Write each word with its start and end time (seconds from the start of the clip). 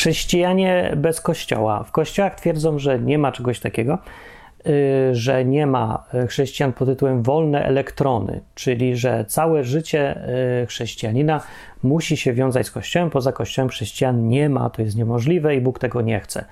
Chrześcijanie 0.00 0.92
bez 0.96 1.20
kościoła. 1.20 1.84
W 1.84 1.92
kościołach 1.92 2.34
twierdzą, 2.34 2.78
że 2.78 2.98
nie 2.98 3.18
ma 3.18 3.32
czegoś 3.32 3.60
takiego, 3.60 3.98
y, 4.66 5.14
że 5.14 5.44
nie 5.44 5.66
ma 5.66 6.04
chrześcijan 6.28 6.72
pod 6.72 6.88
tytułem 6.88 7.22
wolne 7.22 7.64
elektrony, 7.64 8.40
czyli 8.54 8.96
że 8.96 9.24
całe 9.24 9.64
życie 9.64 10.28
y, 10.62 10.66
chrześcijanina 10.66 11.40
musi 11.82 12.16
się 12.16 12.32
wiązać 12.32 12.66
z 12.66 12.70
kościołem, 12.70 13.10
poza 13.10 13.32
kościołem 13.32 13.68
chrześcijan 13.68 14.28
nie 14.28 14.48
ma, 14.48 14.70
to 14.70 14.82
jest 14.82 14.96
niemożliwe 14.96 15.56
i 15.56 15.60
Bóg 15.60 15.78
tego 15.78 16.02
nie 16.02 16.20
chce. 16.20 16.44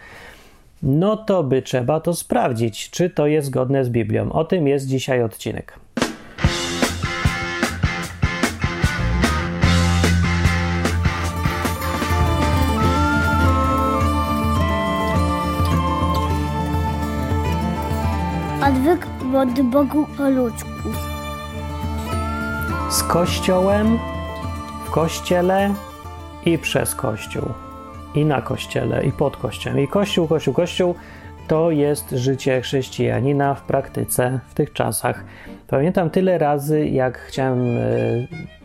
No 0.83 1.17
to 1.17 1.45
by 1.45 1.63
trzeba 1.63 2.01
to 2.01 2.15
sprawdzić, 2.15 2.91
czy 2.91 3.11
to 3.11 3.27
jest 3.27 3.47
zgodne 3.47 3.85
z 3.85 3.91
Biblią. 3.91 4.33
O 4.33 4.45
tym 4.45 4.69
jest 4.69 4.87
dzisiaj 4.87 5.23
odcinek. 5.23 5.73
Od 19.37 19.63
Bogu 19.63 20.07
po 20.17 20.31
ludzku. 20.31 20.89
Z 22.91 23.03
Kościołem, 23.03 23.99
w 24.87 24.91
Kościele 24.91 25.75
i 26.47 26.59
przez 26.59 26.95
Kościół. 26.95 27.43
I 28.15 28.25
na 28.25 28.43
Kościele, 28.43 29.05
i 29.05 29.13
pod 29.13 29.37
Kościołem. 29.37 29.81
I 29.81 29.89
Kościół, 29.89 30.29
Kościół, 30.29 30.55
Kościół 30.55 30.95
to 31.49 31.71
jest 31.71 32.11
życie 32.11 32.61
chrześcijanina 32.61 33.55
w 33.55 33.63
praktyce 33.63 34.41
w 34.49 34.55
tych 34.55 34.73
czasach. 34.73 35.25
Pamiętam 35.67 36.11
tyle 36.11 36.39
razy, 36.39 36.87
jak 36.87 37.19
chciałem 37.19 37.77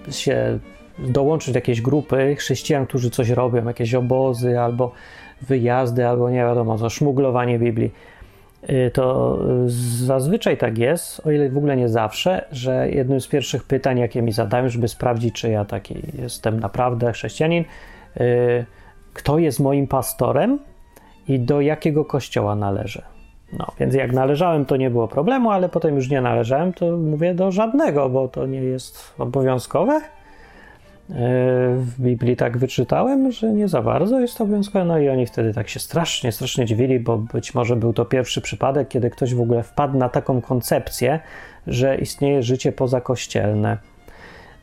e, 0.08 0.12
się 0.12 0.60
dołączyć 1.00 1.54
do 1.54 1.58
jakiejś 1.58 1.82
grupy 1.82 2.36
chrześcijan, 2.36 2.86
którzy 2.86 3.10
coś 3.10 3.30
robią, 3.30 3.66
jakieś 3.66 3.94
obozy 3.94 4.60
albo 4.60 4.92
wyjazdy, 5.42 6.08
albo 6.08 6.30
nie 6.30 6.38
wiadomo 6.38 6.78
co, 6.78 6.90
szmuglowanie 6.90 7.60
Biblii 7.60 7.92
to 8.94 9.40
zazwyczaj 10.06 10.58
tak 10.58 10.78
jest, 10.78 11.28
o 11.28 11.32
ile 11.32 11.50
w 11.50 11.58
ogóle 11.58 11.78
nie 11.78 11.90
zawsze, 11.90 12.46
że 12.52 12.90
jednym 12.90 13.22
z 13.22 13.28
pierwszych 13.28 13.64
pytań, 13.64 14.00
jakie 14.00 14.22
mi 14.22 14.32
zadają, 14.32 14.70
żeby 14.70 14.88
sprawdzić, 14.88 15.36
czy 15.36 15.50
ja 15.50 15.66
taki 15.66 15.96
jestem 16.22 16.60
naprawdę 16.60 17.14
chrześcijanin, 17.14 17.64
y, 18.22 18.66
kto 19.14 19.40
jest 19.40 19.60
moim 19.60 19.88
pastorem 19.88 20.60
i 21.28 21.40
do 21.40 21.62
jakiego 21.62 22.06
kościoła 22.06 22.56
należę. 22.56 23.02
No, 23.60 23.68
więc 23.80 23.96
jak 23.96 24.12
należałem, 24.12 24.66
to 24.66 24.78
nie 24.78 24.90
było 24.90 25.08
problemu, 25.08 25.52
ale 25.52 25.70
potem 25.70 25.96
już 25.96 26.10
nie 26.10 26.22
należałem, 26.22 26.74
to 26.74 26.98
mówię 26.98 27.34
do 27.34 27.52
żadnego, 27.52 28.10
bo 28.10 28.28
to 28.28 28.46
nie 28.46 28.62
jest 28.62 29.14
obowiązkowe. 29.18 30.02
E, 31.10 31.16
w 31.76 31.96
Biblii 32.00 32.36
tak 32.36 32.58
wyczytałem, 32.58 33.32
że 33.32 33.54
nie 33.54 33.68
za 33.68 33.82
bardzo 33.82 34.20
jest 34.20 34.38
to 34.38 34.44
obowiązkowe, 34.44 34.86
no 34.86 35.00
i 35.00 35.10
oni 35.10 35.26
wtedy 35.26 35.54
tak 35.54 35.70
się 35.70 35.80
strasznie, 35.80 36.32
strasznie 36.32 36.66
dziwili, 36.66 37.00
bo 37.00 37.18
być 37.18 37.54
może 37.54 37.76
był 37.76 37.94
to 37.94 38.06
pierwszy 38.06 38.42
przypadek, 38.42 38.88
kiedy 38.88 39.10
ktoś 39.10 39.34
w 39.34 39.42
ogóle 39.42 39.64
wpadł 39.64 39.98
na 39.98 40.10
taką 40.10 40.42
koncepcję, 40.42 41.20
że 41.68 41.98
istnieje 41.98 42.44
życie 42.44 42.72
pozakościelne. 42.72 43.78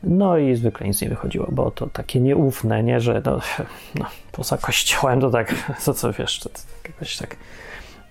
No 0.03 0.37
i 0.37 0.55
zwykle 0.55 0.87
nic 0.87 1.01
nie 1.01 1.09
wychodziło, 1.09 1.47
bo 1.51 1.71
to 1.71 1.87
takie 1.87 2.19
nieufne, 2.19 2.83
nie, 2.83 2.99
że 2.99 3.21
no, 3.25 3.39
no 3.99 4.05
poza 4.31 4.57
kościołem 4.57 5.21
to 5.21 5.29
tak, 5.29 5.55
co 5.83 5.93
co 5.93 6.13
wiesz, 6.13 6.39
to, 6.39 6.49
to 6.49 6.59
jakoś 6.87 7.17
tak 7.17 7.35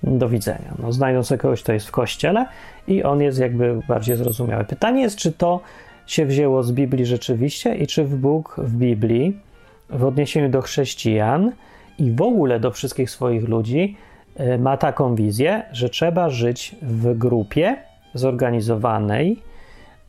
do 0.02 0.28
widzenia. 0.28 0.74
No, 0.78 0.92
znajdą 0.92 1.22
sobie 1.22 1.38
kogoś, 1.38 1.62
kto 1.62 1.72
jest 1.72 1.86
w 1.86 1.90
kościele 1.90 2.46
i 2.88 3.02
on 3.02 3.20
jest 3.20 3.38
jakby 3.38 3.80
bardziej 3.88 4.16
zrozumiały. 4.16 4.64
Pytanie 4.64 5.02
jest, 5.02 5.16
czy 5.16 5.32
to 5.32 5.60
się 6.06 6.26
wzięło 6.26 6.62
z 6.62 6.72
Biblii 6.72 7.06
rzeczywiście 7.06 7.74
i 7.74 7.86
czy 7.86 8.04
Bóg 8.04 8.56
w 8.58 8.76
Biblii 8.76 9.36
w 9.90 10.04
odniesieniu 10.04 10.48
do 10.48 10.62
chrześcijan 10.62 11.52
i 11.98 12.10
w 12.10 12.22
ogóle 12.22 12.60
do 12.60 12.70
wszystkich 12.70 13.10
swoich 13.10 13.48
ludzi 13.48 13.96
e, 14.36 14.58
ma 14.58 14.76
taką 14.76 15.14
wizję, 15.14 15.62
że 15.72 15.88
trzeba 15.88 16.30
żyć 16.30 16.76
w 16.82 17.18
grupie 17.18 17.76
zorganizowanej, 18.14 19.42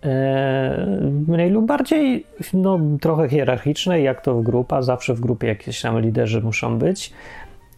e, 0.04 0.88
mniej 1.28 1.50
lub 1.50 1.66
bardziej 1.66 2.26
no, 2.54 2.80
trochę 3.02 3.30
hierarchicznej, 3.30 4.04
jak 4.04 4.22
to 4.22 4.36
w 4.36 4.44
grupa, 4.44 4.82
zawsze 4.82 5.14
w 5.14 5.20
grupie 5.20 5.48
jakieś 5.48 5.82
tam 5.82 6.00
liderzy 6.00 6.42
muszą 6.42 6.78
być. 6.78 7.14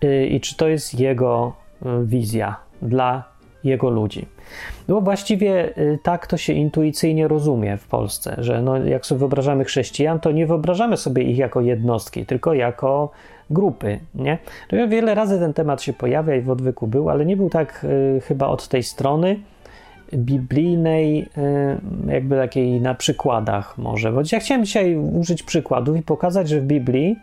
E, 0.01 0.25
I 0.25 0.41
czy 0.41 0.57
to 0.57 0.68
jest 0.68 1.00
jego 1.00 1.53
wizja 2.03 2.56
dla 2.81 3.32
jego 3.63 3.90
ludzi. 3.90 4.25
No 4.88 5.01
właściwie 5.01 5.78
y, 5.78 6.00
tak 6.03 6.28
to 6.28 6.38
się 6.38 6.53
intuicyjnie 6.53 7.28
rozumie 7.28 7.78
w 7.78 7.88
Polsce, 7.88 8.35
że 8.38 8.62
no, 8.62 8.78
jak 8.78 9.06
sobie 9.06 9.19
wyobrażamy 9.19 9.66
chrześcijan, 9.66 10.19
to 10.19 10.31
nie 10.31 10.47
wyobrażamy 10.47 10.97
sobie 10.97 11.24
ich 11.24 11.38
jako 11.38 11.62
jednostki, 11.62 12.25
tylko 12.25 12.53
jako 12.53 13.12
grupy. 13.50 14.00
Nie? 14.16 14.38
No 14.72 14.88
wiele 14.88 15.16
razy 15.16 15.40
ten 15.40 15.53
temat 15.53 15.81
się 15.81 15.94
pojawia 15.94 16.35
i 16.35 16.41
w 16.41 16.50
odwyku 16.50 16.88
był, 16.88 17.09
ale 17.09 17.25
nie 17.25 17.38
był 17.38 17.50
tak 17.50 17.85
y, 18.18 18.22
chyba 18.22 18.47
od 18.47 18.68
tej 18.68 18.84
strony 18.84 19.40
biblijnej, 20.13 21.22
y, 21.22 22.12
jakby 22.12 22.35
takiej 22.35 22.81
na 22.81 22.95
przykładach 22.95 23.78
może. 23.78 24.12
Bo 24.12 24.22
ja 24.31 24.40
chciałem 24.40 24.66
dzisiaj 24.66 24.95
użyć 24.95 25.44
przykładów 25.44 25.97
i 25.97 26.01
pokazać, 26.01 26.50
że 26.50 26.62
w 26.62 26.63
Biblii 26.63 27.16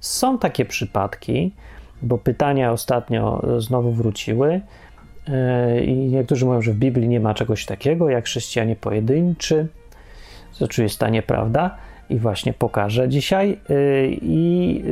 są 0.00 0.38
takie 0.38 0.64
przypadki, 0.64 1.52
bo 2.02 2.18
pytania 2.18 2.72
ostatnio 2.72 3.42
znowu 3.58 3.92
wróciły, 3.92 4.60
I 5.84 5.94
niektórzy 5.94 6.46
mówią, 6.46 6.62
że 6.62 6.72
w 6.72 6.76
Biblii 6.76 7.08
nie 7.08 7.20
ma 7.20 7.34
czegoś 7.34 7.66
takiego 7.66 8.08
jak 8.08 8.24
chrześcijanie 8.24 8.76
pojedynczy, 8.76 9.66
co 10.52 10.64
oczywiście 10.64 11.10
nieprawda 11.10 11.76
i 12.10 12.18
właśnie 12.18 12.52
pokażę 12.52 13.08
dzisiaj. 13.08 13.58
E, 13.70 14.06
I 14.08 14.82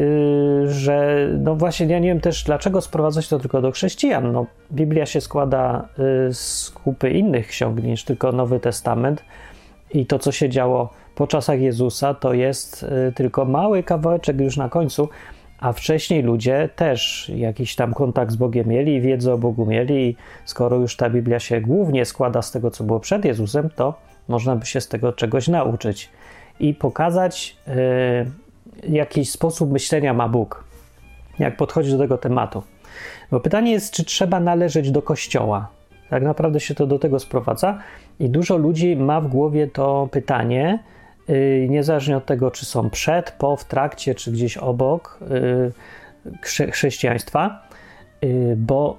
e, 0.65 0.71
że, 0.71 1.29
no 1.39 1.57
właśnie, 1.57 1.87
ja 1.87 1.99
nie 1.99 2.09
wiem 2.09 2.21
też, 2.21 2.45
dlaczego 2.45 2.81
sprowadzać 2.81 3.29
to 3.29 3.39
tylko 3.39 3.63
do 3.63 3.71
chrześcijan. 3.71 4.33
No, 4.33 4.47
Biblia 4.73 5.07
się 5.07 5.21
składa 5.21 5.89
z 6.33 6.71
kupy 6.71 7.11
innych 7.11 7.49
ksiąg 7.49 7.83
niż 7.83 8.05
tylko 8.05 8.33
Nowy 8.33 8.61
Testament, 8.61 9.25
i 9.95 10.07
to, 10.07 10.19
co 10.19 10.33
się 10.33 10.49
działo 10.49 10.93
po 11.15 11.27
czasach 11.27 11.61
Jezusa, 11.61 12.15
to 12.15 12.35
jest 12.35 12.87
tylko 13.15 13.45
mały 13.45 13.83
kawałeczek 13.83 14.41
już 14.41 14.57
na 14.57 14.69
końcu 14.69 15.09
a 15.61 15.73
wcześniej 15.73 16.23
ludzie 16.23 16.69
też 16.77 17.33
jakiś 17.37 17.75
tam 17.75 17.95
kontakt 17.95 18.33
z 18.33 18.37
Bogiem 18.37 18.69
mieli, 18.69 19.01
wiedzę 19.01 19.35
o 19.35 19.39
Bogu 19.39 19.67
mieli, 19.67 20.09
i 20.09 20.17
skoro 20.45 20.77
już 20.77 20.97
ta 20.97 21.11
Biblia 21.11 21.41
się 21.41 21.61
głównie 21.61 22.05
składa 22.05 22.43
z 22.43 22.51
tego, 22.51 22.71
co 22.71 22.85
było 22.85 23.01
przed 23.01 23.25
Jezusem, 23.25 23.71
to 23.77 23.95
można 24.29 24.57
by 24.57 24.67
się 24.67 24.81
z 24.81 24.89
tego 24.89 25.13
czegoś 25.13 25.49
nauczyć 25.49 26.11
i 26.61 26.75
pokazać, 26.75 27.57
yy, 27.67 28.93
jakiś 28.93 29.31
sposób 29.31 29.73
myślenia 29.73 30.15
ma 30.15 30.29
Bóg, 30.29 30.65
jak 31.39 31.57
podchodzi 31.57 31.93
do 31.93 31.99
tego 31.99 32.19
tematu. 32.19 32.63
Bo 33.31 33.41
pytanie 33.41 33.73
jest, 33.73 33.93
czy 33.95 34.05
trzeba 34.05 34.41
należeć 34.41 34.91
do 34.91 35.03
kościoła. 35.03 35.69
Tak 36.11 36.23
naprawdę 36.23 36.61
się 36.61 36.75
to 36.75 36.87
do 36.87 36.99
tego 36.99 37.19
sprowadza, 37.19 37.79
i 38.21 38.29
dużo 38.29 38.57
ludzi 38.57 38.97
ma 38.97 39.21
w 39.21 39.29
głowie 39.29 39.67
to 39.67 40.09
pytanie, 40.11 40.79
niezależnie 41.69 42.17
od 42.17 42.27
tego, 42.27 42.51
czy 42.51 42.67
są 42.67 42.91
przed, 42.91 43.31
po, 43.31 43.57
w 43.57 43.65
trakcie, 43.65 44.15
czy 44.15 44.33
gdzieś 44.33 44.57
obok 44.57 45.19
y, 46.53 46.71
chrześcijaństwa, 46.73 47.69
y, 48.25 48.55
bo 48.57 48.99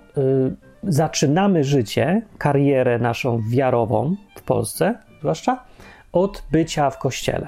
zaczynamy 0.84 1.64
życie, 1.64 2.22
karierę 2.38 3.00
naszą 3.00 3.42
wiarową 3.50 4.16
w 4.36 4.42
Polsce, 4.42 4.96
zwłaszcza 5.20 5.64
od 6.12 6.44
bycia 6.52 6.90
w 6.90 6.98
kościele. 6.98 7.48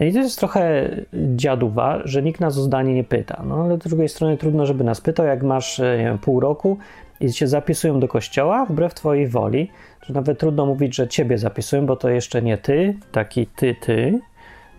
I 0.00 0.12
to 0.12 0.18
jest 0.18 0.38
trochę 0.38 0.90
dziaduwa, 1.36 2.00
że 2.04 2.22
nikt 2.22 2.40
nas 2.40 2.58
o 2.58 2.60
zdanie 2.60 2.94
nie 2.94 3.04
pyta. 3.04 3.42
No 3.46 3.64
ale 3.64 3.76
z 3.76 3.78
drugiej 3.78 4.08
strony 4.08 4.36
trudno, 4.36 4.66
żeby 4.66 4.84
nas 4.84 5.00
pytał, 5.00 5.26
jak 5.26 5.42
masz 5.42 5.80
wiem, 5.98 6.18
pół 6.18 6.40
roku 6.40 6.78
i 7.22 7.32
się 7.32 7.46
zapisują 7.46 8.00
do 8.00 8.08
kościoła 8.08 8.66
wbrew 8.66 8.94
twojej 8.94 9.28
woli, 9.28 9.70
że 10.02 10.14
nawet 10.14 10.38
trudno 10.38 10.66
mówić, 10.66 10.96
że 10.96 11.08
ciebie 11.08 11.38
zapisują, 11.38 11.86
bo 11.86 11.96
to 11.96 12.08
jeszcze 12.08 12.42
nie 12.42 12.58
ty, 12.58 12.96
taki 13.12 13.46
ty, 13.46 13.74
ty, 13.80 14.20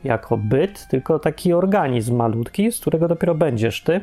jako 0.03 0.37
byt, 0.37 0.87
tylko 0.87 1.19
taki 1.19 1.53
organizm 1.53 2.15
malutki, 2.15 2.71
z 2.71 2.79
którego 2.79 3.07
dopiero 3.07 3.35
będziesz 3.35 3.83
ty, 3.83 4.01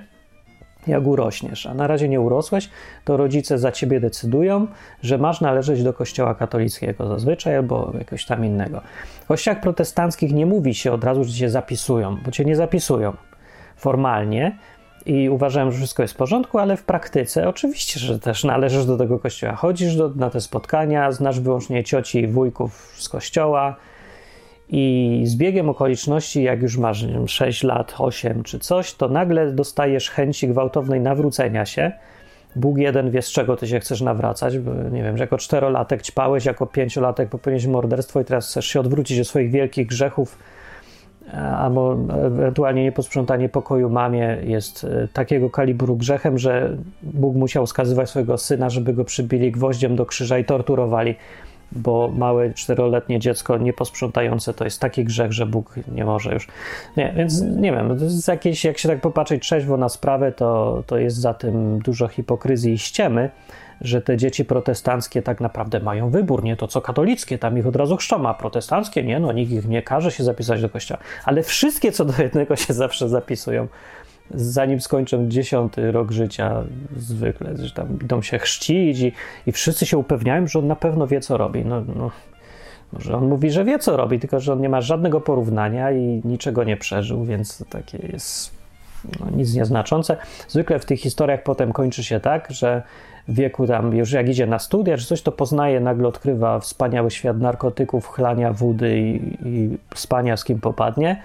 jak 0.87 1.07
urośniesz. 1.07 1.67
A 1.67 1.75
na 1.75 1.87
razie 1.87 2.09
nie 2.09 2.21
urosłeś, 2.21 2.71
to 3.05 3.17
rodzice 3.17 3.59
za 3.59 3.73
ciebie 3.73 4.01
decydują, 4.01 4.67
że 5.03 5.19
masz 5.19 5.41
należeć 5.41 5.83
do 5.83 5.93
kościoła 5.93 6.35
katolickiego 6.35 7.07
zazwyczaj 7.07 7.57
albo 7.57 7.91
jakiegoś 7.99 8.25
tam 8.25 8.45
innego. 8.45 8.81
W 9.21 9.27
kościołach 9.27 9.61
protestanckich 9.61 10.33
nie 10.33 10.47
mówi 10.47 10.75
się 10.75 10.93
od 10.93 11.05
razu, 11.05 11.25
że 11.25 11.33
cię 11.33 11.51
zapisują, 11.51 12.17
bo 12.25 12.31
cię 12.31 12.45
nie 12.45 12.57
zapisują 12.57 13.13
formalnie, 13.77 14.59
i 15.07 15.29
uważałem, 15.29 15.73
że 15.73 15.79
wszystko 15.79 16.03
jest 16.03 16.15
w 16.15 16.17
porządku, 16.17 16.59
ale 16.59 16.77
w 16.77 16.83
praktyce 16.83 17.49
oczywiście, 17.49 18.01
że 18.01 18.19
też 18.19 18.45
należysz 18.45 18.87
do 18.87 18.97
tego 18.97 19.19
kościoła. 19.19 19.55
Chodzisz 19.55 19.97
do, 19.97 20.09
na 20.09 20.31
te 20.31 20.41
spotkania, 20.41 21.13
znasz 21.13 21.41
wyłącznie 21.41 21.85
cioci 21.85 22.19
i 22.19 22.27
wujków 22.27 22.95
z 22.99 23.09
kościoła 23.09 23.77
i 24.69 25.23
z 25.25 25.37
biegiem 25.37 25.69
okoliczności, 25.69 26.43
jak 26.43 26.63
już 26.63 26.77
masz 26.77 27.07
wiem, 27.07 27.29
6 27.29 27.63
lat, 27.63 27.95
8 27.99 28.43
czy 28.43 28.59
coś, 28.59 28.95
to 28.95 29.09
nagle 29.09 29.53
dostajesz 29.53 30.11
chęci 30.11 30.49
gwałtownej 30.49 31.01
nawrócenia 31.01 31.67
się. 31.67 31.93
Bóg 32.57 32.79
jeden 32.79 33.11
wie, 33.11 33.23
z 33.23 33.31
czego 33.31 33.57
ty 33.57 33.67
się 33.67 33.81
chcesz 33.81 34.01
nawracać, 34.01 34.59
bo 34.59 34.75
nie 34.75 35.03
wiem, 35.03 35.17
że 35.17 35.25
jako 35.25 35.39
czterolatek 35.39 36.03
ćpałeś, 36.03 36.45
jako 36.45 36.67
pięciolatek 36.67 37.29
popełniłeś 37.29 37.67
morderstwo 37.67 38.21
i 38.21 38.25
teraz 38.25 38.49
chcesz 38.49 38.67
się 38.67 38.81
odwrócić 38.81 39.21
od 39.21 39.27
swoich 39.27 39.51
wielkich 39.51 39.87
grzechów 39.87 40.39
albo 41.33 41.97
ewentualnie 42.27 42.83
nieposprzątanie 42.83 43.49
pokoju 43.49 43.91
mamie 43.91 44.37
jest 44.43 44.85
e, 44.85 45.09
takiego 45.13 45.51
kalibru 45.51 45.97
grzechem, 45.97 46.39
że 46.39 46.77
Bóg 47.03 47.37
musiał 47.37 47.67
skazywać 47.67 48.11
swojego 48.11 48.39
syna, 48.39 48.71
żeby 48.71 48.93
go 48.93 49.05
przybili 49.05 49.53
gwoździem 49.53 49.97
do 49.97 50.07
krzyża 50.07 50.39
i 50.39 50.45
torturowali, 50.45 51.15
bo 51.73 52.11
małe 52.17 52.55
czteroletnie 52.55 53.19
dziecko 53.19 53.59
nieposprzątające 53.59 54.55
to 54.55 54.65
jest 54.65 54.81
taki 54.81 55.05
grzech, 55.05 55.33
że 55.33 55.47
Bóg 55.47 55.75
nie 55.95 56.05
może 56.05 56.35
już. 56.35 56.49
Nie, 56.97 57.13
więc 57.17 57.43
nie 57.43 57.73
wiem, 57.73 57.99
to 57.99 58.05
jest 58.05 58.29
jakieś, 58.29 58.65
jak 58.65 58.79
się 58.79 58.89
tak 58.89 59.01
popatrzeć 59.01 59.43
trzeźwo 59.43 59.77
na 59.77 59.89
sprawę, 59.89 60.33
to, 60.33 60.83
to 60.87 60.99
jest 60.99 61.17
za 61.17 61.35
tym 61.35 61.79
dużo 61.79 62.09
hipokryzji 62.09 62.73
i 62.73 62.79
ściemy, 62.79 63.31
że 63.81 64.03
te 64.03 64.17
dzieci 64.17 64.45
protestanckie 64.45 65.23
tak 65.23 65.41
naprawdę 65.41 65.81
mają 65.81 66.11
wybór, 66.11 66.45
nie 66.45 66.57
to 66.57 66.69
co 66.69 66.81
katolickie, 66.81 67.39
tam 67.39 67.59
ich 67.59 67.67
od 67.67 67.77
razu 67.77 67.97
chrzczą, 67.97 68.29
a 68.29 68.35
protestanckie 68.35 69.03
nie, 69.03 69.21
no 69.21 69.33
nikt 69.33 69.53
ich 69.53 69.69
nie 69.69 69.83
każe 69.83 70.11
się 70.11 70.25
zapisać 70.25 70.63
do 70.63 70.69
kościoła, 70.69 71.01
ale 71.25 71.43
wszystkie 71.43 71.93
co 71.93 72.05
do 72.05 72.23
jednego 72.23 72.57
się 72.57 72.75
zawsze 72.75 73.09
zapisują, 73.09 73.69
zanim 74.35 74.81
skończą 74.81 75.29
dziesiąty 75.29 75.93
rok 75.93 76.11
życia 76.11 76.65
zwykle, 76.97 77.57
że 77.57 77.71
tam 77.71 77.99
idą 78.03 78.23
się 78.23 78.39
chrzcić 78.39 79.01
i, 79.01 79.13
i 79.47 79.53
wszyscy 79.53 79.87
się 79.87 79.99
upewniają, 79.99 80.47
że 80.47 80.59
on 80.59 80.67
na 80.67 80.77
pewno 80.77 81.07
wie 81.07 81.21
co 81.21 81.37
robi, 81.37 81.65
no, 81.65 81.83
no 81.97 82.11
może 82.93 83.17
on 83.17 83.29
mówi, 83.29 83.51
że 83.51 83.65
wie 83.65 83.79
co 83.79 83.97
robi, 83.97 84.19
tylko 84.19 84.41
że 84.41 84.53
on 84.53 84.61
nie 84.61 84.69
ma 84.69 84.81
żadnego 84.81 85.21
porównania 85.21 85.93
i 85.93 86.21
niczego 86.25 86.65
nie 86.65 86.77
przeżył, 86.77 87.25
więc 87.25 87.65
takie 87.71 87.99
jest 88.13 88.61
no, 89.21 89.31
nic 89.31 89.55
nieznaczące. 89.55 90.17
Zwykle 90.49 90.79
w 90.79 90.85
tych 90.85 91.01
historiach 91.01 91.43
potem 91.43 91.73
kończy 91.73 92.05
się 92.05 92.21
tak, 92.21 92.51
że 92.51 92.83
wieku 93.31 93.67
tam 93.67 93.97
już 93.97 94.13
jak 94.13 94.29
idzie 94.29 94.47
na 94.47 94.59
studia 94.59 94.97
czy 94.97 95.07
coś, 95.07 95.23
to 95.23 95.33
poznaje, 95.33 95.81
nagle 95.81 96.09
odkrywa 96.09 96.59
wspaniały 96.59 97.11
świat 97.11 97.39
narkotyków, 97.39 98.07
chlania 98.07 98.53
wody 98.53 98.99
i, 98.99 99.21
i 99.45 99.79
spania 99.95 100.37
z 100.37 100.45
kim 100.45 100.61
popadnie. 100.61 101.23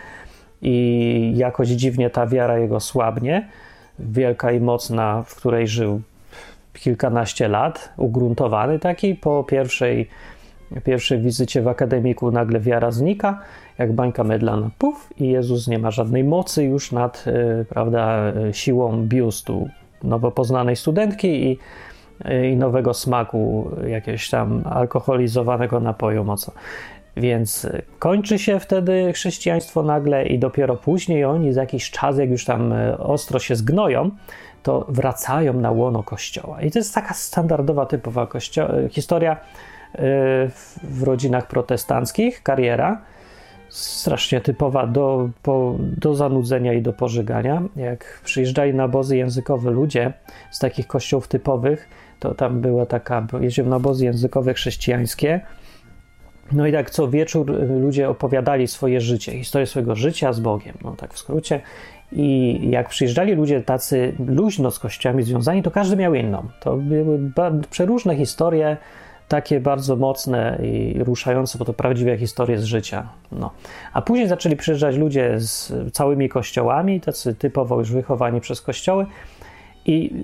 I 0.62 1.34
jakoś 1.36 1.68
dziwnie 1.68 2.10
ta 2.10 2.28
wiara 2.28 2.58
jego 2.58 2.80
słabnie, 2.80 3.48
wielka 4.00 4.52
i 4.52 4.60
mocna, 4.60 5.24
w 5.24 5.36
której 5.36 5.68
żył 5.68 6.02
kilkanaście 6.74 7.48
lat, 7.48 7.94
ugruntowany 7.98 8.80
taki, 8.80 9.16
po 9.16 9.44
pierwszej, 9.44 10.10
pierwszej 10.84 11.20
wizycie 11.20 11.62
w 11.62 11.68
akademiku 11.68 12.32
nagle 12.32 12.60
wiara 12.60 12.92
znika, 12.92 13.42
jak 13.78 13.94
bańka 13.94 14.24
medlana, 14.24 14.70
puf, 14.78 15.14
i 15.18 15.30
Jezus 15.30 15.68
nie 15.68 15.80
ma 15.80 15.92
żadnej 15.92 16.24
mocy 16.24 16.64
już 16.64 16.92
nad, 16.92 17.26
y, 17.28 17.66
prawda, 17.70 18.34
siłą 18.52 19.08
biustu 19.08 19.70
nowo 20.04 20.32
poznanej 20.32 20.76
studentki 20.76 21.28
i 21.28 21.60
i 22.44 22.56
nowego 22.56 22.94
smaku 22.94 23.72
jakiegoś 23.88 24.30
tam 24.30 24.62
alkoholizowanego 24.66 25.80
napoju 25.80 26.24
mocno. 26.24 26.54
Więc 27.18 27.68
kończy 28.00 28.40
się 28.40 28.60
wtedy 28.60 29.14
chrześcijaństwo 29.14 29.84
nagle 29.84 30.26
i 30.26 30.40
dopiero 30.40 30.76
później 30.76 31.26
oni 31.26 31.54
za 31.54 31.62
jakiś 31.62 31.92
czas, 31.92 32.18
jak 32.18 32.30
już 32.30 32.46
tam 32.46 32.74
e, 32.74 32.98
ostro 32.98 33.40
się 33.40 33.56
zgnoją, 33.56 34.12
to 34.64 34.86
wracają 34.90 35.54
na 35.54 35.72
łono 35.72 36.04
kościoła. 36.04 36.62
I 36.62 36.72
to 36.72 36.80
jest 36.80 36.96
taka 36.96 37.14
standardowa, 37.14 37.86
typowa 37.86 38.26
kościo- 38.26 38.90
historia 38.90 39.32
e, 39.32 39.38
w 40.84 41.04
rodzinach 41.04 41.48
protestanckich, 41.48 42.44
kariera, 42.44 43.02
strasznie 43.70 44.42
typowa 44.42 44.88
do, 44.88 45.30
po, 45.44 45.76
do 45.80 46.16
zanudzenia 46.16 46.74
i 46.74 46.82
do 46.82 46.94
pożygania. 46.94 47.62
Jak 47.76 48.22
przyjeżdżali 48.24 48.74
na 48.74 48.84
obozy 48.84 49.18
językowe 49.18 49.72
ludzie 49.72 50.14
z 50.52 50.60
takich 50.60 50.88
kościołów 50.88 51.28
typowych, 51.28 51.90
to 52.30 52.36
tam 52.36 52.62
była 52.62 52.86
taka, 52.86 53.28
jeździłem 53.42 53.70
na 53.70 53.76
obozy 53.76 54.06
językowe 54.06 54.54
chrześcijańskie. 54.54 55.42
No 56.52 56.68
i 56.68 56.72
tak 56.72 56.90
co 56.90 57.08
wieczór 57.08 57.52
y, 57.52 57.80
ludzie 57.80 58.10
opowiadali 58.10 58.68
swoje 58.68 59.02
życie, 59.02 59.32
historię 59.32 59.66
swojego 59.68 59.96
życia 59.96 60.34
z 60.34 60.40
Bogiem, 60.40 60.78
no 60.84 60.92
tak 60.92 61.14
w 61.14 61.20
skrócie. 61.20 61.62
I 62.12 62.60
jak 62.70 62.90
przyjeżdżali 62.90 63.34
ludzie 63.34 63.62
tacy 63.62 64.14
luźno 64.28 64.72
z 64.72 64.80
kościołami 64.80 65.24
związani, 65.24 65.64
to 65.64 65.72
każdy 65.72 65.96
miał 65.96 66.14
inną. 66.14 66.48
To 66.60 66.78
były 66.78 67.32
przeróżne 67.70 68.16
historie, 68.16 68.78
takie 69.28 69.60
bardzo 69.60 69.96
mocne 69.96 70.60
i 70.64 71.04
ruszające, 71.04 71.58
bo 71.58 71.66
to 71.66 71.74
prawdziwe 71.74 72.18
historie 72.18 72.58
z 72.58 72.64
życia. 72.64 73.10
No. 73.32 73.52
A 73.94 74.02
później 74.02 74.28
zaczęli 74.28 74.56
przyjeżdżać 74.56 74.96
ludzie 74.96 75.40
z 75.40 75.74
całymi 75.94 76.30
kościołami, 76.30 77.02
tacy 77.02 77.36
typowo 77.36 77.80
już 77.80 77.92
wychowani 77.92 78.42
przez 78.42 78.62
kościoły, 78.62 79.06
i 79.86 80.24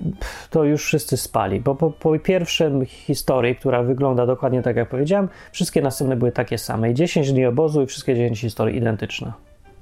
to 0.50 0.64
już 0.64 0.84
wszyscy 0.84 1.16
spali, 1.16 1.60
bo 1.60 1.74
po, 1.74 1.90
po 1.90 2.18
pierwszym 2.18 2.86
historii, 2.86 3.56
która 3.56 3.82
wygląda 3.82 4.26
dokładnie 4.26 4.62
tak 4.62 4.76
jak 4.76 4.88
powiedziałem, 4.88 5.28
wszystkie 5.52 5.82
następne 5.82 6.16
były 6.16 6.32
takie 6.32 6.58
same. 6.58 6.90
I 6.90 6.94
10 6.94 7.32
dni 7.32 7.46
obozu 7.46 7.82
i 7.82 7.86
wszystkie 7.86 8.14
10 8.14 8.40
historii 8.40 8.76
identyczne. 8.76 9.32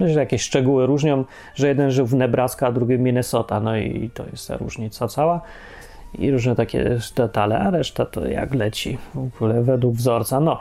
No, 0.01 0.09
że 0.09 0.21
jakieś 0.21 0.43
szczegóły 0.43 0.87
różnią, 0.87 1.25
że 1.55 1.69
jeden 1.69 1.91
żył 1.91 2.07
w 2.07 2.15
Nebraska, 2.15 2.67
a 2.67 2.73
drugi 2.73 2.97
w 2.97 3.01
Minnesota, 3.01 3.61
no 3.61 3.77
i 3.77 4.11
to 4.15 4.25
jest 4.33 4.49
ta 4.49 4.57
różnica 4.57 5.09
cała. 5.09 5.41
I 6.19 6.31
różne 6.31 6.57
takie 6.57 6.99
detale, 7.17 7.59
a 7.59 7.71
reszta 7.71 8.07
to 8.07 8.27
jak 8.27 8.55
leci 8.55 8.99
w 9.15 9.19
ogóle 9.19 9.63
według 9.63 9.95
wzorca. 9.95 10.41
No, 10.41 10.59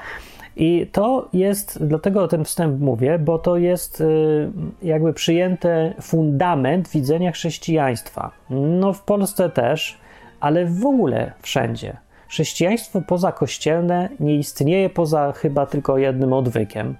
i 0.59 0.87
to 0.91 1.29
jest, 1.33 1.85
dlatego 1.85 2.23
o 2.23 2.27
tym 2.27 2.45
wstęp 2.45 2.81
mówię, 2.81 3.19
bo 3.19 3.39
to 3.39 3.57
jest 3.57 4.01
y, 4.01 4.51
jakby 4.81 5.13
przyjęty 5.13 5.93
fundament 6.01 6.89
widzenia 6.89 7.31
chrześcijaństwa. 7.31 8.31
No 8.49 8.93
w 8.93 9.03
Polsce 9.03 9.49
też, 9.49 9.97
ale 10.39 10.65
w 10.65 10.85
ogóle 10.85 11.31
wszędzie. 11.41 11.97
Chrześcijaństwo 12.27 13.01
pozakościelne 13.01 14.09
nie 14.19 14.35
istnieje 14.35 14.89
poza 14.89 15.31
chyba 15.31 15.65
tylko 15.65 15.97
jednym 15.97 16.33
odwykiem 16.33 16.95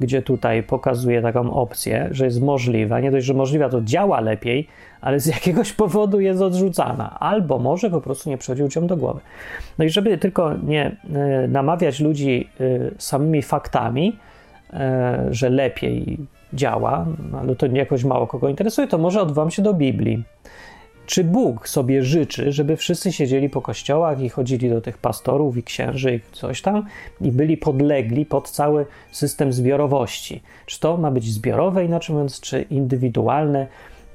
gdzie 0.00 0.22
tutaj 0.22 0.62
pokazuje 0.62 1.22
taką 1.22 1.52
opcję, 1.52 2.08
że 2.10 2.24
jest 2.24 2.42
możliwa. 2.42 3.00
Nie 3.00 3.10
dość, 3.10 3.26
że 3.26 3.34
możliwa, 3.34 3.68
to 3.68 3.82
działa 3.82 4.20
lepiej, 4.20 4.68
ale 5.00 5.20
z 5.20 5.26
jakiegoś 5.26 5.72
powodu 5.82 6.20
jest 6.20 6.42
odrzucana, 6.42 7.20
albo 7.20 7.58
może 7.58 7.90
po 7.90 8.00
prostu 8.00 8.30
nie 8.30 8.38
przychodzi 8.38 8.62
ludziom 8.62 8.86
do 8.86 8.96
głowy. 8.96 9.20
No 9.78 9.84
i 9.84 9.90
żeby 9.90 10.18
tylko 10.18 10.54
nie 10.54 10.96
e, 11.14 11.48
namawiać 11.48 12.00
ludzi 12.00 12.48
e, 12.60 12.64
samymi 12.98 13.42
faktami, 13.42 14.16
e, 14.72 15.26
że 15.30 15.50
lepiej 15.50 16.18
działa, 16.52 17.06
no 17.30 17.38
ale 17.38 17.56
to 17.56 17.66
jakoś 17.66 18.04
mało 18.04 18.26
kogo 18.26 18.48
interesuje, 18.48 18.88
to 18.88 18.98
może 18.98 19.22
odwołam 19.22 19.50
się 19.50 19.62
do 19.62 19.74
Biblii. 19.74 20.24
Czy 21.06 21.24
Bóg 21.24 21.68
sobie 21.68 22.02
życzy, 22.02 22.52
żeby 22.52 22.76
wszyscy 22.76 23.12
siedzieli 23.12 23.48
po 23.48 23.62
kościołach 23.62 24.20
i 24.20 24.28
chodzili 24.28 24.70
do 24.70 24.80
tych 24.80 24.98
pastorów 24.98 25.56
i 25.56 25.62
księży 25.62 26.14
i 26.14 26.20
coś 26.32 26.62
tam 26.62 26.86
i 27.20 27.32
byli 27.32 27.56
podlegli 27.56 28.26
pod 28.26 28.50
cały 28.50 28.86
system 29.12 29.52
zbiorowości? 29.52 30.42
Czy 30.66 30.80
to 30.80 30.96
ma 30.96 31.10
być 31.10 31.32
zbiorowe, 31.32 31.84
inaczej 31.84 32.14
mówiąc, 32.14 32.40
czy 32.40 32.62
indywidualne? 32.62 33.66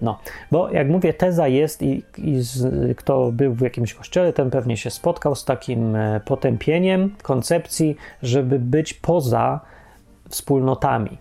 No, 0.02 0.20
bo 0.52 0.70
jak 0.70 0.90
mówię, 0.90 1.14
teza 1.14 1.48
jest 1.48 1.82
i, 1.82 2.04
i 2.18 2.40
z, 2.40 2.98
kto 2.98 3.32
był 3.32 3.54
w 3.54 3.62
jakimś 3.62 3.94
kościele, 3.94 4.34
ten 4.34 4.50
pewnie 4.50 4.78
się 4.78 4.90
spotkał 4.90 5.36
z 5.36 5.46
takim 5.46 5.96
e, 5.96 6.22
potępieniem 6.26 7.16
koncepcji, 7.22 7.96
żeby 8.24 8.60
być 8.60 8.94
poza 8.94 9.60
wspólnotami 10.30 11.18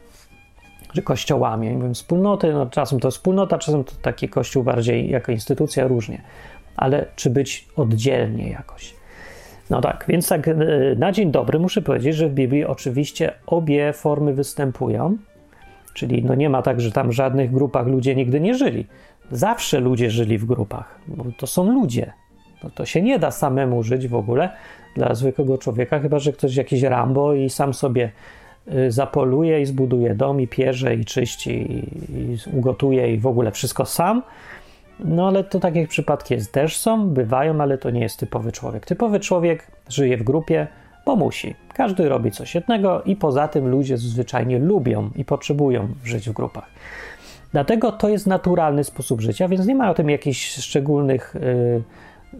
czy 0.95 1.03
kościołami. 1.03 1.71
Mówię 1.71 1.95
wspólnoty, 1.95 2.53
no 2.53 2.67
czasem 2.67 3.01
to 3.01 3.11
wspólnota, 3.11 3.59
czasem 3.59 3.85
to 3.85 3.93
taki 4.03 4.29
kościół 4.29 4.65
bardziej 4.65 5.11
jako 5.11 5.33
instytucja, 5.33 5.89
różnie. 5.89 6.23
Ale 6.77 7.07
czy 7.17 7.31
być 7.31 7.69
oddzielnie 7.77 8.51
jakoś? 8.51 8.95
No 9.71 9.81
tak, 9.81 10.05
więc 10.09 10.29
tak 10.29 10.49
e, 10.49 10.57
na 10.97 11.13
dzień 11.13 11.31
dobry 11.31 11.59
muszę 11.59 11.83
powiedzieć, 11.83 12.17
że 12.17 12.29
w 12.29 12.33
Biblii 12.33 12.65
oczywiście 12.65 13.33
obie 13.47 13.93
formy 13.93 14.35
występują, 14.35 15.17
czyli 15.95 16.25
no 16.25 16.35
nie 16.35 16.51
ma 16.51 16.63
tak, 16.63 16.81
że 16.81 16.93
tam 16.93 17.09
w 17.09 17.13
żadnych 17.13 17.53
grupach 17.53 17.87
ludzie 17.87 18.15
nigdy 18.15 18.41
nie 18.41 18.55
żyli. 18.55 18.87
Zawsze 19.31 19.81
ludzie 19.81 20.11
żyli 20.11 20.39
w 20.39 20.45
grupach, 20.45 21.01
bo 21.07 21.25
to 21.39 21.47
są 21.47 21.73
ludzie. 21.73 22.13
No 22.65 22.71
to 22.71 22.85
się 22.85 23.03
nie 23.03 23.19
da 23.19 23.31
samemu 23.31 23.83
żyć 23.83 24.09
w 24.09 24.15
ogóle 24.15 24.51
dla 24.95 25.15
zwykłego 25.15 25.59
człowieka, 25.59 26.01
chyba 26.01 26.19
że 26.19 26.33
ktoś 26.33 26.57
jakiś 26.57 26.83
Rambo 26.83 27.35
i 27.35 27.51
sam 27.51 27.75
sobie 27.75 28.11
zapoluje 28.89 29.61
i 29.61 29.67
zbuduje 29.67 30.15
dom, 30.15 30.41
i 30.41 30.49
pierze, 30.49 30.95
i 30.95 31.05
czyści, 31.05 31.85
i, 32.09 32.37
ugotuje, 32.53 33.15
i 33.15 33.19
w 33.19 33.27
ogóle 33.27 33.51
wszystko 33.51 33.85
sam. 33.85 34.23
No 35.05 35.29
ale 35.29 35.45
to 35.45 35.61
takie 35.61 35.87
przypadki 35.87 36.35
jest, 36.35 36.53
też 36.53 36.77
są, 36.77 37.09
bywają, 37.09 37.61
ale 37.61 37.79
to 37.79 37.91
nie 37.91 38.01
jest 38.01 38.19
typowy 38.19 38.53
człowiek. 38.53 38.87
Typowy 38.87 39.21
człowiek 39.21 39.67
żyje 39.89 40.17
w 40.17 40.23
grupie, 40.23 40.67
bo 41.07 41.17
musi. 41.17 41.55
Każdy 41.75 42.09
robi 42.09 42.31
coś 42.31 42.55
jednego 42.55 43.03
i 43.03 43.17
poza 43.17 43.49
tym 43.49 43.69
ludzie 43.69 43.97
zwyczajnie 43.97 44.59
lubią 44.59 45.11
i 45.17 45.25
potrzebują 45.25 45.89
żyć 46.05 46.31
w 46.31 46.33
grupach. 46.33 46.67
Dlatego 47.53 47.93
to 47.93 48.09
jest 48.09 48.27
naturalny 48.27 48.85
sposób 48.85 49.21
życia, 49.21 49.49
więc 49.49 49.67
nie 49.67 49.75
ma 49.75 49.91
o 49.91 49.95
tym 49.95 50.11
jakichś 50.11 50.55
szczególnych, 50.55 51.35
yy, 51.41 51.83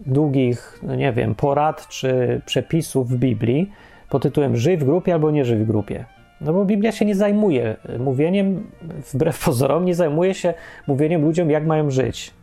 długich, 0.05 0.79
no 0.83 0.95
nie 0.95 1.13
wiem, 1.13 1.35
porad 1.35 1.87
czy 1.87 2.41
przepisów 2.45 3.09
w 3.09 3.15
Biblii 3.15 3.71
pod 4.09 4.23
tytułem 4.23 4.57
żyj 4.57 4.77
w 4.77 4.83
grupie 4.83 5.13
albo 5.13 5.31
nie 5.31 5.45
żyj 5.45 5.57
w 5.57 5.67
grupie. 5.67 6.05
No 6.41 6.53
bo 6.53 6.65
Biblia 6.65 6.91
się 6.91 7.05
nie 7.05 7.15
zajmuje 7.15 7.75
mówieniem, 7.99 8.71
wbrew 9.13 9.45
pozorom, 9.45 9.85
nie 9.85 9.95
zajmuje 9.95 10.33
się 10.33 10.53
mówieniem 10.87 11.21
ludziom, 11.21 11.49
jak 11.49 11.65
mają 11.65 11.91
żyć. 11.91 12.33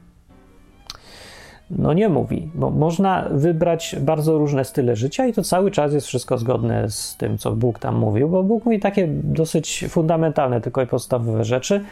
No 1.71 1.93
nie 1.93 2.09
mówi, 2.09 2.51
bo 2.55 2.71
można 2.71 3.29
wybrać 3.31 3.97
bardzo 4.01 4.39
różne 4.39 4.65
style 4.65 4.97
życia 4.97 5.27
i 5.27 5.33
to 5.33 5.43
cały 5.43 5.71
czas 5.71 5.93
jest 5.93 6.07
wszystko 6.07 6.39
zgodne 6.39 6.91
z 6.91 7.17
tym, 7.17 7.39
co 7.39 7.53
Bóg 7.53 7.79
tam 7.79 7.97
mówił, 7.97 8.29
bo 8.29 8.43
Bóg 8.43 8.65
mówi 8.65 8.81
takie 8.81 9.09
dosyć 9.09 9.85
fundamentalne, 9.89 10.61
tylko 10.61 10.83
i 10.83 10.87
podstawowe 10.87 11.45
rzeczy, 11.45 11.85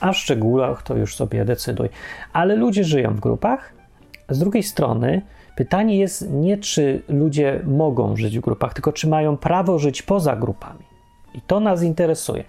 a 0.00 0.12
w 0.12 0.16
szczegółach 0.16 0.82
to 0.82 0.96
już 0.96 1.16
sobie 1.16 1.44
decyduj. 1.44 1.88
Ale 2.32 2.56
ludzie 2.56 2.84
żyją 2.84 3.14
w 3.14 3.20
grupach. 3.20 3.72
Z 4.28 4.38
drugiej 4.38 4.62
strony, 4.62 5.22
pytanie 5.56 5.98
jest 5.98 6.30
nie, 6.32 6.58
czy 6.58 7.02
ludzie 7.08 7.60
mogą 7.64 8.16
żyć 8.16 8.38
w 8.38 8.40
grupach, 8.40 8.74
tylko 8.74 8.92
czy 8.92 9.08
mają 9.08 9.36
prawo 9.36 9.78
żyć 9.78 10.02
poza 10.02 10.36
grupami. 10.36 10.95
I 11.36 11.40
to 11.46 11.60
nas 11.60 11.82
interesuje. 11.82 12.44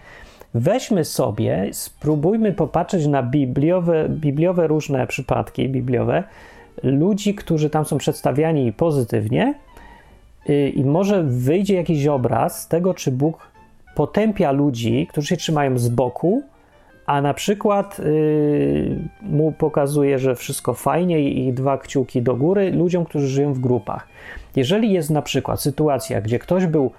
Weźmy 0.54 1.06
sobie, 1.06 1.70
spróbujmy 1.72 2.54
popatrzeć 2.54 3.08
na 3.08 3.24
bibliowe, 3.24 4.10
bibliowe 4.10 4.68
różne 4.68 5.08
przypadki 5.08 5.70
bibliowe 5.70 6.24
ludzi, 6.84 7.36
którzy 7.36 7.70
tam 7.70 7.86
są 7.86 7.98
przedstawiani 7.98 8.74
pozytywnie, 8.74 9.54
y, 10.50 10.70
i 10.70 10.86
może 10.86 11.24
wyjdzie 11.24 11.76
jakiś 11.76 12.08
obraz 12.08 12.68
tego, 12.68 12.94
czy 12.94 13.12
Bóg 13.12 13.52
potępia 13.96 14.52
ludzi, 14.52 15.08
którzy 15.10 15.28
się 15.28 15.38
trzymają 15.38 15.78
z 15.78 15.90
boku, 15.90 16.44
a 17.06 17.22
na 17.22 17.34
przykład 17.34 18.00
yy, 18.00 19.00
mu 19.22 19.52
pokazuje, 19.52 20.20
że 20.20 20.36
wszystko 20.36 20.74
fajnie 20.74 21.30
i 21.30 21.54
dwa 21.54 21.78
kciuki 21.78 22.22
do 22.22 22.36
góry 22.36 22.72
ludziom, 22.72 23.06
którzy 23.06 23.28
żyją 23.28 23.54
w 23.54 23.60
grupach. 23.60 24.08
Jeżeli 24.56 24.92
jest 24.92 25.10
na 25.10 25.22
przykład 25.22 25.62
sytuacja, 25.62 26.22
gdzie 26.22 26.40
ktoś 26.40 26.66
był 26.66 26.92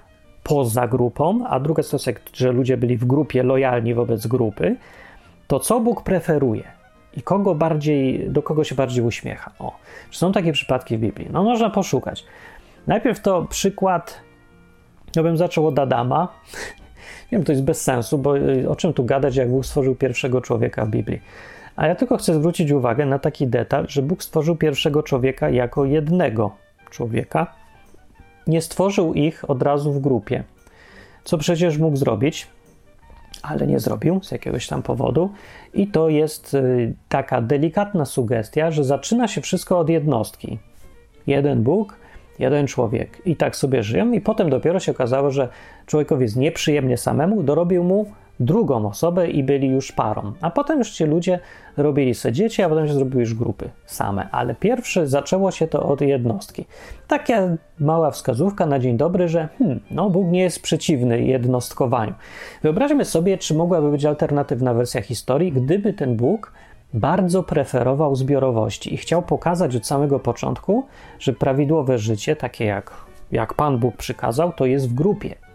poza 0.43 0.87
grupą, 0.87 1.47
a 1.47 1.59
druga 1.59 1.83
sytuacja, 1.83 2.13
że 2.33 2.51
ludzie 2.51 2.77
byli 2.77 2.97
w 2.97 3.05
grupie 3.05 3.43
lojalni 3.43 3.93
wobec 3.93 4.27
grupy, 4.27 4.75
to 5.47 5.59
co 5.59 5.79
Bóg 5.79 6.03
preferuje? 6.03 6.63
I 7.17 7.21
kogo 7.21 7.55
bardziej, 7.55 8.29
do 8.29 8.41
kogo 8.41 8.63
się 8.63 8.75
bardziej 8.75 9.03
uśmiecha? 9.03 9.51
O, 9.59 9.75
czy 10.09 10.19
są 10.19 10.31
takie 10.31 10.51
przypadki 10.53 10.97
w 10.97 10.99
Biblii? 10.99 11.27
No, 11.31 11.43
można 11.43 11.69
poszukać. 11.69 12.25
Najpierw 12.87 13.21
to 13.21 13.45
przykład, 13.49 14.21
ja 15.15 15.23
bym 15.23 15.37
zaczął 15.37 15.67
od 15.67 15.79
Adama. 15.79 16.27
Wiem, 17.31 17.43
to 17.43 17.51
jest 17.51 17.63
bez 17.63 17.81
sensu, 17.81 18.17
bo 18.17 18.37
y, 18.37 18.69
o 18.69 18.75
czym 18.75 18.93
tu 18.93 19.05
gadać, 19.05 19.35
jak 19.35 19.49
Bóg 19.49 19.65
stworzył 19.65 19.95
pierwszego 19.95 20.41
człowieka 20.41 20.85
w 20.85 20.89
Biblii? 20.89 21.21
A 21.75 21.87
ja 21.87 21.95
tylko 21.95 22.17
chcę 22.17 22.33
zwrócić 22.33 22.71
uwagę 22.71 23.05
na 23.05 23.19
taki 23.19 23.47
detal, 23.47 23.85
że 23.87 24.01
Bóg 24.01 24.23
stworzył 24.23 24.55
pierwszego 24.55 25.03
człowieka 25.03 25.49
jako 25.49 25.85
jednego 25.85 26.51
człowieka. 26.89 27.58
Nie 28.49 28.61
stworzył 28.61 29.13
ich 29.13 29.49
od 29.49 29.63
razu 29.63 29.93
w 29.93 29.99
grupie. 29.99 30.43
Co 31.23 31.37
przecież 31.37 31.77
mógł 31.77 31.97
zrobić? 31.97 32.47
ale 33.41 33.67
nie 33.67 33.79
zrobił 33.79 34.19
z 34.23 34.31
jakiegoś 34.31 34.67
tam 34.67 34.81
powodu. 34.81 35.29
I 35.73 35.87
to 35.87 36.09
jest 36.09 36.53
y, 36.53 36.93
taka 37.09 37.41
delikatna 37.41 38.05
sugestia, 38.05 38.71
że 38.71 38.83
zaczyna 38.83 39.27
się 39.27 39.41
wszystko 39.41 39.79
od 39.79 39.89
jednostki. 39.89 40.59
Jeden 41.27 41.63
Bóg, 41.63 41.95
jeden 42.39 42.67
człowiek. 42.67 43.21
I 43.25 43.35
tak 43.35 43.55
sobie 43.55 43.83
żyją, 43.83 44.11
i 44.11 44.21
potem 44.21 44.49
dopiero 44.49 44.79
się 44.79 44.91
okazało, 44.91 45.31
że 45.31 45.49
człowiekowi 45.85 46.23
jest 46.23 46.35
nieprzyjemnie 46.35 46.97
samemu, 46.97 47.43
dorobił 47.43 47.83
mu 47.83 48.11
drugą 48.39 48.89
osobę 48.89 49.27
i 49.27 49.43
byli 49.43 49.67
już 49.67 49.91
parą. 49.91 50.33
A 50.41 50.49
potem 50.49 50.77
już 50.77 50.91
ci 50.91 51.05
ludzie 51.05 51.39
robili 51.77 52.13
sobie 52.13 52.31
dzieci, 52.33 52.61
a 52.61 52.69
potem 52.69 52.87
się 52.87 52.93
zrobiły 52.93 53.21
już 53.21 53.33
grupy 53.33 53.69
same. 53.85 54.29
Ale 54.31 54.55
pierwsze 54.55 55.07
zaczęło 55.07 55.51
się 55.51 55.67
to 55.67 55.83
od 55.83 56.01
jednostki. 56.01 56.65
Taka 57.07 57.33
mała 57.79 58.11
wskazówka 58.11 58.65
na 58.65 58.79
dzień 58.79 58.97
dobry, 58.97 59.27
że 59.27 59.47
hmm, 59.57 59.79
no, 59.91 60.09
Bóg 60.09 60.27
nie 60.27 60.41
jest 60.41 60.61
przeciwny 60.61 61.21
jednostkowaniu. 61.21 62.13
Wyobraźmy 62.63 63.05
sobie, 63.05 63.37
czy 63.37 63.53
mogłaby 63.53 63.91
być 63.91 64.05
alternatywna 64.05 64.73
wersja 64.73 65.01
historii, 65.01 65.51
gdyby 65.51 65.93
ten 65.93 66.15
Bóg 66.15 66.53
bardzo 66.93 67.43
preferował 67.43 68.15
zbiorowości 68.15 68.93
i 68.93 68.97
chciał 68.97 69.21
pokazać 69.21 69.75
od 69.75 69.87
samego 69.87 70.19
początku, 70.19 70.85
że 71.19 71.33
prawidłowe 71.33 71.97
życie, 71.97 72.35
takie 72.35 72.65
jak, 72.65 72.91
jak 73.31 73.53
Pan 73.53 73.77
Bóg 73.77 73.97
przykazał, 73.97 74.53
to 74.53 74.65
jest 74.65 74.89
w 74.89 74.93
grupie 74.93 75.48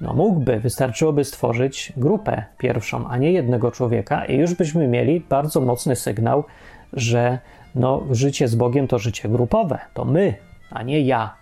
no 0.00 0.12
mógłby, 0.12 0.60
wystarczyłoby 0.60 1.24
stworzyć 1.24 1.92
grupę 1.96 2.44
pierwszą, 2.58 3.08
a 3.08 3.16
nie 3.16 3.32
jednego 3.32 3.70
człowieka, 3.70 4.24
i 4.24 4.36
już 4.36 4.54
byśmy 4.54 4.88
mieli 4.88 5.20
bardzo 5.20 5.60
mocny 5.60 5.96
sygnał, 5.96 6.44
że 6.92 7.38
no, 7.74 8.02
życie 8.10 8.48
z 8.48 8.54
Bogiem 8.54 8.88
to 8.88 8.98
życie 8.98 9.28
grupowe, 9.28 9.78
to 9.94 10.04
my, 10.04 10.34
a 10.70 10.82
nie 10.82 11.00
ja. 11.00 11.34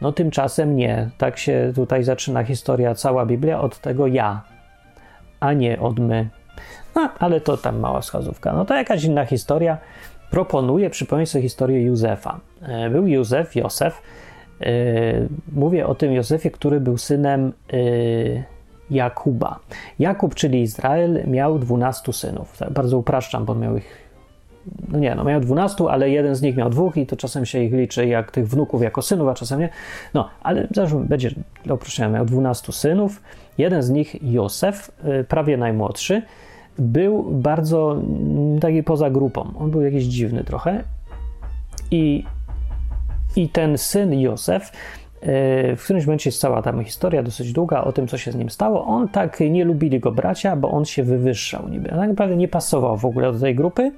No 0.00 0.12
tymczasem 0.12 0.76
nie. 0.76 1.10
Tak 1.18 1.38
się 1.38 1.72
tutaj 1.74 2.04
zaczyna 2.04 2.44
historia, 2.44 2.94
cała 2.94 3.26
Biblia 3.26 3.60
od 3.60 3.78
tego 3.78 4.06
ja, 4.06 4.42
a 5.40 5.52
nie 5.52 5.80
od 5.80 5.98
my. 5.98 6.28
No, 6.94 7.10
ale 7.18 7.40
to 7.40 7.56
tam 7.56 7.78
mała 7.78 8.00
wskazówka. 8.00 8.52
No 8.52 8.64
to 8.64 8.74
jakaś 8.74 9.04
inna 9.04 9.24
historia. 9.24 9.78
Proponuję 10.30 10.90
przypomnieć 10.90 11.30
sobie 11.30 11.42
historię 11.42 11.82
Józefa. 11.82 12.40
E, 12.62 12.90
był 12.90 13.06
Józef, 13.06 13.56
Józef, 13.56 14.02
mówię 15.52 15.86
o 15.86 15.94
tym 15.94 16.12
Józefie, 16.12 16.50
który 16.50 16.80
był 16.80 16.98
synem 16.98 17.52
e, 17.72 17.76
Jakuba. 18.90 19.60
Jakub, 19.98 20.34
czyli 20.34 20.62
Izrael, 20.62 21.24
miał 21.26 21.58
12 21.58 22.12
synów. 22.12 22.58
Tak 22.58 22.72
bardzo 22.72 22.98
upraszczam, 22.98 23.44
bo 23.44 23.54
miał 23.54 23.76
ich. 23.76 24.04
No 24.88 24.98
nie, 24.98 25.14
no 25.14 25.24
miał 25.24 25.40
12, 25.40 25.84
ale 25.90 26.10
jeden 26.10 26.34
z 26.34 26.42
nich 26.42 26.56
miał 26.56 26.70
dwóch 26.70 26.96
i 26.96 27.06
to 27.06 27.16
czasem 27.16 27.46
się 27.46 27.62
ich 27.62 27.72
liczy 27.72 28.06
jak 28.06 28.30
tych 28.30 28.48
wnuków 28.48 28.82
jako 28.82 29.02
synów, 29.02 29.28
a 29.28 29.34
czasem 29.34 29.60
nie. 29.60 29.68
No, 30.14 30.28
ale 30.42 30.66
zresztą 30.70 31.06
będzie 31.06 31.30
dla 31.64 31.74
uproszczenia, 31.74 32.08
miał 32.08 32.24
12 32.24 32.72
synów. 32.72 33.22
Jeden 33.58 33.82
z 33.82 33.90
nich, 33.90 34.32
Józef, 34.32 34.90
e, 35.04 35.24
prawie 35.24 35.56
najmłodszy, 35.56 36.22
był 36.78 37.22
bardzo 37.22 38.02
taki 38.60 38.82
poza 38.82 39.10
grupą. 39.10 39.52
On 39.58 39.70
był 39.70 39.82
jakiś 39.82 40.04
dziwny 40.04 40.44
trochę. 40.44 40.84
I 41.90 42.24
i 43.36 43.48
ten 43.48 43.78
syn 43.78 44.12
Józef, 44.12 44.72
e, 45.20 45.76
w 45.76 45.84
którymś 45.84 46.06
momencie 46.06 46.30
jest 46.30 46.40
cała 46.40 46.62
tam 46.62 46.84
historia 46.84 47.22
dosyć 47.22 47.52
długa 47.52 47.84
o 47.84 47.92
tym, 47.92 48.08
co 48.08 48.18
się 48.18 48.32
z 48.32 48.36
nim 48.36 48.50
stało. 48.50 48.86
On 48.86 49.08
tak 49.08 49.40
nie 49.40 49.64
lubili 49.64 50.00
go 50.00 50.12
bracia, 50.12 50.56
bo 50.56 50.70
on 50.70 50.84
się 50.84 51.02
wywyższał 51.02 51.68
niby. 51.68 51.88
tak 51.88 52.08
naprawdę 52.08 52.36
nie 52.36 52.48
pasował 52.48 52.96
w 52.96 53.04
ogóle 53.04 53.32
do 53.32 53.40
tej 53.40 53.54
grupy. 53.54 53.92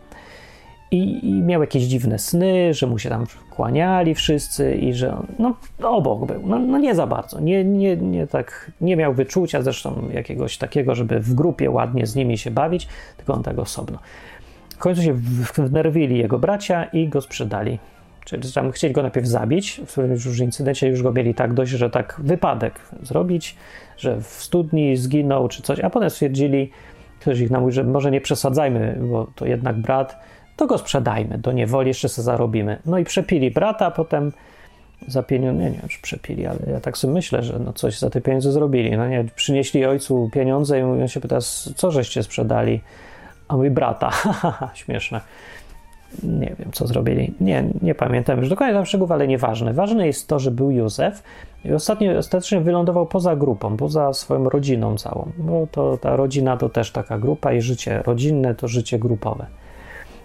I, 0.90 1.28
I, 1.28 1.42
miał 1.42 1.60
jakieś 1.60 1.82
dziwne 1.82 2.18
sny, 2.18 2.74
że 2.74 2.86
mu 2.86 2.98
się 2.98 3.08
tam 3.08 3.24
kłaniali 3.50 4.14
wszyscy 4.14 4.74
i 4.74 4.94
że 4.94 5.16
on, 5.16 5.26
no, 5.38 5.54
obok 5.82 6.26
był. 6.26 6.46
No, 6.46 6.58
no, 6.58 6.78
nie 6.78 6.94
za 6.94 7.06
bardzo. 7.06 7.40
Nie, 7.40 7.64
nie, 7.64 7.96
nie, 7.96 8.26
tak, 8.26 8.72
nie 8.80 8.96
miał 8.96 9.14
wyczucia 9.14 9.62
zresztą 9.62 10.08
jakiegoś 10.12 10.58
takiego, 10.58 10.94
żeby 10.94 11.20
w 11.20 11.34
grupie 11.34 11.70
ładnie 11.70 12.06
z 12.06 12.16
nimi 12.16 12.38
się 12.38 12.50
bawić, 12.50 12.88
tylko 13.16 13.34
on 13.34 13.42
tak 13.42 13.58
osobno. 13.58 13.98
W 14.68 14.78
końcu 14.78 15.02
się 15.02 15.14
wnerwili 15.58 16.18
jego 16.18 16.38
bracia 16.38 16.84
i 16.84 17.08
go 17.08 17.20
sprzedali 17.20 17.78
Czyli 18.26 18.52
tam 18.52 18.73
chcieli 18.73 18.95
go 18.95 19.02
najpierw 19.02 19.26
zabić, 19.26 19.80
w 19.87 19.92
którymś 19.92 20.25
już 20.25 20.38
incydencie 20.38 20.88
już 20.88 21.02
go 21.02 21.12
mieli 21.12 21.35
tak 21.35 21.54
dość, 21.54 21.73
że 21.73 21.90
tak 21.90 22.16
wypadek 22.18 22.80
zrobić, 23.02 23.56
że 23.97 24.21
w 24.21 24.26
studni 24.26 24.97
zginął 24.97 25.49
czy 25.49 25.62
coś, 25.62 25.80
a 25.80 25.90
potem 25.90 26.11
stwierdzili, 26.11 26.71
ktoś 27.21 27.40
ich 27.40 27.50
namówił, 27.50 27.73
że 27.73 27.85
może 27.85 28.11
nie 28.11 28.21
przesadzajmy, 28.21 28.99
bo 29.00 29.26
to 29.35 29.47
jednak 29.47 29.76
brat, 29.76 30.16
to 30.56 30.66
go 30.66 30.78
sprzedajmy 30.78 31.38
do 31.38 31.52
niewoli, 31.52 31.88
jeszcze 31.88 32.09
sobie 32.09 32.25
zarobimy. 32.25 32.78
No 32.87 32.99
i 32.99 33.04
przepili 33.04 33.50
brata, 33.50 33.90
potem 33.90 34.33
za 35.09 35.23
pieniądze, 35.23 35.62
nie, 35.62 35.71
nie 35.71 35.78
wiem, 35.78 35.88
czy 35.88 36.02
przepili, 36.02 36.47
ale 36.47 36.59
ja 36.73 36.80
tak 36.80 36.99
sobie 36.99 37.14
myślę, 37.14 37.42
że 37.42 37.59
no 37.59 37.73
coś 37.73 37.99
za 37.99 38.11
te 38.11 38.21
pieniądze 38.21 38.52
zrobili. 38.52 38.97
No 38.97 39.09
nie, 39.09 39.25
przynieśli 39.37 39.85
ojcu 39.85 40.30
pieniądze 40.33 40.78
i 40.78 40.83
on 40.83 41.09
się 41.09 41.21
pyta, 41.21 41.38
co 41.76 41.90
żeście 41.90 42.23
sprzedali? 42.23 42.80
A 43.49 43.56
mój 43.56 43.71
brata, 43.71 44.11
śmieszne 44.75 45.21
nie 46.23 46.54
wiem, 46.58 46.70
co 46.73 46.87
zrobili. 46.87 47.35
Nie, 47.40 47.64
nie 47.82 47.94
pamiętam 47.94 48.38
już 48.38 48.49
dokładnie 48.49 48.75
tam 48.75 48.87
szczegółów, 48.87 49.12
ale 49.12 49.28
nieważne. 49.28 49.73
Ważne 49.73 50.06
jest 50.06 50.28
to, 50.28 50.38
że 50.38 50.50
był 50.50 50.70
Józef 50.70 51.23
i 51.64 51.73
ostatnio, 51.73 52.18
ostatecznie 52.18 52.61
wylądował 52.61 53.06
poza 53.06 53.37
grupą, 53.37 53.76
poza 53.76 54.12
swoją 54.12 54.49
rodziną 54.49 54.96
całą, 54.96 55.32
bo 55.38 55.66
to 55.70 55.99
ta 55.99 56.16
rodzina 56.16 56.56
to 56.56 56.68
też 56.68 56.90
taka 56.90 57.18
grupa 57.18 57.52
i 57.52 57.61
życie 57.61 58.02
rodzinne 58.06 58.54
to 58.54 58.68
życie 58.68 58.99
grupowe. 58.99 59.46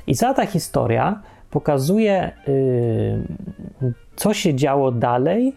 I 0.08 0.16
cała 0.16 0.34
ta 0.34 0.46
historia 0.46 1.22
pokazuje, 1.52 2.32
yy, 2.48 3.94
co 4.16 4.34
się 4.34 4.56
działo 4.56 4.92
dalej 4.92 5.56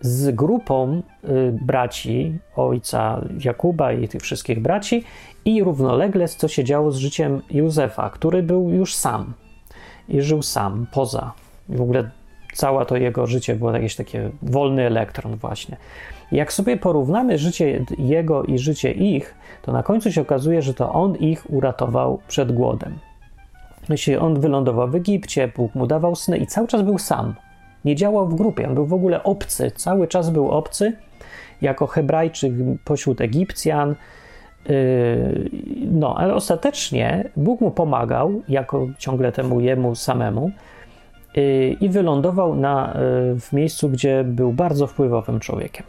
z 0.00 0.34
grupą 0.34 1.02
yy, 1.22 1.58
braci 1.62 2.38
ojca 2.56 3.20
Jakuba 3.44 3.92
i 3.92 4.08
tych 4.08 4.22
wszystkich 4.22 4.62
braci 4.62 5.04
i 5.44 5.64
równolegle 5.64 6.28
co 6.28 6.48
się 6.48 6.64
działo 6.64 6.92
z 6.92 6.96
życiem 6.96 7.42
Józefa, 7.50 8.10
który 8.10 8.42
był 8.42 8.70
już 8.70 8.94
sam 8.94 9.34
i 10.08 10.20
żył 10.20 10.42
sam, 10.42 10.86
poza. 10.92 11.32
I 11.68 11.76
w 11.76 11.80
ogóle 11.80 12.10
całe 12.54 12.86
to 12.86 12.96
jego 12.96 13.26
życie 13.26 13.54
było 13.54 13.72
jakieś 13.72 13.96
takie 13.96 14.30
wolny 14.42 14.86
elektron 14.86 15.36
właśnie. 15.36 15.76
Jak 16.32 16.52
sobie 16.52 16.76
porównamy 16.76 17.38
życie 17.38 17.84
jego 17.98 18.42
i 18.42 18.58
życie 18.58 18.92
ich, 18.92 19.34
to 19.62 19.72
na 19.72 19.82
końcu 19.82 20.12
się 20.12 20.20
okazuje, 20.20 20.62
że 20.62 20.74
to 20.74 20.92
on 20.92 21.16
ich 21.16 21.50
uratował 21.50 22.18
przed 22.28 22.52
głodem. 22.52 22.98
Jeśli 23.88 24.16
on 24.16 24.40
wylądował 24.40 24.88
w 24.88 24.94
Egipcie, 24.94 25.48
Bóg 25.56 25.74
mu 25.74 25.86
dawał 25.86 26.16
sny 26.16 26.38
i 26.38 26.46
cały 26.46 26.68
czas 26.68 26.82
był 26.82 26.98
sam. 26.98 27.34
Nie 27.84 27.96
działał 27.96 28.28
w 28.28 28.34
grupie, 28.34 28.68
on 28.68 28.74
był 28.74 28.86
w 28.86 28.92
ogóle 28.92 29.22
obcy, 29.22 29.70
cały 29.70 30.08
czas 30.08 30.30
był 30.30 30.50
obcy, 30.50 30.96
jako 31.62 31.86
Hebrajczyk 31.86 32.52
pośród 32.84 33.20
Egipcjan, 33.20 33.94
no, 35.90 36.14
ale 36.18 36.34
ostatecznie 36.34 37.30
Bóg 37.36 37.60
mu 37.60 37.70
pomagał, 37.70 38.42
jako 38.48 38.86
ciągle 38.98 39.32
temu 39.32 39.60
jemu 39.60 39.94
samemu, 39.94 40.50
y, 41.36 41.76
i 41.80 41.88
wylądował 41.88 42.54
na, 42.54 42.90
y, 42.90 43.40
w 43.40 43.52
miejscu, 43.52 43.88
gdzie 43.88 44.24
był 44.24 44.52
bardzo 44.52 44.86
wpływowym 44.86 45.40
człowiekiem. 45.40 45.86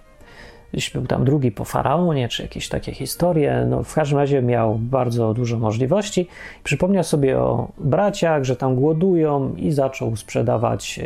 Jeśli 0.73 0.99
był 0.99 1.07
tam 1.07 1.25
drugi 1.25 1.51
po 1.51 1.65
faraonie, 1.65 2.29
czy 2.29 2.41
jakieś 2.41 2.69
takie 2.69 2.91
historie, 2.91 3.65
no 3.69 3.83
w 3.83 3.93
każdym 3.93 4.17
razie 4.17 4.41
miał 4.41 4.75
bardzo 4.75 5.33
dużo 5.33 5.59
możliwości. 5.59 6.27
Przypomniał 6.63 7.03
sobie 7.03 7.39
o 7.39 7.67
braciach, 7.77 8.43
że 8.43 8.55
tam 8.55 8.75
głodują 8.75 9.55
i 9.55 9.71
zaczął 9.71 10.15
sprzedawać 10.15 10.99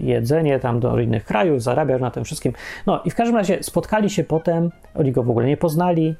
jedzenie 0.00 0.58
tam 0.58 0.80
do 0.80 1.00
innych 1.00 1.24
krajów, 1.24 1.62
zarabiał 1.62 1.98
na 1.98 2.10
tym 2.10 2.24
wszystkim. 2.24 2.52
No 2.86 3.02
i 3.04 3.10
w 3.10 3.14
każdym 3.14 3.36
razie 3.36 3.62
spotkali 3.62 4.10
się 4.10 4.24
potem, 4.24 4.70
oni 4.94 5.12
go 5.12 5.22
w 5.22 5.30
ogóle 5.30 5.46
nie 5.46 5.56
poznali, 5.56 6.14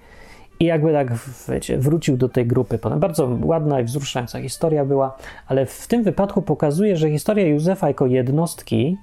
i 0.60 0.64
jakby 0.64 0.92
tak, 0.92 1.12
wiecie, 1.48 1.78
wrócił 1.78 2.16
do 2.16 2.28
tej 2.28 2.46
grupy. 2.46 2.78
Potem 2.78 3.00
bardzo 3.00 3.38
ładna 3.42 3.80
i 3.80 3.84
wzruszająca 3.84 4.40
historia 4.42 4.84
była, 4.84 5.16
ale 5.46 5.66
w 5.66 5.86
tym 5.86 6.02
wypadku 6.02 6.42
pokazuje, 6.42 6.96
że 6.96 7.10
historia 7.10 7.46
Józefa 7.46 7.88
jako 7.88 8.06
jednostki 8.06 8.96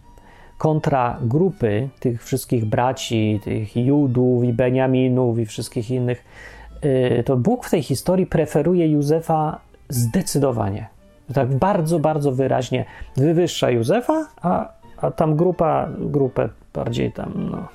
kontra 0.57 1.17
grupy 1.21 1.89
tych 1.99 2.23
wszystkich 2.23 2.65
braci, 2.65 3.39
tych 3.43 3.75
Judów 3.75 4.43
i 4.43 4.53
Beniaminów 4.53 5.39
i 5.39 5.45
wszystkich 5.45 5.91
innych, 5.91 6.25
y, 7.19 7.23
to 7.23 7.37
Bóg 7.37 7.65
w 7.65 7.71
tej 7.71 7.83
historii 7.83 8.25
preferuje 8.25 8.87
Józefa 8.87 9.59
zdecydowanie. 9.89 10.87
Tak 11.33 11.55
bardzo, 11.55 11.99
bardzo 11.99 12.31
wyraźnie 12.31 12.85
wywyższa 13.17 13.69
Józefa, 13.69 14.27
a, 14.41 14.69
a 14.97 15.11
tam 15.11 15.35
grupa, 15.35 15.89
grupę 15.99 16.49
bardziej 16.73 17.11
tam, 17.11 17.31
no. 17.51 17.67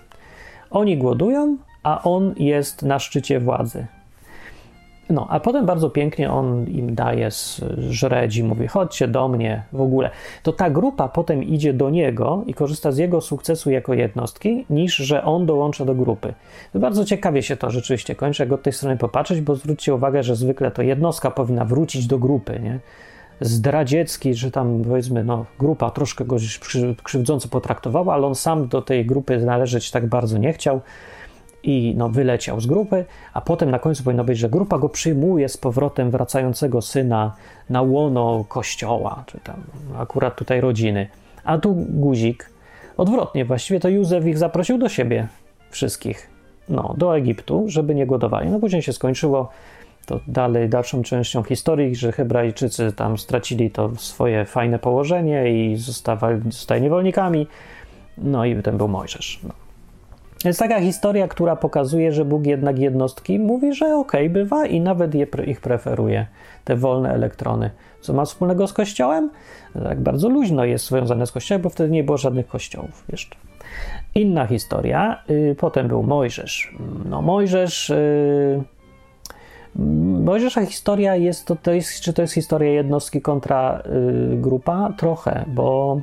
Oni 0.70 0.98
głodują, 0.98 1.56
a 1.82 2.02
on 2.02 2.34
jest 2.36 2.82
na 2.82 2.98
szczycie 2.98 3.40
władzy. 3.40 3.86
No, 5.10 5.26
a 5.30 5.40
potem 5.40 5.66
bardzo 5.66 5.90
pięknie 5.90 6.32
on 6.32 6.66
im 6.68 6.94
daje 6.94 7.28
żredzi, 7.78 8.44
mówi: 8.44 8.66
chodźcie 8.66 9.08
do 9.08 9.28
mnie 9.28 9.62
w 9.72 9.80
ogóle. 9.80 10.10
To 10.42 10.52
ta 10.52 10.70
grupa 10.70 11.08
potem 11.08 11.42
idzie 11.42 11.72
do 11.72 11.90
niego 11.90 12.42
i 12.46 12.54
korzysta 12.54 12.92
z 12.92 12.98
jego 12.98 13.20
sukcesu 13.20 13.70
jako 13.70 13.94
jednostki, 13.94 14.66
niż 14.70 14.96
że 14.96 15.24
on 15.24 15.46
dołącza 15.46 15.84
do 15.84 15.94
grupy. 15.94 16.34
Bardzo 16.74 17.04
ciekawie 17.04 17.42
się 17.42 17.56
to 17.56 17.70
rzeczywiście 17.70 18.14
kończy, 18.14 18.42
jak 18.42 18.52
od 18.52 18.62
tej 18.62 18.72
strony 18.72 18.96
popatrzeć, 18.96 19.40
bo 19.40 19.54
zwróćcie 19.54 19.94
uwagę, 19.94 20.22
że 20.22 20.36
zwykle 20.36 20.70
to 20.70 20.82
jednostka 20.82 21.30
powinna 21.30 21.64
wrócić 21.64 22.06
do 22.06 22.18
grupy, 22.18 22.60
nie? 22.62 22.78
Zdradziecki, 23.40 24.34
że 24.34 24.50
tam 24.50 24.82
powiedzmy, 24.88 25.24
no, 25.24 25.46
grupa 25.58 25.90
troszkę 25.90 26.24
go 26.24 26.36
krzywdząco 27.02 27.48
potraktowała, 27.48 28.14
ale 28.14 28.26
on 28.26 28.34
sam 28.34 28.68
do 28.68 28.82
tej 28.82 29.06
grupy 29.06 29.38
należeć 29.38 29.90
tak 29.90 30.06
bardzo 30.06 30.38
nie 30.38 30.52
chciał 30.52 30.80
i 31.62 31.94
no, 31.96 32.08
wyleciał 32.08 32.60
z 32.60 32.66
grupy, 32.66 33.04
a 33.32 33.40
potem 33.40 33.70
na 33.70 33.78
końcu 33.78 34.04
powinno 34.04 34.24
być, 34.24 34.38
że 34.38 34.48
grupa 34.48 34.78
go 34.78 34.88
przyjmuje 34.88 35.48
z 35.48 35.56
powrotem 35.56 36.10
wracającego 36.10 36.82
syna 36.82 37.34
na 37.70 37.82
łono 37.82 38.44
kościoła, 38.48 39.24
czy 39.26 39.40
tam 39.40 39.62
akurat 39.98 40.36
tutaj 40.36 40.60
rodziny. 40.60 41.08
A 41.44 41.58
tu 41.58 41.74
guzik. 41.74 42.50
Odwrotnie, 42.96 43.44
właściwie 43.44 43.80
to 43.80 43.88
Józef 43.88 44.26
ich 44.26 44.38
zaprosił 44.38 44.78
do 44.78 44.88
siebie, 44.88 45.28
wszystkich, 45.70 46.30
no, 46.68 46.94
do 46.98 47.16
Egiptu, 47.16 47.64
żeby 47.68 47.94
nie 47.94 48.06
głodowali. 48.06 48.50
No 48.50 48.60
później 48.60 48.82
się 48.82 48.92
skończyło 48.92 49.48
to 50.06 50.20
dalej, 50.26 50.68
dalszą 50.68 51.02
częścią 51.02 51.42
historii, 51.42 51.96
że 51.96 52.12
Hebrajczycy 52.12 52.92
tam 52.92 53.18
stracili 53.18 53.70
to 53.70 53.90
swoje 53.96 54.44
fajne 54.44 54.78
położenie 54.78 55.64
i 55.72 55.76
zostawali, 55.76 56.40
zostali 56.50 56.82
niewolnikami. 56.82 57.46
No 58.18 58.44
i 58.44 58.62
ten 58.62 58.76
był 58.76 58.88
Mojżesz. 58.88 59.40
No. 59.42 59.69
Jest 60.44 60.58
taka 60.58 60.80
historia, 60.80 61.28
która 61.28 61.56
pokazuje, 61.56 62.12
że 62.12 62.24
Bóg 62.24 62.46
jednak 62.46 62.78
jednostki 62.78 63.38
mówi, 63.38 63.74
że 63.74 63.96
okej, 63.96 64.26
okay, 64.26 64.30
bywa 64.30 64.66
i 64.66 64.80
nawet 64.80 65.14
je, 65.14 65.26
ich 65.46 65.60
preferuje, 65.60 66.26
te 66.64 66.76
wolne 66.76 67.12
elektrony. 67.12 67.70
Co 68.00 68.12
ma 68.12 68.24
wspólnego 68.24 68.66
z 68.66 68.72
Kościołem? 68.72 69.30
Tak 69.74 70.00
bardzo 70.00 70.28
luźno 70.28 70.64
jest 70.64 70.86
związane 70.86 71.26
z 71.26 71.32
Kościołem, 71.32 71.62
bo 71.62 71.70
wtedy 71.70 71.90
nie 71.90 72.04
było 72.04 72.18
żadnych 72.18 72.46
kościołów 72.46 73.04
jeszcze. 73.12 73.36
Inna 74.14 74.46
historia, 74.46 75.22
y, 75.30 75.56
potem 75.58 75.88
był 75.88 76.02
Mojżesz. 76.02 76.74
No 77.08 77.22
Mojżesz... 77.22 77.90
Y, 77.90 78.62
Mojżesza 80.24 80.66
historia 80.66 81.16
jest 81.16 81.46
to, 81.46 81.56
to 81.56 81.72
jest, 81.72 82.00
czy 82.00 82.12
to 82.12 82.22
jest 82.22 82.34
historia 82.34 82.70
jednostki 82.70 83.20
kontra 83.22 83.82
y, 84.32 84.36
grupa? 84.36 84.92
Trochę, 84.96 85.44
bo 85.48 86.00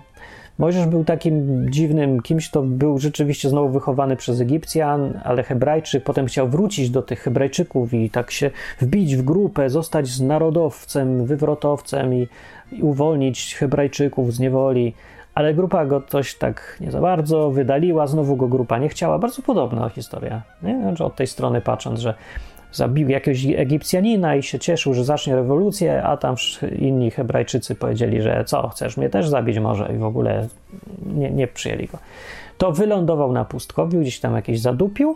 Mojżesz 0.58 0.86
był 0.86 1.04
takim 1.04 1.66
dziwnym 1.70 2.22
kimś, 2.22 2.50
to 2.50 2.62
był 2.62 2.98
rzeczywiście 2.98 3.50
znowu 3.50 3.70
wychowany 3.70 4.16
przez 4.16 4.42
Egipcjan, 4.42 5.20
ale 5.24 5.44
Hebrajczyk, 5.44 6.04
potem 6.04 6.26
chciał 6.26 6.48
wrócić 6.48 6.90
do 6.90 7.02
tych 7.02 7.20
Hebrajczyków 7.20 7.94
i 7.94 8.10
tak 8.10 8.32
się 8.32 8.52
wbić 8.82 9.16
w 9.16 9.22
grupę, 9.22 9.70
zostać 9.70 10.08
z 10.08 10.22
narodowcem, 10.22 11.26
wywrotowcem 11.26 12.14
i, 12.14 12.28
i 12.72 12.82
uwolnić 12.82 13.56
Hebrajczyków 13.56 14.34
z 14.34 14.40
niewoli 14.40 14.94
ale 15.38 15.54
grupa 15.54 15.86
go 15.86 16.02
coś 16.02 16.36
tak 16.36 16.78
nie 16.82 16.92
za 16.92 17.02
bardzo 17.02 17.52
wydaliła, 17.52 18.08
znowu 18.08 18.36
go 18.36 18.48
grupa 18.48 18.78
nie 18.78 18.90
chciała. 18.90 19.20
Bardzo 19.20 19.42
podobna 19.42 19.90
historia. 19.90 20.42
Nie? 20.64 20.82
Znaczy 20.82 21.04
od 21.04 21.16
tej 21.16 21.28
strony 21.28 21.62
patrząc, 21.62 22.00
że 22.00 22.14
zabił 22.78 23.10
jakiegoś 23.10 23.46
Egipcjanina 23.46 24.36
i 24.36 24.44
się 24.44 24.60
cieszył, 24.60 24.94
że 24.94 25.04
zacznie 25.04 25.36
rewolucję, 25.36 26.04
a 26.04 26.18
tam 26.18 26.36
inni 26.80 27.12
Hebrajczycy 27.12 27.76
powiedzieli, 27.76 28.22
że 28.22 28.44
co, 28.46 28.68
chcesz 28.68 28.98
mnie 28.98 29.10
też 29.10 29.30
zabić 29.30 29.60
może 29.60 29.94
i 29.96 29.98
w 29.98 30.04
ogóle 30.04 30.48
nie, 31.06 31.32
nie 31.32 31.48
przyjęli 31.48 31.88
go. 31.88 31.98
To 32.58 32.72
wylądował 32.72 33.32
na 33.32 33.46
pustkowiu, 33.46 34.02
gdzieś 34.02 34.20
tam 34.20 34.36
jakieś 34.36 34.60
zadupił. 34.60 35.16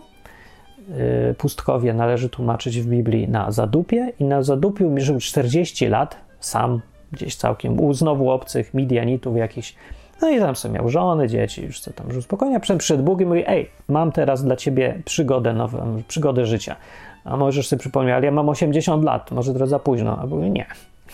Yy, 0.88 1.34
pustkowie 1.34 1.94
należy 1.94 2.28
tłumaczyć 2.28 2.80
w 2.80 2.86
Biblii 2.86 3.28
na 3.28 3.50
zadupie 3.50 4.12
i 4.20 4.24
na 4.24 4.42
zadupiu 4.42 4.94
żył 4.96 5.18
40 5.20 5.86
lat, 5.86 6.16
sam 6.40 6.80
gdzieś 7.12 7.36
całkiem, 7.36 7.80
u 7.80 7.92
znowu 7.92 8.30
obcych 8.30 8.74
Midianitów 8.74 9.36
jakichś. 9.36 9.74
No 10.22 10.30
i 10.30 10.38
tam 10.38 10.56
sobie 10.56 10.74
miał 10.74 10.88
żony, 10.88 11.28
dzieci, 11.28 11.64
już 11.64 11.80
co 11.80 11.92
tam 11.92 12.12
żył 12.12 12.22
spokojnie. 12.22 12.56
A 12.56 12.60
przed, 12.60 12.78
przed 12.78 13.02
Bogiem 13.02 13.28
mówi, 13.28 13.44
ej, 13.46 13.70
mam 13.88 14.12
teraz 14.12 14.44
dla 14.44 14.56
ciebie 14.56 15.02
przygodę 15.04 15.52
nową, 15.52 16.02
przygodę 16.08 16.46
życia. 16.46 16.76
A 17.24 17.36
możesz 17.36 17.68
sobie 17.68 17.80
przypomnieć, 17.80 18.14
ale 18.14 18.24
ja 18.24 18.32
mam 18.32 18.48
80 18.48 19.04
lat, 19.04 19.30
może 19.30 19.52
trochę 19.52 19.66
za 19.66 19.78
późno. 19.78 20.18
A 20.22 20.26
mówię, 20.26 20.50
nie, 20.50 20.66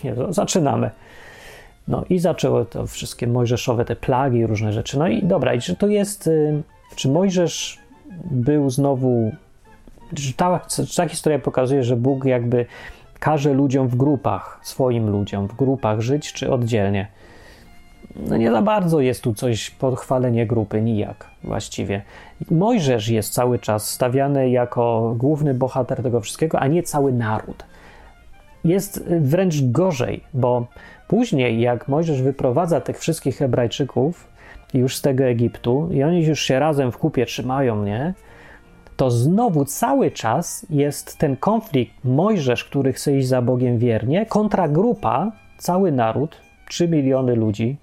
nie, 0.04 0.14
zaczynamy. 0.28 0.90
No 1.88 2.04
i 2.10 2.18
zaczęły 2.18 2.66
to 2.66 2.86
wszystkie 2.86 3.26
mojżeszowe 3.26 3.84
te 3.84 3.96
plagi, 3.96 4.46
różne 4.46 4.72
rzeczy. 4.72 4.98
No 4.98 5.08
i 5.08 5.22
dobra, 5.22 5.54
i 5.54 5.60
czy 5.60 5.76
to 5.76 5.86
jest, 5.86 6.26
y, 6.26 6.62
czy 6.96 7.08
Mojżesz 7.08 7.78
był 8.30 8.70
znowu, 8.70 9.32
czy 10.14 10.32
ta, 10.32 10.60
czy 10.68 10.96
ta 10.96 11.08
historia 11.08 11.38
pokazuje, 11.38 11.84
że 11.84 11.96
Bóg 11.96 12.24
jakby 12.24 12.66
każe 13.18 13.52
ludziom 13.52 13.88
w 13.88 13.96
grupach, 13.96 14.60
swoim 14.62 15.10
ludziom 15.10 15.48
w 15.48 15.56
grupach 15.56 16.00
żyć, 16.00 16.32
czy 16.32 16.50
oddzielnie? 16.52 17.06
No 18.18 18.36
nie 18.36 18.50
za 18.50 18.62
bardzo 18.62 19.00
jest 19.00 19.22
tu 19.22 19.34
coś 19.34 19.70
podchwalenie 19.70 20.46
grupy, 20.46 20.82
nijak 20.82 21.26
właściwie. 21.44 22.02
Mojżesz 22.50 23.08
jest 23.08 23.32
cały 23.32 23.58
czas 23.58 23.90
stawiany 23.90 24.50
jako 24.50 25.14
główny 25.18 25.54
bohater 25.54 26.02
tego 26.02 26.20
wszystkiego, 26.20 26.60
a 26.60 26.66
nie 26.66 26.82
cały 26.82 27.12
naród. 27.12 27.64
Jest 28.64 29.04
wręcz 29.20 29.62
gorzej, 29.62 30.24
bo 30.34 30.66
później, 31.08 31.60
jak 31.60 31.88
Mojżesz 31.88 32.22
wyprowadza 32.22 32.80
tych 32.80 32.98
wszystkich 32.98 33.36
Hebrajczyków 33.36 34.28
już 34.74 34.96
z 34.96 35.02
tego 35.02 35.24
Egiptu 35.24 35.88
i 35.92 36.02
oni 36.02 36.26
już 36.26 36.40
się 36.40 36.58
razem 36.58 36.92
w 36.92 36.98
kupie 36.98 37.26
trzymają, 37.26 37.84
nie? 37.84 38.14
To 38.96 39.10
znowu 39.10 39.64
cały 39.64 40.10
czas 40.10 40.66
jest 40.70 41.18
ten 41.18 41.36
konflikt 41.36 42.04
Mojżesz, 42.04 42.64
który 42.64 42.92
chce 42.92 43.16
iść 43.16 43.28
za 43.28 43.42
Bogiem 43.42 43.78
wiernie, 43.78 44.26
kontra 44.26 44.68
grupa, 44.68 45.32
cały 45.58 45.92
naród, 45.92 46.36
3 46.68 46.88
miliony 46.88 47.34
ludzi, 47.34 47.76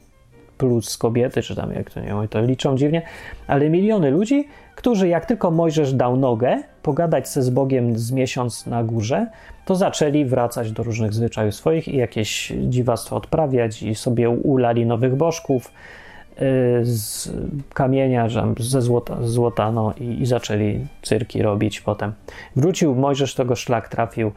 plus 0.57 0.97
kobiety, 0.97 1.41
czy 1.41 1.55
tam 1.55 1.73
jak 1.73 1.89
to 1.91 1.99
nie 1.99 2.07
wiem, 2.07 2.27
to 2.27 2.41
liczą 2.41 2.77
dziwnie, 2.77 3.01
ale 3.47 3.69
miliony 3.69 4.11
ludzi, 4.11 4.47
którzy 4.75 5.07
jak 5.07 5.25
tylko 5.25 5.51
Mojżesz 5.51 5.93
dał 5.93 6.17
nogę, 6.17 6.63
pogadać 6.81 7.29
ze 7.29 7.41
z 7.41 7.49
Bogiem 7.49 7.97
z 7.97 8.11
miesiąc 8.11 8.65
na 8.65 8.83
górze, 8.83 9.27
to 9.65 9.75
zaczęli 9.75 10.25
wracać 10.25 10.71
do 10.71 10.83
różnych 10.83 11.13
zwyczajów 11.13 11.55
swoich 11.55 11.87
i 11.87 11.97
jakieś 11.97 12.53
dziwactwo 12.69 13.15
odprawiać 13.15 13.83
i 13.83 13.95
sobie 13.95 14.29
ulali 14.29 14.85
nowych 14.85 15.15
bożków 15.15 15.67
y, 15.67 16.41
z 16.83 17.31
kamienia, 17.73 18.27
ze 18.59 18.81
złota, 18.81 19.17
złota 19.21 19.71
no, 19.71 19.93
i, 19.99 20.21
i 20.21 20.25
zaczęli 20.25 20.87
cyrki 21.01 21.41
robić 21.41 21.81
potem. 21.81 22.13
Wrócił 22.55 22.95
Mojżesz, 22.95 23.35
tego 23.35 23.55
szlak 23.55 23.89
trafił. 23.89 24.31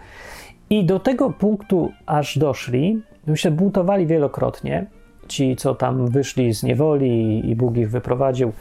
I 0.70 0.84
do 0.84 1.00
tego 1.00 1.30
punktu 1.30 1.92
aż 2.06 2.38
doszli, 2.38 3.02
już 3.26 3.40
się 3.40 3.50
buntowali 3.50 4.06
wielokrotnie, 4.06 4.86
ci, 5.28 5.56
co 5.56 5.74
tam 5.74 6.06
wyszli 6.06 6.54
z 6.54 6.62
niewoli 6.62 7.50
i 7.50 7.56
Bóg 7.56 7.76
ich 7.76 7.90
wyprowadził. 7.90 8.52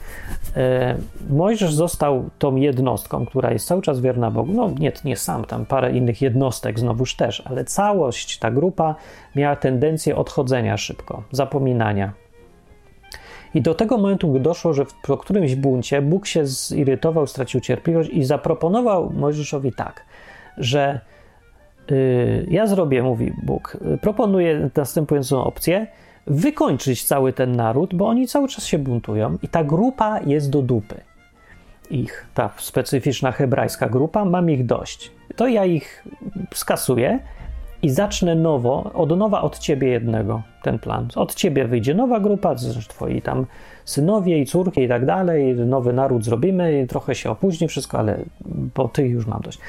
E, 0.56 0.96
Mojżesz 1.30 1.74
został 1.74 2.30
tą 2.40 2.56
jednostką, 2.56 3.26
która 3.26 3.52
jest 3.52 3.68
cały 3.68 3.82
czas 3.82 4.00
wierna 4.00 4.32
Bogu. 4.32 4.54
No 4.54 4.72
nie, 4.80 4.92
nie 5.06 5.16
sam, 5.16 5.46
tam 5.46 5.66
parę 5.66 5.92
innych 5.92 6.22
jednostek 6.22 6.80
znowuż 6.80 7.16
też, 7.16 7.44
ale 7.46 7.66
całość, 7.66 8.40
ta 8.40 8.52
grupa 8.52 8.96
miała 9.36 9.56
tendencję 9.56 10.16
odchodzenia 10.16 10.78
szybko, 10.78 11.24
zapominania. 11.32 12.14
I 13.54 13.62
do 13.62 13.76
tego 13.76 13.98
momentu 13.98 14.40
doszło, 14.40 14.74
że 14.74 14.86
po 15.04 15.18
którymś 15.18 15.56
buncie 15.56 16.02
Bóg 16.02 16.28
się 16.28 16.46
zirytował, 16.46 17.28
stracił 17.28 17.60
cierpliwość 17.62 18.10
i 18.10 18.24
zaproponował 18.24 19.14
Mojżeszowi 19.14 19.74
tak, 19.74 20.06
że 20.58 21.00
y, 21.92 22.48
ja 22.50 22.68
zrobię, 22.68 23.04
mówi 23.04 23.34
Bóg, 23.44 23.78
proponuję 24.02 24.70
następującą 24.76 25.44
opcję, 25.44 25.88
wykończyć 26.28 27.04
cały 27.04 27.34
ten 27.34 27.56
naród, 27.56 27.96
bo 27.96 28.08
oni 28.08 28.28
cały 28.28 28.48
czas 28.48 28.66
się 28.66 28.80
buntują 28.80 29.38
i 29.44 29.48
ta 29.48 29.64
grupa 29.64 30.20
jest 30.26 30.50
do 30.50 30.62
dupy. 30.62 31.02
Ich, 31.90 32.28
ta 32.34 32.50
specyficzna 32.58 33.32
hebrajska 33.32 33.90
grupa, 33.90 34.26
mam 34.26 34.50
ich 34.50 34.66
dość. 34.66 35.12
To 35.36 35.48
ja 35.48 35.66
ich 35.66 36.08
skasuję 36.54 37.20
i 37.82 37.90
zacznę 37.90 38.36
nowo, 38.36 38.92
od 38.94 39.18
nowa 39.18 39.42
od 39.42 39.60
ciebie 39.60 39.88
jednego 39.88 40.42
ten 40.64 40.80
plan. 40.80 41.08
Od 41.16 41.36
ciebie 41.36 41.66
wyjdzie 41.66 41.94
nowa 41.94 42.20
grupa, 42.20 42.56
twoi 42.88 43.22
tam 43.22 43.46
synowie 43.86 44.40
i 44.40 44.46
córki 44.46 44.82
i 44.82 44.88
tak 44.88 45.06
dalej, 45.06 45.56
nowy 45.56 45.94
naród 45.94 46.26
zrobimy, 46.26 46.86
trochę 46.90 47.16
się 47.16 47.30
opóźni 47.30 47.68
wszystko, 47.68 48.00
ale 48.00 48.20
bo 48.76 48.88
ty 48.88 49.08
już 49.08 49.28
mam 49.28 49.42
dość. 49.42 49.60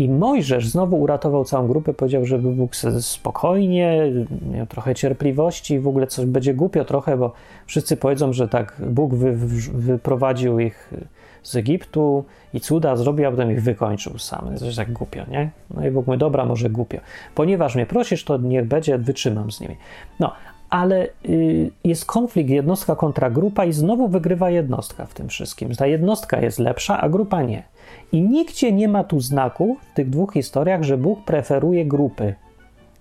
I 0.00 0.08
Mojżesz 0.08 0.68
znowu 0.68 1.00
uratował 1.00 1.44
całą 1.44 1.68
grupę, 1.68 1.94
powiedział, 1.94 2.26
żeby 2.26 2.50
Bóg 2.50 2.76
spokojnie, 3.00 4.12
miał 4.52 4.66
trochę 4.66 4.94
cierpliwości, 4.94 5.78
w 5.78 5.88
ogóle 5.88 6.06
coś 6.06 6.26
będzie 6.26 6.54
głupio 6.54 6.84
trochę, 6.84 7.16
bo 7.16 7.32
wszyscy 7.66 7.96
powiedzą, 7.96 8.32
że 8.32 8.48
tak 8.48 8.82
Bóg 8.86 9.14
wy, 9.14 9.32
wyprowadził 9.72 10.60
ich 10.60 10.94
z 11.42 11.56
Egiptu 11.56 12.24
i 12.54 12.60
cuda 12.60 12.96
zrobił, 12.96 13.28
a 13.28 13.30
potem 13.30 13.52
ich 13.52 13.62
wykończył 13.62 14.18
sam. 14.18 14.50
Jest 14.62 14.76
tak 14.76 14.92
głupio, 14.92 15.22
nie? 15.30 15.50
No 15.74 15.86
i 15.86 15.90
Bóg 15.90 16.06
mówi, 16.06 16.18
dobra, 16.18 16.44
może 16.44 16.70
głupio. 16.70 16.98
Ponieważ 17.34 17.74
mnie 17.74 17.86
prosisz, 17.86 18.24
to 18.24 18.36
niech 18.36 18.64
będzie, 18.64 18.98
wytrzymam 18.98 19.52
z 19.52 19.60
nimi. 19.60 19.76
No, 20.20 20.32
ale 20.70 21.08
y, 21.28 21.70
jest 21.84 22.04
konflikt 22.04 22.50
jednostka 22.50 22.96
kontra 22.96 23.30
grupa 23.30 23.64
i 23.64 23.72
znowu 23.72 24.08
wygrywa 24.08 24.50
jednostka 24.50 25.06
w 25.06 25.14
tym 25.14 25.28
wszystkim. 25.28 25.74
Ta 25.74 25.86
jednostka 25.86 26.40
jest 26.40 26.58
lepsza, 26.58 27.00
a 27.00 27.08
grupa 27.08 27.42
nie. 27.42 27.62
I 28.12 28.22
nigdzie 28.22 28.72
nie 28.72 28.88
ma 28.88 29.04
tu 29.04 29.20
znaku 29.20 29.76
w 29.92 29.94
tych 29.94 30.10
dwóch 30.10 30.32
historiach, 30.32 30.82
że 30.82 30.96
Bóg 30.96 31.24
preferuje 31.24 31.84
grupy 31.84 32.34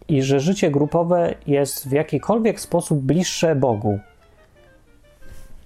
i 0.07 0.21
że 0.21 0.39
życie 0.39 0.71
grupowe 0.71 1.35
jest 1.47 1.89
w 1.89 1.91
jakikolwiek 1.91 2.59
sposób 2.59 2.99
bliższe 2.99 3.55
Bogu. 3.55 3.99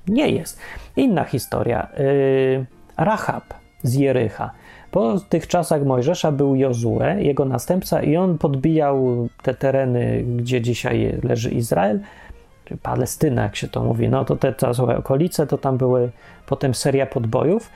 Nie 0.07 0.29
jest. 0.29 0.59
Inna 0.95 1.23
historia. 1.23 1.87
Yy, 1.97 2.65
Rahab 2.97 3.43
z 3.83 3.93
Jericha. 3.93 4.51
Po 4.91 5.19
tych 5.19 5.47
czasach 5.47 5.85
Mojżesza 5.85 6.31
był 6.31 6.55
Jozue, 6.55 6.99
jego 7.17 7.45
następca, 7.45 8.01
i 8.01 8.17
on 8.17 8.37
podbijał 8.37 9.27
te 9.43 9.53
tereny, 9.53 10.23
gdzie 10.37 10.61
dzisiaj 10.61 11.19
leży 11.23 11.49
Izrael, 11.49 11.99
czy 12.65 12.77
Palestyna, 12.77 13.43
jak 13.43 13.55
się 13.55 13.67
to 13.67 13.83
mówi. 13.83 14.09
No 14.09 14.25
to 14.25 14.35
te 14.35 14.53
całe 14.53 14.97
okolice, 14.97 15.47
to 15.47 15.57
tam 15.57 15.77
były 15.77 16.11
potem 16.45 16.73
seria 16.73 17.05
podbojów. 17.05 17.69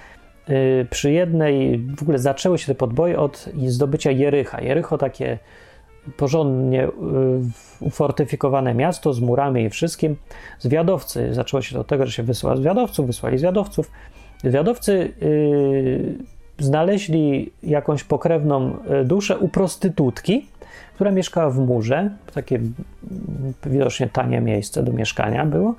Yy, 0.50 0.88
przy 0.90 1.12
jednej, 1.12 1.80
w 1.98 2.02
ogóle 2.02 2.20
zaczęły 2.20 2.58
się 2.58 2.68
te 2.68 2.76
podboje 2.76 3.20
od 3.20 3.50
zdobycia 3.68 4.12
Jericha. 4.12 4.62
Jericho 4.62 4.98
takie 4.98 5.38
porządnie 6.18 6.88
y, 6.88 6.90
ufortyfikowane 7.80 8.74
miasto 8.74 9.14
z 9.14 9.20
murami 9.20 9.64
i 9.64 9.70
wszystkim. 9.70 10.16
Zwiadowcy, 10.60 11.34
zaczęło 11.34 11.62
się 11.62 11.80
od 11.80 11.88
tego, 11.88 12.06
że 12.06 12.12
się 12.12 12.24
wysyła 12.24 12.56
zwiadowców, 12.56 13.08
wysłali 13.08 13.38
zwiadowców. 13.38 13.92
Zwiadowcy 14.44 15.14
yy, 15.22 16.16
znaleźli 16.60 17.52
jakąś 17.64 18.04
pokrewną 18.04 18.78
y, 19.02 19.06
duszę 19.06 19.38
u 19.38 19.48
prostytutki, 19.48 20.48
która 20.96 21.12
mieszkała 21.12 21.50
w 21.50 21.58
murze, 21.58 22.10
takie 22.34 22.56
mm, 22.56 22.74
widocznie 23.66 24.08
tanie 24.08 24.42
miejsce 24.42 24.84
do 24.84 24.94
mieszkania 24.94 25.46
było, 25.46 25.76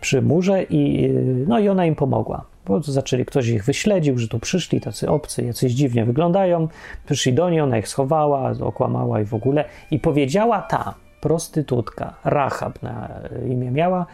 przy 0.00 0.22
murze 0.22 0.62
i, 0.62 1.04
y, 1.04 1.44
no 1.48 1.58
i 1.58 1.68
ona 1.68 1.86
im 1.86 1.94
pomogła 1.94 2.44
bo 2.66 2.82
zaczęli, 2.82 3.24
ktoś 3.24 3.48
ich 3.48 3.64
wyśledził, 3.64 4.18
że 4.18 4.28
tu 4.28 4.38
przyszli 4.38 4.80
tacy 4.80 5.08
obcy, 5.08 5.44
jacyś 5.44 5.72
dziwnie 5.72 6.04
wyglądają, 6.04 6.68
przyszli 7.06 7.32
do 7.32 7.50
niej, 7.50 7.60
ona 7.60 7.78
ich 7.78 7.88
schowała, 7.88 8.52
okłamała 8.60 9.20
i 9.20 9.24
w 9.24 9.34
ogóle. 9.34 9.64
I 9.90 9.98
powiedziała 9.98 10.62
ta 10.62 10.94
prostytutka, 11.20 12.14
Rahab 12.24 12.82
na 12.82 13.08
imię 13.48 13.70
miała, 13.70 14.06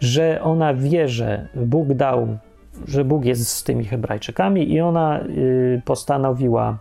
że 0.00 0.40
ona 0.42 0.74
wie, 0.74 1.08
że 1.08 1.48
Bóg 1.54 1.94
dał, 1.94 2.38
że 2.88 3.04
Bóg 3.04 3.24
jest 3.24 3.48
z 3.48 3.64
tymi 3.64 3.84
Hebrajczykami 3.84 4.72
i 4.72 4.80
ona 4.80 5.20
y, 5.20 5.82
postanowiła 5.84 6.78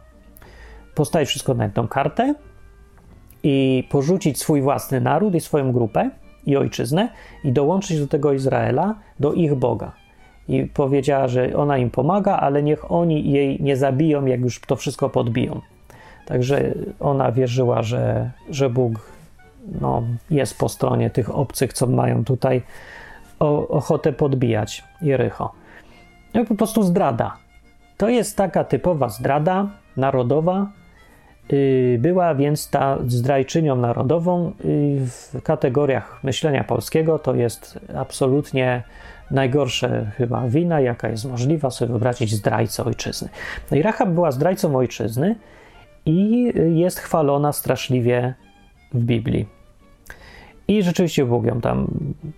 postawić 0.95 1.29
wszystko 1.29 1.53
na 1.53 1.63
jedną 1.63 1.87
kartę 1.87 2.35
i 3.43 3.87
porzucić 3.91 4.39
swój 4.39 4.61
własny 4.61 5.01
naród 5.01 5.35
i 5.35 5.41
swoją 5.41 5.71
grupę 5.71 6.09
i 6.45 6.57
ojczyznę 6.57 7.09
i 7.43 7.51
dołączyć 7.51 7.99
do 7.99 8.07
tego 8.07 8.33
Izraela, 8.33 8.95
do 9.19 9.33
ich 9.33 9.55
Boga 9.55 10.04
i 10.47 10.65
powiedziała, 10.65 11.27
że 11.27 11.55
ona 11.55 11.77
im 11.77 11.89
pomaga, 11.89 12.37
ale 12.37 12.63
niech 12.63 12.91
oni 12.91 13.31
jej 13.31 13.61
nie 13.61 13.77
zabiją, 13.77 14.25
jak 14.25 14.41
już 14.41 14.59
to 14.59 14.75
wszystko 14.75 15.09
podbiją. 15.09 15.61
Także 16.25 16.73
ona 16.99 17.31
wierzyła, 17.31 17.83
że, 17.83 18.31
że 18.49 18.69
Bóg 18.69 18.93
no, 19.81 20.03
jest 20.29 20.57
po 20.57 20.69
stronie 20.69 21.09
tych 21.09 21.35
obcych, 21.35 21.73
co 21.73 21.87
mają 21.87 22.23
tutaj 22.23 22.61
ochotę 23.69 24.13
podbijać 24.13 24.83
Jericho. 25.01 25.53
No 26.33 26.45
po 26.45 26.55
prostu 26.55 26.83
zdrada. 26.83 27.37
To 27.97 28.09
jest 28.09 28.37
taka 28.37 28.63
typowa 28.63 29.09
zdrada 29.09 29.67
narodowa. 29.97 30.67
Y, 31.53 31.97
była 32.01 32.35
więc 32.35 32.69
ta 32.69 32.97
zdrajczynią 33.07 33.75
narodową 33.75 34.47
y, 34.47 34.51
w 35.05 35.41
kategoriach 35.43 36.19
myślenia 36.23 36.63
polskiego. 36.63 37.19
To 37.19 37.35
jest 37.35 37.79
absolutnie 37.95 38.83
najgorsze 39.31 40.11
chyba 40.17 40.47
wina, 40.47 40.79
jaka 40.81 41.09
jest 41.09 41.25
możliwa 41.25 41.69
sobie 41.69 41.89
wyobrazić 41.89 42.33
zdrajcę 42.33 42.83
ojczyzny. 42.83 43.29
No 43.71 43.77
i 43.77 43.81
Rahab 43.81 44.09
była 44.09 44.31
zdrajcą 44.31 44.75
ojczyzny 44.75 45.35
i 46.05 46.51
jest 46.73 46.99
chwalona 46.99 47.53
straszliwie 47.53 48.33
w 48.93 48.99
Biblii. 48.99 49.55
I 50.67 50.83
rzeczywiście 50.83 51.25
Bóg 51.25 51.45
ją 51.45 51.61
tam, 51.61 51.87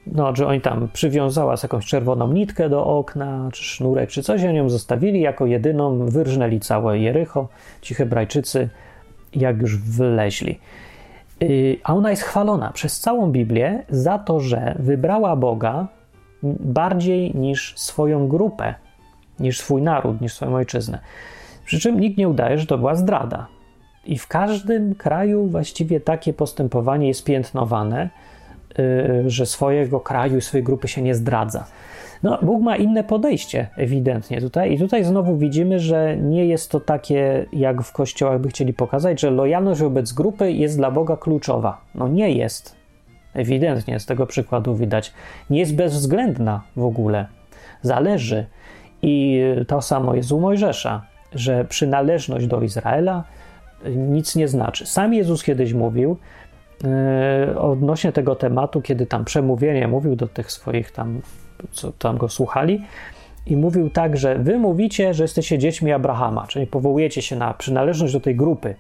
no, 0.08 0.36
że 0.36 0.48
oni 0.48 0.62
tam 0.62 0.90
przywiązała 0.94 1.58
z 1.58 1.64
jakąś 1.64 1.86
czerwoną 1.86 2.34
nitkę 2.34 2.70
do 2.70 2.86
okna, 2.86 3.50
czy 3.54 3.64
sznurek, 3.64 4.10
czy 4.10 4.24
coś, 4.24 4.44
oni 4.44 4.58
ją 4.58 4.70
zostawili 4.70 5.22
jako 5.22 5.46
jedyną, 5.46 6.06
wyrżnęli 6.06 6.60
całe 6.60 7.00
Jericho, 7.00 7.48
ci 7.82 7.94
Hebrajczycy, 7.94 8.70
jak 9.36 9.62
już 9.62 9.78
wyleźli. 9.78 10.60
Y, 11.44 11.78
a 11.84 11.96
ona 11.96 12.10
jest 12.10 12.24
chwalona 12.24 12.72
przez 12.72 13.00
całą 13.00 13.32
Biblię 13.32 13.84
za 13.90 14.20
to, 14.20 14.40
że 14.40 14.76
wybrała 14.80 15.36
Boga 15.36 15.88
bardziej 16.44 17.36
niż 17.36 17.74
swoją 17.78 18.28
grupę, 18.28 18.74
niż 19.40 19.60
swój 19.60 19.82
naród, 19.82 20.22
niż 20.22 20.34
swoją 20.34 20.56
ojczyznę. 20.56 21.00
Przy 21.66 21.80
czym 21.80 22.00
nikt 22.00 22.18
nie 22.18 22.30
udaje, 22.30 22.58
że 22.58 22.66
to 22.66 22.78
była 22.78 22.96
zdrada. 22.96 23.48
I 24.06 24.18
w 24.18 24.28
każdym 24.28 24.96
kraju 24.96 25.48
właściwie 25.48 26.00
takie 26.00 26.34
postępowanie 26.34 27.08
jest 27.08 27.24
piętnowane, 27.24 28.10
yy, 28.78 29.30
że 29.30 29.46
swojego 29.46 30.00
kraju 30.00 30.42
swojej 30.42 30.64
grupy 30.64 30.88
się 30.88 31.02
nie 31.02 31.16
zdradza. 31.16 31.66
No, 32.24 32.40
Bóg 32.42 32.62
ma 32.62 32.76
inne 32.76 33.04
podejście, 33.04 33.68
ewidentnie 33.76 34.42
tutaj. 34.42 34.74
I 34.74 34.80
tutaj 34.80 35.04
znowu 35.04 35.38
widzimy, 35.38 35.80
że 35.80 36.18
nie 36.18 36.46
jest 36.46 36.72
to 36.72 36.80
takie, 36.80 37.46
jak 37.54 37.82
w 37.82 37.92
kościołach 37.92 38.42
by 38.42 38.50
chcieli 38.50 38.74
pokazać, 38.74 39.22
że 39.22 39.32
lojalność 39.32 39.82
wobec 39.82 40.14
grupy 40.14 40.52
jest 40.52 40.78
dla 40.78 40.92
Boga 40.92 41.18
kluczowa. 41.18 41.82
No 41.96 42.08
nie 42.08 42.32
jest. 42.32 42.77
Ewidentnie 43.38 44.00
z 44.00 44.06
tego 44.06 44.28
przykładu 44.28 44.76
widać. 44.76 45.14
Nie 45.50 45.60
jest 45.60 45.76
bezwzględna 45.76 46.62
w 46.76 46.84
ogóle. 46.84 47.26
Zależy. 47.82 48.46
I 49.02 49.42
to 49.68 49.82
samo 49.82 50.16
jest 50.16 50.32
u 50.32 50.40
Mojżesza, 50.40 51.02
że 51.36 51.66
przynależność 51.66 52.48
do 52.48 52.62
Izraela 52.62 53.24
nic 53.86 54.36
nie 54.36 54.48
znaczy. 54.48 54.86
Sam 54.86 55.14
Jezus 55.14 55.44
kiedyś 55.44 55.74
mówił 55.74 56.18
yy, 56.84 57.60
odnośnie 57.60 58.12
tego 58.12 58.36
tematu, 58.36 58.82
kiedy 58.82 59.06
tam 59.06 59.26
przemówienie 59.26 59.88
mówił 59.88 60.16
do 60.16 60.28
tych 60.28 60.52
swoich 60.52 60.92
tam, 60.92 61.22
co 61.72 61.92
tam 61.92 62.18
go 62.18 62.30
słuchali, 62.30 62.84
i 63.46 63.58
mówił 63.58 63.90
tak, 63.90 64.18
że 64.18 64.36
wy 64.36 64.58
mówicie, 64.58 65.14
że 65.14 65.24
jesteście 65.24 65.58
dziećmi 65.58 65.92
Abrahama, 65.92 66.48
czyli 66.48 66.68
powołujecie 66.68 67.22
się 67.22 67.36
na 67.36 67.54
przynależność 67.54 68.14
do 68.14 68.20
tej 68.20 68.36
grupy. 68.36 68.76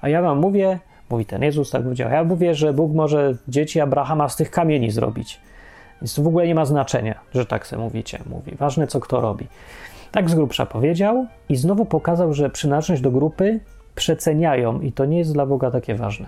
A 0.00 0.08
ja 0.08 0.22
wam 0.22 0.38
mówię, 0.38 0.78
Mówi 1.12 1.26
ten 1.26 1.42
Jezus, 1.42 1.70
tak 1.70 1.82
powiedział. 1.82 2.10
Ja 2.10 2.24
mówię, 2.24 2.54
że 2.54 2.72
Bóg 2.72 2.94
może 2.94 3.34
dzieci 3.48 3.80
Abrahama 3.80 4.28
z 4.28 4.36
tych 4.36 4.50
kamieni 4.50 4.90
zrobić. 4.90 5.40
Więc 6.02 6.14
to 6.14 6.22
w 6.22 6.26
ogóle 6.26 6.46
nie 6.46 6.54
ma 6.54 6.64
znaczenia, 6.64 7.20
że 7.34 7.46
tak 7.46 7.66
sobie 7.66 7.82
mówicie. 7.82 8.18
Mówi. 8.26 8.56
Ważne, 8.56 8.86
co 8.86 9.00
kto 9.00 9.20
robi. 9.20 9.46
Tak 10.12 10.30
z 10.30 10.34
grubsza 10.34 10.66
powiedział 10.66 11.26
i 11.48 11.56
znowu 11.56 11.84
pokazał, 11.84 12.32
że 12.32 12.50
przynależność 12.50 13.02
do 13.02 13.10
grupy 13.10 13.60
przeceniają 13.94 14.80
i 14.80 14.92
to 14.92 15.04
nie 15.04 15.18
jest 15.18 15.32
dla 15.32 15.46
Boga 15.46 15.70
takie 15.70 15.94
ważne. 15.94 16.26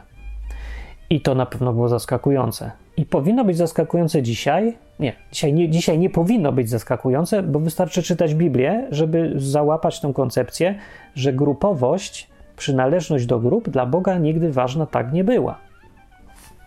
I 1.11 1.21
to 1.21 1.35
na 1.35 1.47
pewno 1.47 1.73
było 1.73 1.89
zaskakujące. 1.89 2.71
I 2.97 3.07
powinno 3.07 3.45
być 3.45 3.57
zaskakujące 3.57 4.23
dzisiaj. 4.23 4.77
Nie, 5.01 5.13
dzisiaj 5.33 5.53
nie, 5.53 5.71
dzisiaj 5.71 5.99
nie 5.99 6.11
powinno 6.11 6.53
być 6.53 6.69
zaskakujące, 6.71 7.43
bo 7.43 7.61
wystarczy 7.61 8.03
czytać 8.03 8.35
Biblię, 8.35 8.89
żeby 8.91 9.33
załapać 9.37 10.01
tę 10.01 10.13
koncepcję, 10.15 10.75
że 11.15 11.33
grupowość 11.33 12.34
przynależność 12.57 13.27
do 13.27 13.41
grup 13.41 13.69
dla 13.69 13.87
Boga 13.87 14.19
nigdy 14.19 14.53
ważna 14.53 14.87
tak 14.87 15.13
nie 15.13 15.25
była. 15.25 15.59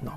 No. 0.03 0.11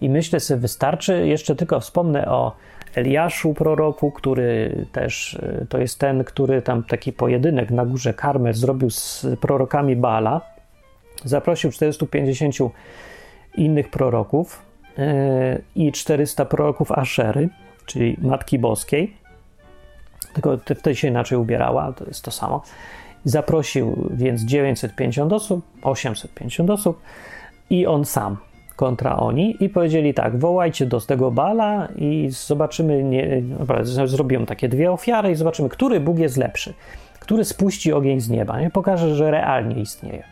I 0.00 0.08
myślę 0.08 0.40
sobie, 0.40 0.60
wystarczy, 0.60 1.26
jeszcze 1.26 1.56
tylko 1.56 1.80
wspomnę 1.80 2.28
o 2.28 2.56
Eliaszu, 2.94 3.54
proroku, 3.54 4.10
który 4.10 4.86
też 4.92 5.34
y, 5.34 5.66
to 5.68 5.78
jest 5.78 5.98
ten, 5.98 6.24
który 6.24 6.62
tam 6.62 6.82
taki 6.82 7.12
pojedynek 7.12 7.70
na 7.70 7.86
górze 7.86 8.14
Karmel 8.14 8.54
zrobił 8.54 8.90
z 8.90 9.26
prorokami 9.40 9.96
Baala. 9.96 10.40
Zaprosił 11.24 11.70
450 11.70 12.54
innych 13.56 13.90
proroków 13.90 14.62
yy, 14.98 15.04
i 15.74 15.92
400 15.92 16.44
proroków 16.44 16.92
Aszery, 16.92 17.48
czyli 17.86 18.16
Matki 18.22 18.58
Boskiej. 18.58 19.16
Tylko 20.32 20.58
wtedy 20.58 20.96
się 20.96 21.08
inaczej 21.08 21.38
ubierała, 21.38 21.92
to 21.92 22.04
jest 22.04 22.24
to 22.24 22.30
samo. 22.30 22.62
Zaprosił 23.26 24.08
więc 24.10 24.42
950 24.42 25.32
osób, 25.32 25.64
850 25.82 26.70
osób 26.70 27.00
i 27.70 27.86
on 27.86 28.04
sam 28.04 28.36
kontra 28.76 29.16
oni 29.16 29.56
i 29.60 29.68
powiedzieli 29.68 30.14
tak, 30.14 30.38
wołajcie 30.38 30.86
do 30.86 31.00
tego 31.00 31.30
bala 31.30 31.88
i 31.96 32.28
zobaczymy, 32.30 33.04
nie, 33.04 33.42
zrobią 34.04 34.46
takie 34.46 34.68
dwie 34.68 34.92
ofiary 34.92 35.30
i 35.30 35.34
zobaczymy, 35.34 35.68
który 35.68 36.00
Bóg 36.00 36.18
jest 36.18 36.36
lepszy, 36.36 36.74
który 37.20 37.44
spuści 37.44 37.92
ogień 37.92 38.20
z 38.20 38.28
nieba, 38.28 38.60
nie 38.60 38.70
pokaże, 38.70 39.14
że 39.14 39.30
realnie 39.30 39.80
istnieje. 39.80 40.22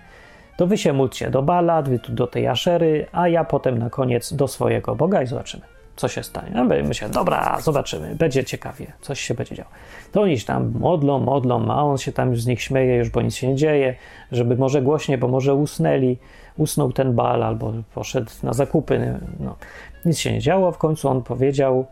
To 0.57 0.67
wy 0.67 0.79
się 0.79 0.93
módlcie 0.93 1.31
do 1.31 1.43
bala, 1.43 1.83
wy 1.83 1.99
tu 1.99 2.13
do 2.13 2.27
tej 2.27 2.47
aszery, 2.47 3.07
a 3.13 3.29
ja 3.29 3.45
potem 3.45 3.79
na 3.79 3.91
koniec 3.91 4.33
do 4.33 4.49
swojego 4.49 4.95
Boga 4.95 5.23
i 5.23 5.27
zobaczymy 5.27 5.74
co 5.97 6.09
się 6.09 6.23
stanie. 6.23 6.51
No, 6.55 6.65
myślę, 6.65 7.09
dobra, 7.09 7.59
zobaczymy, 7.61 8.15
będzie 8.15 8.45
ciekawie, 8.45 8.87
coś 9.01 9.21
się 9.21 9.35
będzie 9.35 9.55
działo. 9.55 9.71
To 10.13 10.23
oni 10.23 10.39
się 10.39 10.47
tam 10.47 10.73
modlą, 10.79 11.21
modlą, 11.21 11.71
a 11.71 11.83
on 11.83 11.99
się 11.99 12.13
tam 12.13 12.31
już 12.31 12.43
z 12.43 12.47
nich 12.47 12.63
śmieje, 12.63 12.97
już 12.97 13.11
bo 13.11 13.23
nic 13.23 13.35
się 13.35 13.49
nie 13.49 13.57
dzieje, 13.57 13.95
żeby 14.33 14.57
może 14.57 14.83
głośniej, 14.83 15.19
bo 15.19 15.29
może 15.29 15.55
usnęli, 15.55 16.17
usnął 16.57 16.93
ten 16.93 17.15
bal 17.15 17.43
albo 17.43 17.73
poszedł 17.95 18.31
na 18.43 18.53
zakupy. 18.53 19.19
No, 19.41 19.57
nic 20.05 20.19
się 20.19 20.33
nie 20.33 20.41
działo, 20.41 20.73
w 20.73 20.79
końcu 20.79 21.09
on 21.09 21.23
powiedział, 21.23 21.87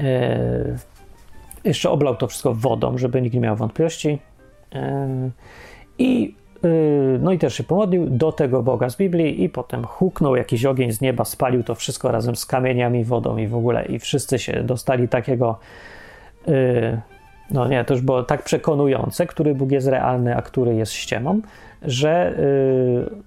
e, 0.00 0.76
jeszcze 1.64 1.90
oblał 1.90 2.16
to 2.16 2.26
wszystko 2.26 2.54
wodą, 2.54 2.98
żeby 2.98 3.22
nikt 3.22 3.34
nie 3.34 3.40
miał 3.40 3.56
wątpliwości 3.56 4.18
e, 4.74 5.30
i 5.98 6.34
no 7.20 7.32
i 7.32 7.38
też 7.38 7.54
się 7.54 7.64
pomodlił 7.64 8.06
do 8.10 8.32
tego 8.32 8.62
Boga 8.62 8.90
z 8.90 8.96
Biblii 8.96 9.44
i 9.44 9.48
potem 9.48 9.84
huknął 9.84 10.36
jakiś 10.36 10.64
ogień 10.64 10.92
z 10.92 11.00
nieba, 11.00 11.24
spalił 11.24 11.62
to 11.62 11.74
wszystko 11.74 12.12
razem 12.12 12.36
z 12.36 12.46
kamieniami, 12.46 13.04
wodą 13.04 13.36
i 13.36 13.46
w 13.46 13.54
ogóle 13.54 13.84
i 13.84 13.98
wszyscy 13.98 14.38
się 14.38 14.62
dostali 14.62 15.08
takiego 15.08 15.58
yy, 16.46 17.00
no 17.50 17.68
nie, 17.68 17.84
to 17.84 17.94
już 17.94 18.02
było 18.02 18.22
tak 18.22 18.42
przekonujące, 18.42 19.26
który 19.26 19.54
Bóg 19.54 19.70
jest 19.70 19.86
realny, 19.86 20.36
a 20.36 20.42
który 20.42 20.74
jest 20.74 20.92
ściemą, 20.92 21.40
że 21.82 22.34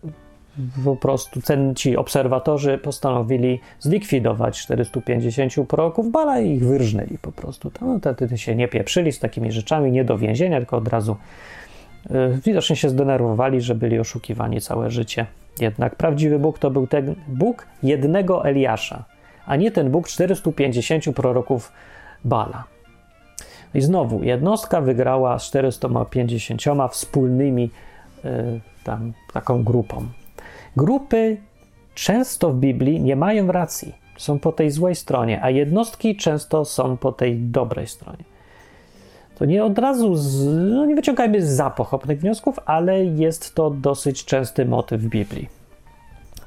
yy, 0.03 0.83
po 0.83 0.95
prostu 0.95 1.41
ten, 1.41 1.75
ci 1.75 1.97
obserwatorzy 1.97 2.77
postanowili 2.77 3.59
zlikwidować 3.79 4.59
450 4.61 5.67
proroków 5.67 6.11
Bala 6.11 6.39
i 6.39 6.51
ich 6.51 6.65
wyrżnęli 6.65 7.17
po 7.21 7.31
prostu. 7.31 7.71
No, 7.81 7.99
wtedy 8.13 8.37
się 8.37 8.55
nie 8.55 8.67
pieprzyli 8.67 9.11
z 9.11 9.19
takimi 9.19 9.51
rzeczami, 9.51 9.91
nie 9.91 10.03
do 10.03 10.17
więzienia, 10.17 10.57
tylko 10.57 10.77
od 10.77 10.87
razu 10.87 11.15
widocznie 12.45 12.75
się 12.75 12.89
zdenerwowali, 12.89 13.61
że 13.61 13.75
byli 13.75 13.99
oszukiwani 13.99 14.61
całe 14.61 14.91
życie. 14.91 15.25
Jednak 15.59 15.95
prawdziwy 15.95 16.39
Bóg 16.39 16.59
to 16.59 16.71
był 16.71 16.87
ten 16.87 17.15
Bóg 17.27 17.67
jednego 17.83 18.45
Eliasza, 18.45 19.03
a 19.45 19.55
nie 19.55 19.71
ten 19.71 19.91
Bóg 19.91 20.07
450 20.07 21.15
proroków 21.15 21.71
Bala. 22.25 22.63
I 23.73 23.81
znowu 23.81 24.23
jednostka 24.23 24.81
wygrała 24.81 25.39
z 25.39 25.43
450 25.43 26.61
wspólnymi 26.91 27.69
y, 28.25 28.29
tam, 28.83 29.13
taką 29.33 29.63
grupą. 29.63 30.07
Grupy 30.77 31.37
często 31.95 32.49
w 32.49 32.55
Biblii 32.59 33.01
nie 33.01 33.15
mają 33.15 33.51
racji, 33.51 33.95
są 34.17 34.39
po 34.39 34.51
tej 34.51 34.71
złej 34.71 34.95
stronie, 34.95 35.43
a 35.43 35.49
jednostki 35.49 36.15
często 36.15 36.65
są 36.65 36.97
po 36.97 37.11
tej 37.11 37.35
dobrej 37.35 37.87
stronie 37.87 38.32
to 39.35 39.45
nie 39.45 39.65
od 39.65 39.79
razu, 39.79 40.15
z, 40.15 40.45
no 40.71 40.85
nie 40.85 40.95
wyciągajmy 40.95 41.45
za 41.45 41.69
pochopnych 41.69 42.19
wniosków, 42.19 42.59
ale 42.65 43.05
jest 43.05 43.55
to 43.55 43.69
dosyć 43.69 44.25
częsty 44.25 44.65
motyw 44.65 45.01
w 45.01 45.07
Biblii. 45.07 45.49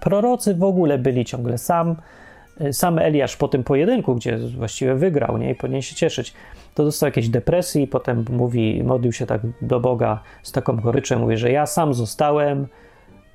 Prorocy 0.00 0.54
w 0.54 0.64
ogóle 0.64 0.98
byli 0.98 1.24
ciągle 1.24 1.58
sam. 1.58 1.96
Sam 2.72 2.98
Eliasz 2.98 3.36
po 3.36 3.48
tym 3.48 3.64
pojedynku, 3.64 4.14
gdzie 4.14 4.38
właściwie 4.38 4.94
wygrał, 4.94 5.38
nie, 5.38 5.50
i 5.50 5.54
powinien 5.54 5.82
się 5.82 5.94
cieszyć, 5.94 6.34
to 6.74 6.84
dostał 6.84 7.06
jakieś 7.06 7.28
depresji, 7.28 7.86
potem 7.86 8.24
mówi, 8.30 8.82
modlił 8.84 9.12
się 9.12 9.26
tak 9.26 9.40
do 9.62 9.80
Boga 9.80 10.22
z 10.42 10.52
taką 10.52 10.76
goryczą, 10.76 11.18
mówi, 11.18 11.36
że 11.36 11.50
ja 11.50 11.66
sam 11.66 11.94
zostałem 11.94 12.66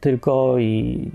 tylko 0.02 0.58
i 0.58 1.12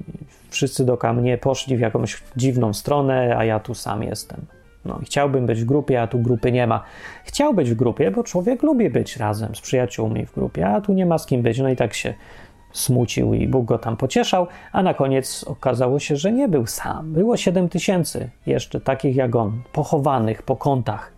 wszyscy 0.50 0.84
do 0.84 0.98
mnie 1.14 1.38
poszli 1.38 1.76
w 1.76 1.80
jakąś 1.80 2.22
dziwną 2.36 2.72
stronę, 2.72 3.36
a 3.38 3.44
ja 3.44 3.60
tu 3.60 3.74
sam 3.74 4.02
jestem. 4.02 4.55
No, 4.86 5.00
chciałbym 5.04 5.46
być 5.46 5.62
w 5.62 5.64
grupie, 5.64 6.02
a 6.02 6.06
tu 6.06 6.18
grupy 6.18 6.52
nie 6.52 6.66
ma. 6.66 6.82
Chciał 7.24 7.54
być 7.54 7.70
w 7.70 7.74
grupie, 7.74 8.10
bo 8.10 8.22
człowiek 8.22 8.62
lubi 8.62 8.90
być 8.90 9.16
razem 9.16 9.54
z 9.54 9.60
przyjaciółmi 9.60 10.26
w 10.26 10.34
grupie, 10.34 10.68
a 10.68 10.80
tu 10.80 10.92
nie 10.92 11.06
ma 11.06 11.18
z 11.18 11.26
kim 11.26 11.42
być. 11.42 11.58
No 11.58 11.68
i 11.68 11.76
tak 11.76 11.94
się 11.94 12.14
smucił 12.72 13.34
i 13.34 13.48
Bóg 13.48 13.64
go 13.64 13.78
tam 13.78 13.96
pocieszał, 13.96 14.46
a 14.72 14.82
na 14.82 14.94
koniec 14.94 15.44
okazało 15.44 15.98
się, 15.98 16.16
że 16.16 16.32
nie 16.32 16.48
był 16.48 16.66
sam. 16.66 17.12
Było 17.12 17.36
7 17.36 17.68
tysięcy 17.68 18.30
jeszcze 18.46 18.80
takich 18.80 19.16
jak 19.16 19.36
on, 19.36 19.62
pochowanych 19.72 20.42
po 20.42 20.56
kątach. 20.56 21.12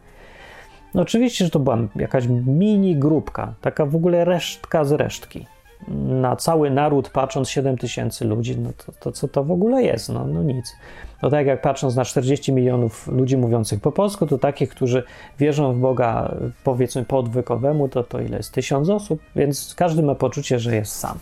No 0.94 1.02
oczywiście, 1.02 1.44
że 1.44 1.50
to 1.50 1.58
była 1.58 1.78
jakaś 1.96 2.26
mini 2.46 2.96
grupka, 2.96 3.54
taka 3.60 3.86
w 3.86 3.96
ogóle 3.96 4.24
resztka 4.24 4.84
z 4.84 4.92
resztki. 4.92 5.46
Na 5.88 6.36
cały 6.36 6.70
naród 6.70 7.10
patrząc 7.10 7.48
7 7.48 7.78
tysięcy 7.78 8.24
ludzi, 8.24 8.58
no 8.58 8.70
to, 8.86 8.92
to 9.00 9.12
co 9.12 9.28
to 9.28 9.44
w 9.44 9.50
ogóle 9.50 9.82
jest? 9.82 10.08
No, 10.08 10.26
no 10.26 10.42
nic. 10.42 10.76
No 11.22 11.30
tak 11.30 11.46
jak 11.46 11.62
patrząc 11.62 11.96
na 11.96 12.04
40 12.04 12.52
milionów 12.52 13.08
ludzi 13.08 13.36
mówiących 13.36 13.80
po 13.80 13.92
polsku, 13.92 14.26
to 14.26 14.38
takich, 14.38 14.70
którzy 14.70 15.02
wierzą 15.38 15.72
w 15.72 15.78
Boga 15.78 16.34
powiedzmy 16.64 17.04
po 17.04 17.18
odwykowemu, 17.18 17.88
to 17.88 18.04
to 18.04 18.20
ile 18.20 18.36
jest? 18.36 18.52
Tysiąc 18.52 18.88
osób, 18.88 19.20
więc 19.36 19.74
każdy 19.74 20.02
ma 20.02 20.14
poczucie, 20.14 20.58
że 20.58 20.76
jest 20.76 20.92
sam. 20.92 21.18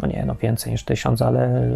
No 0.00 0.08
nie, 0.08 0.24
no 0.26 0.34
więcej 0.34 0.72
niż 0.72 0.84
tysiąc, 0.84 1.22
ale 1.22 1.70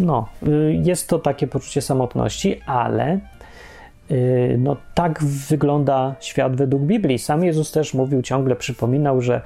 no, 0.00 0.28
y, 0.48 0.80
jest 0.84 1.08
to 1.08 1.18
takie 1.18 1.46
poczucie 1.46 1.82
samotności, 1.82 2.60
ale 2.66 3.18
y, 4.10 4.56
no 4.58 4.76
tak 4.94 5.24
wygląda 5.24 6.14
świat 6.20 6.56
według 6.56 6.82
Biblii. 6.82 7.18
Sam 7.18 7.44
Jezus 7.44 7.72
też 7.72 7.94
mówił, 7.94 8.22
ciągle 8.22 8.56
przypominał, 8.56 9.20
że 9.20 9.40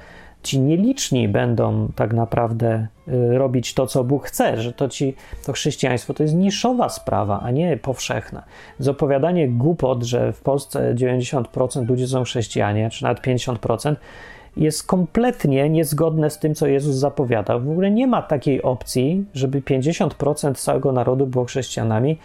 ci 0.45 0.59
nieliczni 0.59 1.27
będą 1.27 1.87
tak 1.95 2.13
naprawdę 2.13 2.87
y, 3.07 3.37
robić 3.37 3.73
to, 3.73 3.87
co 3.87 4.03
Bóg 4.03 4.25
chce, 4.25 4.61
że 4.61 4.73
to, 4.73 4.87
ci, 4.87 5.15
to 5.45 5.53
chrześcijaństwo 5.53 6.13
to 6.13 6.23
jest 6.23 6.35
niszowa 6.35 6.89
sprawa, 6.89 7.39
a 7.43 7.51
nie 7.51 7.77
powszechna. 7.77 8.43
Z 8.79 8.87
opowiadanie 8.87 9.47
głupot, 9.47 10.03
że 10.03 10.33
w 10.33 10.41
Polsce 10.41 10.95
90% 10.95 11.87
ludzi 11.89 12.07
są 12.07 12.23
chrześcijanie, 12.23 12.89
czy 12.89 13.03
nawet 13.03 13.23
50%, 13.23 13.95
jest 14.57 14.87
kompletnie 14.87 15.69
niezgodne 15.69 16.29
z 16.29 16.39
tym, 16.39 16.55
co 16.55 16.67
Jezus 16.67 16.95
zapowiadał. 16.95 17.61
W 17.61 17.69
ogóle 17.69 17.91
nie 17.91 18.07
ma 18.07 18.21
takiej 18.21 18.61
opcji, 18.61 19.25
żeby 19.33 19.61
50% 19.61 20.55
całego 20.55 20.91
narodu 20.91 21.27
było 21.27 21.45
chrześcijanami. 21.45 22.17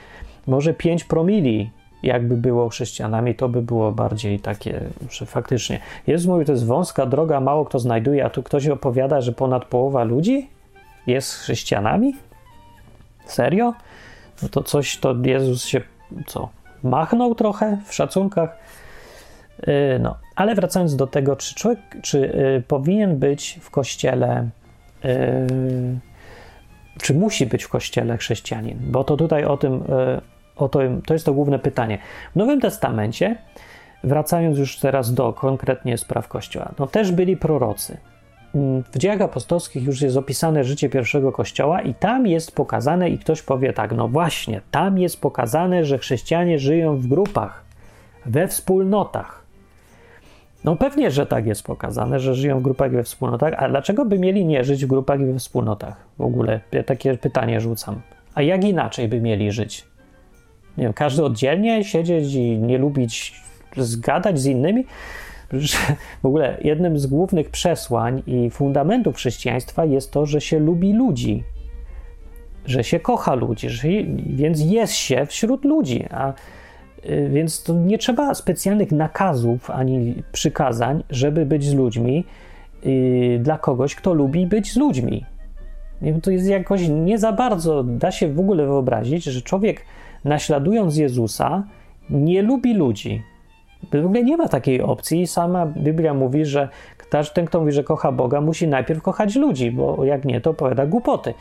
Może 0.46 0.74
5 0.74 1.04
promili 1.04 1.70
jakby 2.02 2.36
było 2.36 2.68
chrześcijanami, 2.68 3.34
to 3.34 3.48
by 3.48 3.62
było 3.62 3.92
bardziej 3.92 4.40
takie, 4.40 4.80
że 5.10 5.26
faktycznie. 5.26 5.80
Jezus 6.06 6.26
mówi, 6.28 6.44
to 6.44 6.52
jest 6.52 6.66
wąska 6.66 7.06
droga, 7.06 7.40
mało 7.40 7.64
kto 7.64 7.78
znajduje, 7.78 8.24
a 8.24 8.30
tu 8.30 8.42
ktoś 8.42 8.68
opowiada, 8.68 9.20
że 9.20 9.32
ponad 9.32 9.64
połowa 9.64 10.04
ludzi 10.04 10.48
jest 11.06 11.34
chrześcijanami? 11.34 12.16
Serio? 13.24 13.74
No 14.42 14.48
to 14.48 14.62
coś, 14.62 14.96
to 14.96 15.14
Jezus 15.22 15.64
się, 15.64 15.80
co, 16.26 16.48
machnął 16.82 17.34
trochę 17.34 17.78
w 17.86 17.94
szacunkach? 17.94 18.58
Yy, 19.66 19.98
no, 20.00 20.16
ale 20.36 20.54
wracając 20.54 20.96
do 20.96 21.06
tego, 21.06 21.36
czy 21.36 21.54
człowiek, 21.54 21.80
czy 22.02 22.20
yy, 22.20 22.62
powinien 22.68 23.18
być 23.18 23.58
w 23.62 23.70
kościele, 23.70 24.48
yy, 25.04 25.10
czy 27.02 27.14
musi 27.14 27.46
być 27.46 27.64
w 27.64 27.68
kościele 27.68 28.16
chrześcijanin? 28.16 28.78
Bo 28.80 29.04
to 29.04 29.16
tutaj 29.16 29.44
o 29.44 29.56
tym 29.56 29.82
yy, 30.60 30.66
Oto, 30.66 30.78
to 31.06 31.14
jest 31.14 31.26
to 31.26 31.32
główne 31.32 31.58
pytanie. 31.58 31.98
W 32.32 32.36
Nowym 32.36 32.60
Testamencie, 32.60 33.36
wracając 34.04 34.58
już 34.58 34.78
teraz 34.78 35.14
do 35.14 35.32
konkretnie 35.32 35.98
spraw 35.98 36.28
Kościoła, 36.28 36.72
no 36.78 36.86
też 36.86 37.12
byli 37.12 37.36
prorocy. 37.36 37.96
W 38.92 38.98
dziejach 38.98 39.20
apostolskich 39.20 39.84
już 39.84 40.02
jest 40.02 40.16
opisane 40.16 40.64
życie 40.64 40.88
pierwszego 40.88 41.32
kościoła, 41.32 41.82
i 41.82 41.94
tam 41.94 42.26
jest 42.26 42.54
pokazane, 42.54 43.10
i 43.10 43.18
ktoś 43.18 43.42
powie 43.42 43.72
tak, 43.72 43.92
no 43.92 44.08
właśnie, 44.08 44.60
tam 44.70 44.98
jest 44.98 45.20
pokazane, 45.20 45.84
że 45.84 45.98
chrześcijanie 45.98 46.58
żyją 46.58 46.96
w 46.96 47.06
grupach, 47.06 47.64
we 48.26 48.48
wspólnotach. 48.48 49.40
No 50.64 50.76
pewnie, 50.76 51.10
że 51.10 51.26
tak 51.26 51.46
jest 51.46 51.62
pokazane, 51.62 52.20
że 52.20 52.34
żyją 52.34 52.58
w 52.58 52.62
grupach 52.62 52.92
i 52.92 52.96
we 52.96 53.02
wspólnotach, 53.02 53.54
a 53.56 53.68
dlaczego 53.68 54.04
by 54.04 54.18
mieli 54.18 54.44
nie 54.44 54.64
żyć 54.64 54.84
w 54.84 54.88
grupach 54.88 55.20
i 55.20 55.24
we 55.24 55.38
wspólnotach? 55.38 55.96
W 56.18 56.22
ogóle 56.22 56.60
takie 56.86 57.16
pytanie 57.16 57.60
rzucam. 57.60 58.00
A 58.34 58.42
jak 58.42 58.64
inaczej 58.64 59.08
by 59.08 59.20
mieli 59.20 59.52
żyć? 59.52 59.89
Nie 60.78 60.84
wiem, 60.84 60.92
każdy 60.92 61.24
oddzielnie 61.24 61.84
siedzieć 61.84 62.34
i 62.34 62.58
nie 62.58 62.78
lubić 62.78 63.42
zgadać 63.76 64.40
z 64.40 64.46
innymi. 64.46 64.84
W 66.22 66.26
ogóle 66.26 66.58
jednym 66.60 66.98
z 66.98 67.06
głównych 67.06 67.50
przesłań 67.50 68.22
i 68.26 68.50
fundamentów 68.50 69.16
chrześcijaństwa 69.16 69.84
jest 69.84 70.10
to, 70.10 70.26
że 70.26 70.40
się 70.40 70.58
lubi 70.58 70.92
ludzi, 70.92 71.44
że 72.66 72.84
się 72.84 73.00
kocha 73.00 73.34
ludzi, 73.34 73.68
więc 74.26 74.60
jest 74.64 74.92
się 74.92 75.26
wśród 75.26 75.64
ludzi. 75.64 76.04
A, 76.10 76.32
y, 77.04 77.28
więc 77.32 77.62
to 77.62 77.74
nie 77.74 77.98
trzeba 77.98 78.34
specjalnych 78.34 78.92
nakazów 78.92 79.70
ani 79.70 80.22
przykazań, 80.32 81.04
żeby 81.10 81.46
być 81.46 81.64
z 81.64 81.74
ludźmi 81.74 82.24
yy, 82.82 83.38
dla 83.38 83.58
kogoś, 83.58 83.94
kto 83.94 84.14
lubi 84.14 84.46
być 84.46 84.72
z 84.72 84.76
ludźmi. 84.76 85.24
To 86.22 86.30
jest 86.30 86.48
jakoś 86.48 86.88
nie 86.88 87.18
za 87.18 87.32
bardzo 87.32 87.84
da 87.84 88.10
się 88.10 88.32
w 88.32 88.40
ogóle 88.40 88.66
wyobrazić, 88.66 89.24
że 89.24 89.42
człowiek 89.42 89.84
naśladując 90.24 90.96
Jezusa 90.96 91.62
nie 92.10 92.42
lubi 92.42 92.74
ludzi. 92.74 93.22
W 93.92 94.06
ogóle 94.06 94.22
nie 94.22 94.36
ma 94.36 94.48
takiej 94.48 94.82
opcji. 94.82 95.26
Sama 95.26 95.66
Biblia 95.66 96.14
mówi, 96.14 96.44
że 96.44 96.68
ten, 97.34 97.46
kto 97.46 97.60
mówi, 97.60 97.72
że 97.72 97.84
kocha 97.84 98.12
Boga, 98.12 98.40
musi 98.40 98.68
najpierw 98.68 99.02
kochać 99.02 99.36
ludzi, 99.36 99.70
bo 99.70 100.04
jak 100.04 100.24
nie, 100.24 100.40
to 100.40 100.50
opowiada 100.50 100.86
głupoty. 100.86 101.34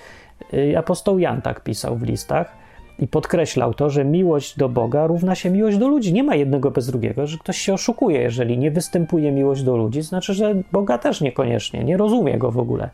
Y, 0.53 0.77
apostoł 0.77 1.19
Jan 1.19 1.41
tak 1.41 1.63
pisał 1.63 1.95
w 1.95 2.03
listach 2.03 2.57
i 2.99 3.07
podkreślał 3.07 3.73
to, 3.73 3.89
że 3.89 4.05
miłość 4.05 4.57
do 4.57 4.69
Boga 4.69 5.07
równa 5.07 5.35
się 5.35 5.49
miłość 5.49 5.77
do 5.77 5.87
ludzi. 5.87 6.13
Nie 6.13 6.23
ma 6.23 6.35
jednego 6.35 6.71
bez 6.71 6.87
drugiego, 6.87 7.27
że 7.27 7.37
ktoś 7.37 7.57
się 7.57 7.73
oszukuje. 7.73 8.21
Jeżeli 8.21 8.57
nie 8.57 8.71
występuje 8.71 9.31
miłość 9.31 9.63
do 9.63 9.77
ludzi, 9.77 10.01
znaczy, 10.01 10.33
że 10.33 10.55
Boga 10.71 10.97
też 10.97 11.21
niekoniecznie, 11.21 11.83
nie 11.83 11.97
rozumie 11.97 12.37
go 12.37 12.51
w 12.51 12.57
ogóle. 12.57 12.89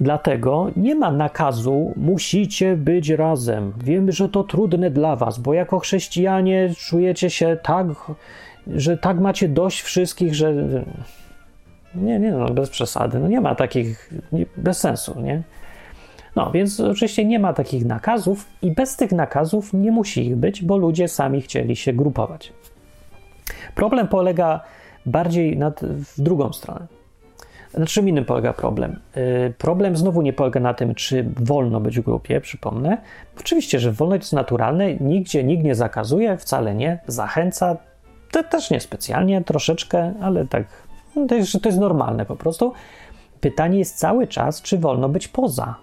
Dlatego 0.00 0.70
nie 0.76 0.94
ma 0.94 1.12
nakazu, 1.12 1.92
musicie 1.96 2.76
być 2.76 3.08
razem. 3.08 3.72
Wiemy, 3.84 4.12
że 4.12 4.28
to 4.28 4.44
trudne 4.44 4.90
dla 4.90 5.16
was, 5.16 5.38
bo 5.38 5.54
jako 5.54 5.78
chrześcijanie 5.78 6.70
czujecie 6.76 7.30
się 7.30 7.56
tak, 7.62 7.86
że 8.66 8.98
tak 8.98 9.20
macie 9.20 9.48
dość 9.48 9.82
wszystkich, 9.82 10.34
że. 10.34 10.54
Nie, 11.94 12.18
nie, 12.18 12.30
no 12.30 12.50
bez 12.50 12.70
przesady. 12.70 13.18
No 13.18 13.28
nie 13.28 13.40
ma 13.40 13.54
takich, 13.54 14.10
bez 14.56 14.78
sensu, 14.78 15.20
nie? 15.20 15.42
No, 16.36 16.50
więc 16.50 16.80
oczywiście 16.80 17.24
nie 17.24 17.38
ma 17.38 17.52
takich 17.52 17.84
nakazów 17.84 18.46
i 18.62 18.72
bez 18.72 18.96
tych 18.96 19.12
nakazów 19.12 19.72
nie 19.72 19.92
musi 19.92 20.26
ich 20.26 20.36
być, 20.36 20.64
bo 20.64 20.76
ludzie 20.76 21.08
sami 21.08 21.40
chcieli 21.40 21.76
się 21.76 21.92
grupować. 21.92 22.52
Problem 23.74 24.08
polega 24.08 24.60
bardziej 25.06 25.56
nad, 25.56 25.80
w 25.84 26.20
drugą 26.20 26.52
stronę. 26.52 26.97
Na 27.78 27.86
czym 27.86 28.08
innym 28.08 28.24
polega 28.24 28.52
problem? 28.52 29.00
Y, 29.16 29.54
problem 29.58 29.96
znowu 29.96 30.22
nie 30.22 30.32
polega 30.32 30.60
na 30.60 30.74
tym, 30.74 30.94
czy 30.94 31.24
wolno 31.36 31.80
być 31.80 32.00
w 32.00 32.04
grupie, 32.04 32.40
przypomnę. 32.40 32.98
Oczywiście, 33.40 33.78
że 33.78 33.92
wolność 33.92 34.22
jest 34.22 34.32
naturalne, 34.32 34.94
nigdzie 34.94 35.44
nikt 35.44 35.64
nie 35.64 35.74
zakazuje, 35.74 36.36
wcale 36.36 36.74
nie, 36.74 36.98
zachęca, 37.06 37.76
to 38.30 38.44
też 38.44 38.70
nie 38.70 38.80
specjalnie, 38.80 39.44
troszeczkę, 39.44 40.14
ale 40.20 40.46
tak, 40.46 40.64
no 41.16 41.26
to 41.26 41.34
jest, 41.34 41.52
to 41.62 41.68
jest 41.68 41.78
normalne 41.78 42.26
po 42.26 42.36
prostu. 42.36 42.72
Pytanie 43.40 43.78
jest 43.78 43.98
cały 43.98 44.26
czas, 44.26 44.62
czy 44.62 44.78
wolno 44.78 45.08
być 45.08 45.28
poza 45.28 45.74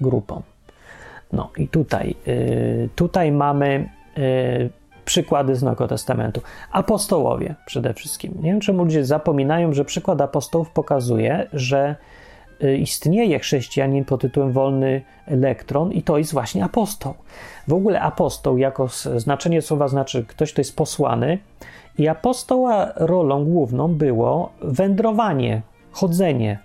grupą. 0.00 0.42
No 1.32 1.50
i 1.56 1.68
tutaj, 1.68 2.14
y, 2.28 2.88
tutaj 2.96 3.32
mamy 3.32 3.88
y, 4.18 4.70
przykłady 5.04 5.56
z 5.56 5.62
Nowego 5.62 5.88
Testamentu. 5.88 6.40
Apostołowie 6.72 7.54
przede 7.66 7.94
wszystkim. 7.94 8.34
Nie 8.36 8.50
wiem, 8.50 8.60
czemu 8.60 8.84
ludzie 8.84 9.04
zapominają, 9.04 9.72
że 9.72 9.84
przykład 9.84 10.20
apostołów 10.20 10.70
pokazuje, 10.70 11.46
że 11.52 11.96
y, 12.64 12.76
istnieje 12.76 13.38
chrześcijanin 13.38 14.04
pod 14.04 14.20
tytułem 14.20 14.52
wolny 14.52 15.02
elektron 15.26 15.92
i 15.92 16.02
to 16.02 16.18
jest 16.18 16.32
właśnie 16.32 16.64
apostoł. 16.64 17.14
W 17.68 17.72
ogóle 17.72 18.00
apostoł 18.00 18.58
jako 18.58 18.88
znaczenie 19.16 19.62
słowa 19.62 19.88
znaczy 19.88 20.24
ktoś, 20.28 20.52
kto 20.52 20.60
jest 20.60 20.76
posłany 20.76 21.38
i 21.98 22.08
apostoła 22.08 22.92
rolą 22.96 23.44
główną 23.44 23.88
było 23.88 24.52
wędrowanie, 24.60 25.62
chodzenie, 25.92 26.58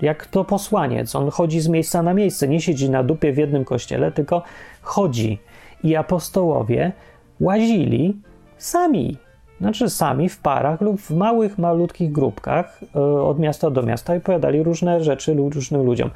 jak 0.00 0.26
to 0.26 0.44
posłaniec. 0.44 1.16
On 1.16 1.30
chodzi 1.30 1.60
z 1.60 1.68
miejsca 1.68 2.02
na 2.02 2.14
miejsce, 2.14 2.48
nie 2.48 2.60
siedzi 2.60 2.90
na 2.90 3.02
dupie 3.02 3.32
w 3.32 3.36
jednym 3.36 3.64
kościele, 3.64 4.12
tylko 4.12 4.42
chodzi. 4.82 5.38
I 5.84 5.96
apostołowie 5.96 6.92
łazili 7.40 8.20
sami, 8.58 9.16
znaczy 9.60 9.90
sami 9.90 10.28
w 10.28 10.38
parach 10.38 10.80
lub 10.80 11.00
w 11.00 11.10
małych, 11.10 11.58
malutkich 11.58 12.12
grupkach 12.12 12.80
e, 12.96 13.00
od 13.00 13.38
miasta 13.38 13.70
do 13.70 13.82
miasta 13.82 14.14
i 14.14 14.18
opowiadali 14.18 14.62
różne 14.62 15.04
rzeczy 15.04 15.34
różnym 15.34 15.82
ludziom. 15.82 16.10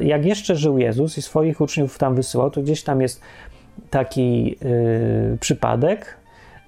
Jak 0.00 0.24
jeszcze 0.24 0.56
żył 0.56 0.78
Jezus 0.78 1.18
i 1.18 1.22
swoich 1.22 1.60
uczniów 1.60 1.98
tam 1.98 2.14
wysyłał, 2.14 2.50
to 2.50 2.62
gdzieś 2.62 2.82
tam 2.82 3.00
jest 3.00 3.20
taki 3.90 4.44
yy, 4.44 5.38
przypadek, 5.40 6.16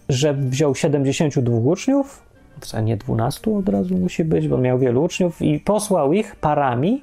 że 0.08 0.34
wziął 0.34 0.74
72 0.74 1.56
uczniów, 1.56 2.22
wcale 2.60 2.82
nie 2.82 2.96
12 2.96 3.56
od 3.56 3.68
razu 3.68 3.94
musi 3.94 4.24
być, 4.24 4.48
bo 4.48 4.58
miał 4.58 4.78
wielu 4.78 5.02
uczniów 5.02 5.42
i 5.42 5.60
posłał 5.60 6.12
ich 6.12 6.36
parami, 6.36 7.02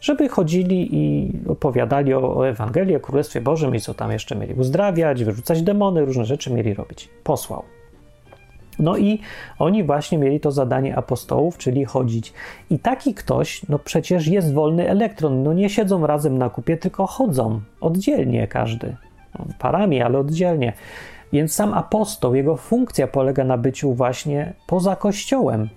żeby 0.00 0.28
chodzili 0.28 0.88
i 0.92 1.32
opowiadali 1.48 2.14
o, 2.14 2.36
o 2.36 2.48
Ewangelii, 2.48 2.96
o 2.96 3.00
Królestwie 3.00 3.40
Bożym 3.40 3.74
i 3.74 3.80
co 3.80 3.94
tam 3.94 4.12
jeszcze 4.12 4.36
mieli 4.36 4.54
uzdrawiać, 4.54 5.24
wyrzucać 5.24 5.62
demony, 5.62 6.04
różne 6.04 6.24
rzeczy 6.24 6.52
mieli 6.52 6.74
robić. 6.74 7.08
Posłał. 7.24 7.62
No 8.78 8.96
i 8.96 9.18
oni 9.58 9.84
właśnie 9.84 10.18
mieli 10.18 10.40
to 10.40 10.52
zadanie 10.52 10.96
apostołów, 10.96 11.58
czyli 11.58 11.84
chodzić. 11.84 12.32
I 12.70 12.78
taki 12.78 13.14
ktoś, 13.14 13.68
no 13.68 13.78
przecież 13.78 14.26
jest 14.26 14.54
wolny 14.54 14.88
elektron, 14.88 15.42
no 15.42 15.52
nie 15.52 15.70
siedzą 15.70 16.06
razem 16.06 16.38
na 16.38 16.50
kupie, 16.50 16.76
tylko 16.76 17.06
chodzą 17.06 17.60
oddzielnie 17.80 18.48
każdy. 18.48 18.96
No, 19.38 19.44
parami, 19.58 20.02
ale 20.02 20.18
oddzielnie. 20.18 20.72
Więc 21.32 21.52
sam 21.52 21.74
apostoł, 21.74 22.34
jego 22.34 22.56
funkcja 22.56 23.06
polega 23.06 23.44
na 23.44 23.58
byciu 23.58 23.94
właśnie 23.94 24.52
poza 24.66 24.96
kościołem, 24.96 25.68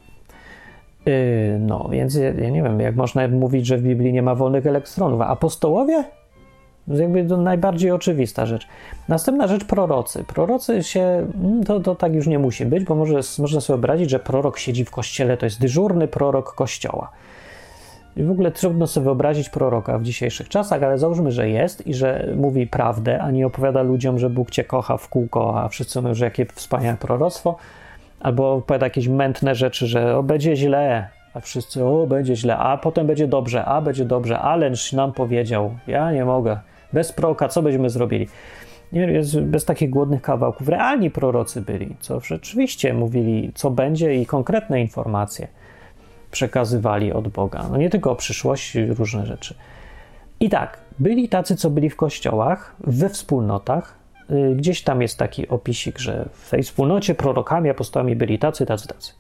no, 1.59 1.89
więc 1.91 2.15
ja, 2.15 2.33
ja, 2.33 2.49
nie 2.49 2.63
wiem, 2.63 2.79
jak 2.79 2.95
można 2.95 3.27
mówić, 3.27 3.65
że 3.65 3.77
w 3.77 3.81
Biblii 3.81 4.13
nie 4.13 4.21
ma 4.21 4.35
wolnych 4.35 4.67
elektronów. 4.67 5.21
A 5.21 5.27
apostołowie? 5.27 6.03
To 6.87 6.93
jakby 6.93 7.25
to 7.25 7.37
najbardziej 7.37 7.91
oczywista 7.91 8.45
rzecz. 8.45 8.67
Następna 9.09 9.47
rzecz, 9.47 9.65
prorocy. 9.65 10.23
Prorocy 10.23 10.83
się, 10.83 11.27
mm, 11.43 11.63
to, 11.63 11.79
to 11.79 11.95
tak 11.95 12.13
już 12.13 12.27
nie 12.27 12.39
musi 12.39 12.65
być, 12.65 12.83
bo 12.83 12.95
może, 12.95 13.19
można 13.39 13.61
sobie 13.61 13.77
wyobrazić, 13.77 14.09
że 14.09 14.19
prorok 14.19 14.57
siedzi 14.57 14.85
w 14.85 14.91
kościele, 14.91 15.37
to 15.37 15.45
jest 15.45 15.61
dyżurny 15.61 16.07
prorok 16.07 16.55
kościoła. 16.55 17.11
I 18.17 18.23
w 18.23 18.31
ogóle 18.31 18.51
trudno 18.51 18.87
sobie 18.87 19.03
wyobrazić 19.03 19.49
proroka 19.49 19.99
w 19.99 20.03
dzisiejszych 20.03 20.49
czasach, 20.49 20.83
ale 20.83 20.97
załóżmy, 20.97 21.31
że 21.31 21.49
jest 21.49 21.87
i 21.87 21.93
że 21.93 22.33
mówi 22.35 22.67
prawdę, 22.67 23.21
a 23.21 23.31
nie 23.31 23.47
opowiada 23.47 23.81
ludziom, 23.81 24.19
że 24.19 24.29
Bóg 24.29 24.51
cię 24.51 24.63
kocha 24.63 24.97
w 24.97 25.09
kółko, 25.09 25.61
a 25.61 25.67
wszyscy 25.67 26.01
mówią, 26.01 26.13
że 26.13 26.25
jakie 26.25 26.45
wspaniałe 26.45 26.97
proroctwo 26.97 27.55
albo 28.23 28.53
opowiada 28.53 28.85
jakieś 28.85 29.07
mętne 29.07 29.55
rzeczy, 29.55 29.87
że 29.87 30.17
o, 30.17 30.23
będzie 30.23 30.55
źle, 30.55 31.07
a 31.33 31.39
wszyscy 31.39 31.85
o, 31.85 32.07
będzie 32.07 32.35
źle, 32.35 32.57
a 32.57 32.77
potem 32.77 33.07
będzie 33.07 33.27
dobrze, 33.27 33.65
a 33.65 33.81
będzie 33.81 34.05
dobrze, 34.05 34.39
Alenż 34.39 34.93
nam 34.93 35.13
powiedział, 35.13 35.75
ja 35.87 36.11
nie 36.11 36.25
mogę, 36.25 36.59
bez 36.93 37.11
proka, 37.11 37.47
co 37.47 37.61
będziemy 37.61 37.89
zrobili? 37.89 38.27
Nie, 38.93 39.21
bez 39.41 39.65
takich 39.65 39.89
głodnych 39.89 40.21
kawałków. 40.21 40.69
Realni 40.69 41.11
prorocy 41.11 41.61
byli, 41.61 41.95
co 41.99 42.19
rzeczywiście 42.19 42.93
mówili, 42.93 43.51
co 43.55 43.69
będzie 43.71 44.15
i 44.15 44.25
konkretne 44.25 44.81
informacje 44.81 45.47
przekazywali 46.31 47.13
od 47.13 47.27
Boga. 47.27 47.65
No 47.71 47.77
nie 47.77 47.89
tylko 47.89 48.11
o 48.11 48.15
przyszłości, 48.15 48.85
różne 48.85 49.25
rzeczy. 49.25 49.55
I 50.39 50.49
tak, 50.49 50.77
byli 50.99 51.29
tacy, 51.29 51.55
co 51.55 51.69
byli 51.69 51.89
w 51.89 51.95
kościołach, 51.95 52.75
we 52.79 53.09
wspólnotach, 53.09 54.02
gdzieś 54.55 54.81
tam 54.81 55.01
jest 55.01 55.17
taki 55.17 55.47
opisik, 55.47 55.99
że 55.99 56.29
w 56.33 56.49
tej 56.49 56.63
wspólnocie 56.63 57.15
prorokami, 57.15 57.69
apostołami 57.69 58.15
byli 58.15 58.39
tacy, 58.39 58.65
tacy, 58.65 58.87
tacy. 58.87 59.13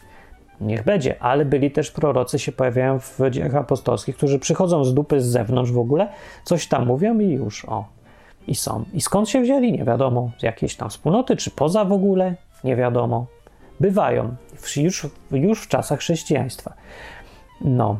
Niech 0.61 0.83
będzie, 0.83 1.21
ale 1.21 1.45
byli 1.45 1.71
też 1.71 1.91
prorocy, 1.91 2.39
się 2.39 2.51
pojawiają 2.51 2.99
w 2.99 3.19
dziejach 3.29 3.55
apostolskich, 3.55 4.17
którzy 4.17 4.39
przychodzą 4.39 4.83
z 4.83 4.93
dupy 4.93 5.21
z 5.21 5.25
zewnątrz 5.25 5.71
w 5.71 5.77
ogóle, 5.77 6.07
coś 6.43 6.67
tam 6.67 6.85
mówią 6.85 7.19
i 7.19 7.29
już, 7.29 7.65
o, 7.65 7.85
i 8.47 8.55
są. 8.55 8.85
I 8.93 9.01
skąd 9.01 9.29
się 9.29 9.41
wzięli? 9.41 9.71
Nie 9.71 9.83
wiadomo. 9.83 10.31
Z 10.39 10.43
jakiejś 10.43 10.75
tam 10.75 10.89
wspólnoty, 10.89 11.35
czy 11.35 11.51
poza 11.51 11.85
w 11.85 11.91
ogóle? 11.91 12.35
Nie 12.63 12.75
wiadomo. 12.75 13.25
Bywają 13.79 14.35
już, 14.77 15.07
już 15.31 15.61
w 15.61 15.67
czasach 15.67 15.99
chrześcijaństwa. 15.99 16.73
No. 17.61 17.99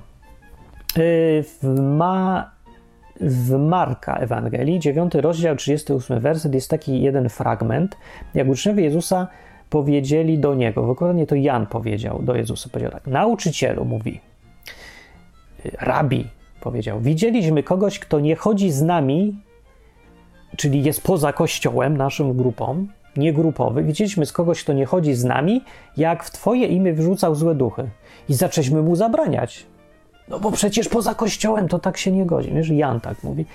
Yy, 0.97 1.43
ma 1.81 2.51
w 3.21 3.57
Marka 3.57 4.15
Ewangelii, 4.15 4.79
9 4.79 5.15
rozdział, 5.15 5.55
38 5.55 6.19
werset, 6.19 6.53
jest 6.53 6.69
taki 6.69 7.01
jeden 7.01 7.29
fragment, 7.29 7.97
jak 8.33 8.47
uczniowie 8.47 8.83
Jezusa 8.83 9.27
powiedzieli 9.69 10.39
do 10.39 10.55
Niego, 10.55 10.89
ogóle 10.89 11.25
to 11.25 11.35
Jan 11.35 11.67
powiedział 11.67 12.21
do 12.21 12.35
Jezusa, 12.35 12.69
powiedział 12.69 12.91
tak, 12.91 13.07
nauczycielu, 13.07 13.85
mówi, 13.85 14.19
rabi, 15.79 16.27
powiedział, 16.61 17.01
widzieliśmy 17.01 17.63
kogoś, 17.63 17.99
kto 17.99 18.19
nie 18.19 18.35
chodzi 18.35 18.71
z 18.71 18.81
nami, 18.81 19.35
czyli 20.57 20.83
jest 20.83 21.03
poza 21.03 21.33
kościołem, 21.33 21.97
naszą 21.97 22.33
grupą, 22.33 22.87
niegrupowy, 23.17 23.83
widzieliśmy 23.83 24.25
z 24.25 24.31
kogoś, 24.31 24.63
kto 24.63 24.73
nie 24.73 24.85
chodzi 24.85 25.13
z 25.13 25.23
nami, 25.23 25.61
jak 25.97 26.23
w 26.23 26.31
Twoje 26.31 26.67
imię 26.67 26.93
wyrzucał 26.93 27.35
złe 27.35 27.55
duchy 27.55 27.89
i 28.29 28.33
zaczęliśmy 28.33 28.81
mu 28.81 28.95
zabraniać. 28.95 29.65
No 30.27 30.39
bo 30.39 30.51
przecież 30.51 30.89
poza 30.89 31.15
kościołem 31.15 31.67
to 31.67 31.79
tak 31.79 31.97
się 31.97 32.11
nie 32.11 32.25
godzi. 32.25 32.51
Wiesz, 32.53 32.69
Jan 32.69 32.99
tak 32.99 33.23
mówi. 33.23 33.45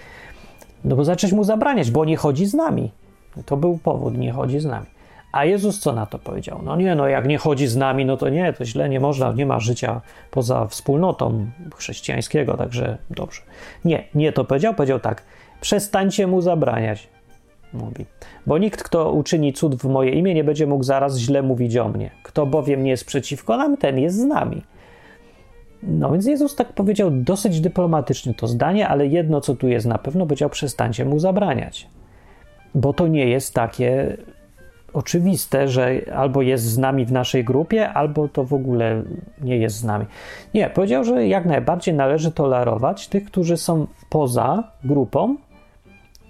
No 0.84 0.96
bo 0.96 1.04
zacząć 1.04 1.32
mu 1.32 1.44
zabraniać, 1.44 1.90
bo 1.90 2.04
nie 2.04 2.16
chodzi 2.16 2.46
z 2.46 2.54
nami. 2.54 2.92
To 3.46 3.56
był 3.56 3.78
powód, 3.78 4.18
nie 4.18 4.32
chodzi 4.32 4.60
z 4.60 4.64
nami. 4.64 4.86
A 5.32 5.44
Jezus 5.44 5.80
co 5.80 5.92
na 5.92 6.06
to 6.06 6.18
powiedział? 6.18 6.60
No 6.64 6.76
nie, 6.76 6.94
no 6.94 7.08
jak 7.08 7.26
nie 7.26 7.38
chodzi 7.38 7.66
z 7.66 7.76
nami, 7.76 8.04
no 8.04 8.16
to 8.16 8.28
nie, 8.28 8.52
to 8.52 8.64
źle, 8.64 8.88
nie 8.88 9.00
można, 9.00 9.32
nie 9.32 9.46
ma 9.46 9.60
życia 9.60 10.00
poza 10.30 10.66
wspólnotą 10.66 11.46
chrześcijańskiego, 11.76 12.56
także 12.56 12.98
dobrze. 13.10 13.42
Nie, 13.84 14.04
nie 14.14 14.32
to 14.32 14.44
powiedział, 14.44 14.74
powiedział 14.74 15.00
tak, 15.00 15.22
przestańcie 15.60 16.26
mu 16.26 16.40
zabraniać, 16.40 17.08
mówi. 17.72 18.06
Bo 18.46 18.58
nikt, 18.58 18.82
kto 18.82 19.12
uczyni 19.12 19.52
cud 19.52 19.74
w 19.74 19.84
moje 19.84 20.10
imię, 20.10 20.34
nie 20.34 20.44
będzie 20.44 20.66
mógł 20.66 20.84
zaraz 20.84 21.18
źle 21.18 21.42
mówić 21.42 21.76
o 21.76 21.88
mnie. 21.88 22.10
Kto 22.22 22.46
bowiem 22.46 22.82
nie 22.82 22.90
jest 22.90 23.04
przeciwko 23.04 23.56
nam, 23.56 23.76
ten 23.76 23.98
jest 23.98 24.16
z 24.16 24.24
nami. 24.24 24.62
No 25.82 26.12
więc 26.12 26.26
Jezus 26.26 26.54
tak 26.54 26.72
powiedział 26.72 27.10
dosyć 27.10 27.60
dyplomatycznie 27.60 28.34
to 28.34 28.46
zdanie, 28.46 28.88
ale 28.88 29.06
jedno, 29.06 29.40
co 29.40 29.54
tu 29.54 29.68
jest 29.68 29.86
na 29.86 29.98
pewno, 29.98 30.26
powiedział: 30.26 30.50
przestańcie 30.50 31.04
mu 31.04 31.18
zabraniać. 31.18 31.88
Bo 32.74 32.92
to 32.92 33.08
nie 33.08 33.28
jest 33.28 33.54
takie 33.54 34.16
oczywiste, 34.92 35.68
że 35.68 36.00
albo 36.14 36.42
jest 36.42 36.64
z 36.64 36.78
nami 36.78 37.06
w 37.06 37.12
naszej 37.12 37.44
grupie, 37.44 37.88
albo 37.88 38.28
to 38.28 38.44
w 38.44 38.54
ogóle 38.54 39.02
nie 39.40 39.56
jest 39.56 39.76
z 39.76 39.84
nami. 39.84 40.06
Nie, 40.54 40.70
powiedział, 40.70 41.04
że 41.04 41.26
jak 41.26 41.44
najbardziej 41.46 41.94
należy 41.94 42.32
tolerować 42.32 43.08
tych, 43.08 43.24
którzy 43.24 43.56
są 43.56 43.86
poza 44.08 44.72
grupą, 44.84 45.36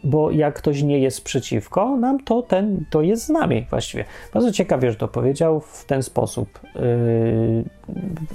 bo 0.05 0.31
jak 0.31 0.55
ktoś 0.55 0.83
nie 0.83 0.99
jest 0.99 1.25
przeciwko 1.25 1.97
nam, 1.97 2.25
to 2.25 2.43
ten 2.43 2.85
to 2.91 3.03
jest 3.03 3.25
z 3.25 3.29
nami 3.29 3.67
właściwie. 3.71 4.05
Bardzo 4.35 4.53
ciekawie, 4.53 4.91
że 4.91 4.97
to 4.97 5.09
powiedział 5.09 5.61
w 5.61 5.85
ten 5.85 6.03
sposób. 6.03 6.61
Yy, 6.75 7.65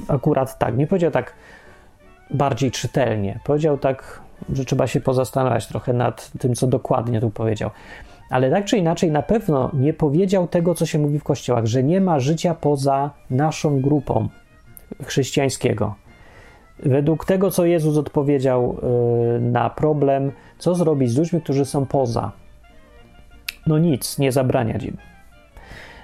akurat 0.07 0.59
tak, 0.59 0.78
nie 0.78 0.88
powiedział 0.88 1.11
tak 1.11 1.34
bardziej 2.32 2.72
czytelnie. 2.72 3.39
Powiedział 3.43 3.78
tak, 3.78 4.22
że 4.53 4.66
trzeba 4.66 4.88
się 4.88 5.01
pozastanawiać 5.01 5.68
trochę 5.68 5.93
nad 5.93 6.32
tym, 6.39 6.55
co 6.55 6.68
dokładnie 6.68 7.22
tu 7.22 7.30
powiedział. 7.30 7.70
Ale 8.30 8.51
tak 8.51 8.66
czy 8.66 8.78
inaczej, 8.78 9.11
na 9.11 9.22
pewno 9.22 9.72
nie 9.74 9.93
powiedział 9.93 10.47
tego, 10.47 10.76
co 10.76 10.86
się 10.86 10.99
mówi 10.99 11.20
w 11.20 11.24
kościołach, 11.24 11.66
że 11.66 11.84
nie 11.84 12.01
ma 12.01 12.20
życia 12.20 12.55
poza 12.55 13.11
naszą 13.30 13.82
grupą 13.82 14.30
chrześcijańskiego. 15.03 15.95
Według 16.80 17.26
tego, 17.26 17.51
co 17.51 17.66
Jezus 17.66 17.97
odpowiedział 17.97 18.78
yy, 19.34 19.39
na 19.39 19.70
problem, 19.70 20.32
co 20.64 20.76
zrobić 20.76 21.11
z 21.11 21.18
ludźmi, 21.18 21.41
którzy 21.41 21.66
są 21.66 21.86
poza. 21.86 22.32
No 23.68 23.78
nic, 23.78 24.18
nie 24.20 24.32
zabraniać 24.32 24.84
im. 24.84 24.97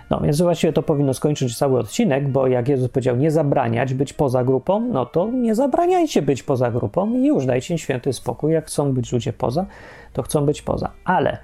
No 0.09 0.19
więc 0.19 0.41
właściwie 0.41 0.73
to 0.73 0.83
powinno 0.83 1.13
skończyć 1.13 1.57
cały 1.57 1.79
odcinek, 1.79 2.29
bo 2.29 2.47
jak 2.47 2.67
Jezus 2.67 2.89
powiedział 2.89 3.15
nie 3.15 3.31
zabraniać 3.31 3.93
być 3.93 4.13
poza 4.13 4.43
grupą, 4.43 4.79
no 4.79 5.05
to 5.05 5.27
nie 5.31 5.55
zabraniajcie 5.55 6.21
być 6.21 6.43
poza 6.43 6.71
grupą 6.71 7.13
i 7.13 7.27
już 7.27 7.45
dajcie 7.45 7.73
im 7.73 7.77
święty 7.77 8.13
spokój. 8.13 8.53
Jak 8.53 8.65
chcą 8.65 8.93
być 8.93 9.11
ludzie 9.11 9.33
poza, 9.33 9.65
to 10.13 10.23
chcą 10.23 10.45
być 10.45 10.61
poza. 10.61 10.91
Ale 11.05 11.37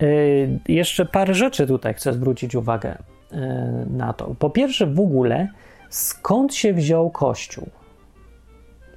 yy, 0.00 0.58
jeszcze 0.68 1.06
parę 1.06 1.34
rzeczy 1.34 1.66
tutaj 1.66 1.94
chcę 1.94 2.12
zwrócić 2.12 2.54
uwagę 2.54 2.98
yy, 3.32 3.38
na 3.90 4.12
to. 4.12 4.34
Po 4.38 4.50
pierwsze, 4.50 4.86
w 4.86 5.00
ogóle 5.00 5.48
skąd 5.90 6.54
się 6.54 6.72
wziął 6.72 7.10
Kościół? 7.10 7.81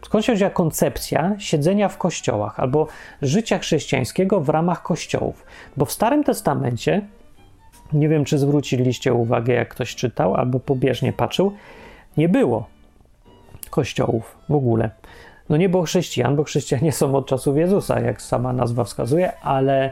Skąd 0.06 0.26
się 0.26 0.34
wzięła 0.34 0.52
koncepcja 0.52 1.36
siedzenia 1.40 1.90
w 1.90 1.98
kościołach 1.98 2.60
albo 2.60 2.88
życia 3.22 3.60
chrześcijańskiego 3.60 4.42
w 4.42 4.50
ramach 4.50 4.82
kościołów? 4.82 5.46
Bo 5.78 5.86
w 5.86 5.92
Starym 5.92 6.24
Testamencie, 6.24 7.02
nie 7.94 8.10
wiem 8.10 8.26
czy 8.26 8.38
zwróciliście 8.38 9.14
uwagę, 9.14 9.54
jak 9.54 9.70
ktoś 9.70 9.96
czytał 9.96 10.36
albo 10.36 10.60
pobieżnie 10.60 11.14
patrzył, 11.14 11.54
nie 12.18 12.30
było 12.30 12.68
kościołów 13.70 14.38
w 14.50 14.56
ogóle. 14.56 14.90
No 15.50 15.58
nie 15.58 15.70
było 15.70 15.84
chrześcijan, 15.84 16.36
bo 16.36 16.44
chrześcijanie 16.44 16.92
są 16.92 17.16
od 17.16 17.28
czasów 17.28 17.58
Jezusa, 17.58 18.00
jak 18.00 18.22
sama 18.22 18.54
nazwa 18.54 18.84
wskazuje, 18.84 19.38
ale 19.42 19.92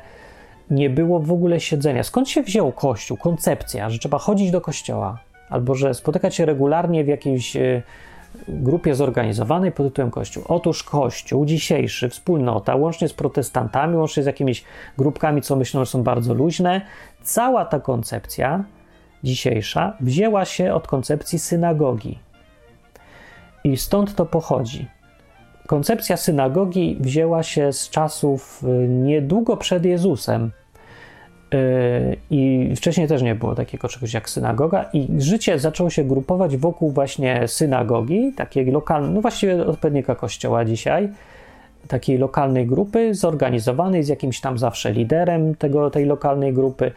nie 0.69 0.89
było 0.89 1.19
w 1.19 1.31
ogóle 1.31 1.59
siedzenia. 1.59 2.03
Skąd 2.03 2.29
się 2.29 2.43
wziął 2.43 2.71
kościół, 2.71 3.17
koncepcja, 3.17 3.89
że 3.89 3.99
trzeba 3.99 4.17
chodzić 4.17 4.51
do 4.51 4.61
kościoła, 4.61 5.17
albo 5.49 5.75
że 5.75 5.93
spotykać 5.93 6.35
się 6.35 6.45
regularnie 6.45 7.03
w 7.03 7.07
jakiejś 7.07 7.57
grupie 8.47 8.95
zorganizowanej 8.95 9.71
pod 9.71 9.87
tytułem 9.87 10.11
Kościół. 10.11 10.43
Otóż 10.47 10.83
Kościół 10.83 11.45
dzisiejszy, 11.45 12.09
wspólnota, 12.09 12.75
łącznie 12.75 13.07
z 13.07 13.13
protestantami, 13.13 13.95
łącznie 13.95 14.23
z 14.23 14.25
jakimiś 14.25 14.63
grupkami, 14.97 15.41
co 15.41 15.55
myślą, 15.55 15.85
że 15.85 15.91
są 15.91 16.03
bardzo 16.03 16.33
luźne, 16.33 16.81
cała 17.21 17.65
ta 17.65 17.79
koncepcja 17.79 18.63
dzisiejsza 19.23 19.97
wzięła 19.99 20.45
się 20.45 20.73
od 20.73 20.87
koncepcji 20.87 21.39
synagogi. 21.39 22.19
I 23.63 23.77
stąd 23.77 24.15
to 24.15 24.25
pochodzi. 24.25 24.87
Koncepcja 25.67 26.17
synagogi 26.17 26.97
wzięła 26.99 27.43
się 27.43 27.73
z 27.73 27.89
czasów 27.89 28.63
y, 28.63 28.87
niedługo 28.87 29.57
przed 29.57 29.85
Jezusem, 29.85 30.51
i 32.29 32.71
wcześniej 32.75 33.07
też 33.07 33.21
nie 33.21 33.35
było 33.35 33.55
takiego 33.55 33.87
czegoś 33.87 34.13
jak 34.13 34.29
synagoga, 34.29 34.85
i 34.93 35.07
życie 35.17 35.59
zaczęło 35.59 35.89
się 35.89 36.03
grupować 36.03 36.57
wokół 36.57 36.91
właśnie 36.91 37.47
synagogi, 37.47 38.33
takiej 38.35 38.65
lokalnej, 38.65 39.11
no 39.13 39.21
właściwie 39.21 39.65
odpowiednika 39.65 40.15
kościoła 40.15 40.65
dzisiaj, 40.65 41.09
takiej 41.87 42.17
lokalnej 42.17 42.67
grupy, 42.67 43.13
zorganizowanej 43.13 44.03
z 44.03 44.07
jakimś 44.07 44.41
tam 44.41 44.57
zawsze 44.57 44.91
liderem 44.91 45.55
tego, 45.55 45.89
tej 45.89 46.05
lokalnej 46.05 46.53
grupy. 46.53 46.91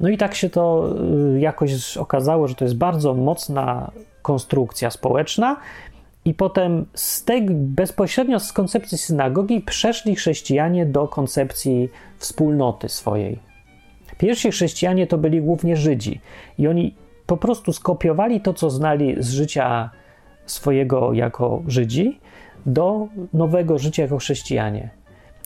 No 0.00 0.08
i 0.08 0.18
tak 0.18 0.34
się 0.34 0.50
to 0.50 0.94
y, 1.36 1.40
jakoś 1.40 1.96
okazało, 1.96 2.48
że 2.48 2.54
to 2.54 2.64
jest 2.64 2.76
bardzo 2.76 3.14
mocna 3.14 3.90
konstrukcja 4.22 4.90
społeczna. 4.90 5.56
I 6.24 6.34
potem 6.34 6.86
z 6.94 7.24
tej, 7.24 7.46
bezpośrednio 7.50 8.40
z 8.40 8.52
koncepcji 8.52 8.98
synagogi 8.98 9.60
przeszli 9.60 10.16
chrześcijanie 10.16 10.86
do 10.86 11.08
koncepcji 11.08 11.88
wspólnoty 12.18 12.88
swojej, 12.88 13.38
Pierwsi 14.18 14.50
chrześcijanie 14.50 15.06
to 15.06 15.18
byli 15.18 15.42
głównie 15.42 15.76
Żydzi 15.76 16.20
i 16.58 16.68
oni 16.68 16.94
po 17.26 17.36
prostu 17.36 17.72
skopiowali 17.72 18.40
to, 18.40 18.54
co 18.54 18.70
znali 18.70 19.16
z 19.18 19.30
życia 19.30 19.90
swojego 20.46 21.12
jako 21.12 21.62
Żydzi, 21.66 22.20
do 22.66 23.08
nowego 23.32 23.78
życia 23.78 24.02
jako 24.02 24.18
chrześcijanie 24.18 24.90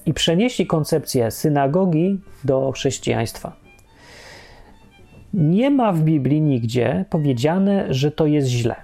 i 0.06 0.14
przenieśli 0.14 0.66
koncepcję 0.66 1.30
synagogi 1.30 2.20
do 2.44 2.72
chrześcijaństwa. 2.72 3.56
Nie 5.34 5.70
ma 5.70 5.92
w 5.92 6.00
Biblii 6.00 6.40
nigdzie 6.40 7.04
powiedziane, 7.10 7.94
że 7.94 8.10
to 8.10 8.26
jest 8.26 8.48
źle, 8.48 8.74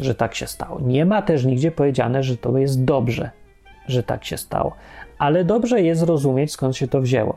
że 0.00 0.14
tak 0.14 0.34
się 0.34 0.46
stało. 0.46 0.80
Nie 0.80 1.06
ma 1.06 1.22
też 1.22 1.44
nigdzie 1.44 1.70
powiedziane, 1.70 2.22
że 2.22 2.36
to 2.36 2.58
jest 2.58 2.84
dobrze, 2.84 3.30
że 3.86 4.02
tak 4.02 4.24
się 4.24 4.36
stało. 4.36 4.72
Ale 5.18 5.44
dobrze 5.44 5.82
jest 5.82 6.00
zrozumieć, 6.00 6.52
skąd 6.52 6.76
się 6.76 6.88
to 6.88 7.00
wzięło. 7.00 7.36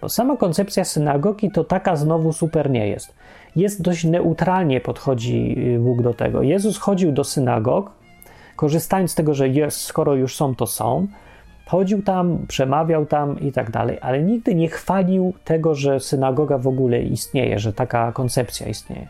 Bo 0.00 0.08
sama 0.08 0.36
koncepcja 0.36 0.84
synagogi 0.84 1.50
to 1.50 1.64
taka 1.64 1.96
znowu 1.96 2.32
super 2.32 2.70
nie 2.70 2.88
jest. 2.88 3.14
Jest 3.56 3.82
dość 3.82 4.04
neutralnie 4.04 4.80
podchodzi 4.80 5.54
y, 5.76 5.78
Bóg 5.78 6.02
do 6.02 6.14
tego. 6.14 6.42
Jezus 6.42 6.78
chodził 6.78 7.12
do 7.12 7.24
synagog, 7.24 7.90
korzystając 8.56 9.10
z 9.10 9.14
tego, 9.14 9.34
że 9.34 9.48
jest, 9.48 9.80
skoro 9.80 10.14
już 10.14 10.36
są, 10.36 10.54
to 10.54 10.66
są. 10.66 11.06
Chodził 11.66 12.02
tam, 12.02 12.38
przemawiał 12.48 13.06
tam 13.06 13.40
i 13.40 13.52
tak 13.52 13.70
dalej, 13.70 13.98
ale 14.00 14.22
nigdy 14.22 14.54
nie 14.54 14.68
chwalił 14.68 15.34
tego, 15.44 15.74
że 15.74 16.00
synagoga 16.00 16.58
w 16.58 16.66
ogóle 16.66 17.02
istnieje, 17.02 17.58
że 17.58 17.72
taka 17.72 18.12
koncepcja 18.12 18.68
istnieje. 18.68 19.08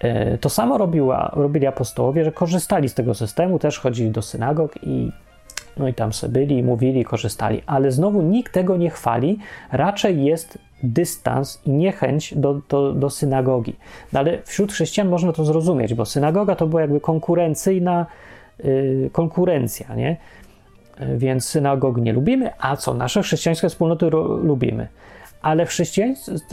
E, 0.00 0.38
to 0.38 0.48
samo 0.48 0.78
robiła, 0.78 1.30
robili 1.34 1.66
apostołowie, 1.66 2.24
że 2.24 2.32
korzystali 2.32 2.88
z 2.88 2.94
tego 2.94 3.14
systemu, 3.14 3.58
też 3.58 3.78
chodzili 3.78 4.10
do 4.10 4.22
synagog 4.22 4.78
i 4.82 5.12
no 5.76 5.88
i 5.88 5.94
tam 5.94 6.12
sobie 6.12 6.32
byli, 6.32 6.62
mówili, 6.62 7.04
korzystali, 7.04 7.62
ale 7.66 7.92
znowu 7.92 8.22
nikt 8.22 8.52
tego 8.52 8.76
nie 8.76 8.90
chwali, 8.90 9.38
raczej 9.72 10.24
jest 10.24 10.58
dystans 10.82 11.60
i 11.66 11.70
niechęć 11.70 12.34
do, 12.34 12.60
do, 12.68 12.92
do 12.92 13.10
synagogi. 13.10 13.76
No 14.12 14.20
ale 14.20 14.42
wśród 14.42 14.72
chrześcijan 14.72 15.08
można 15.08 15.32
to 15.32 15.44
zrozumieć, 15.44 15.94
bo 15.94 16.04
synagoga 16.04 16.56
to 16.56 16.66
była 16.66 16.80
jakby 16.80 17.00
konkurencyjna 17.00 18.06
yy, 18.64 19.10
konkurencja, 19.12 19.94
nie? 19.94 20.16
Więc 21.16 21.44
synagog 21.44 21.96
nie 21.96 22.12
lubimy, 22.12 22.50
a 22.58 22.76
co? 22.76 22.94
Nasze 22.94 23.22
chrześcijańskie 23.22 23.68
wspólnoty 23.68 24.10
lubimy 24.42 24.88
ale 25.42 25.66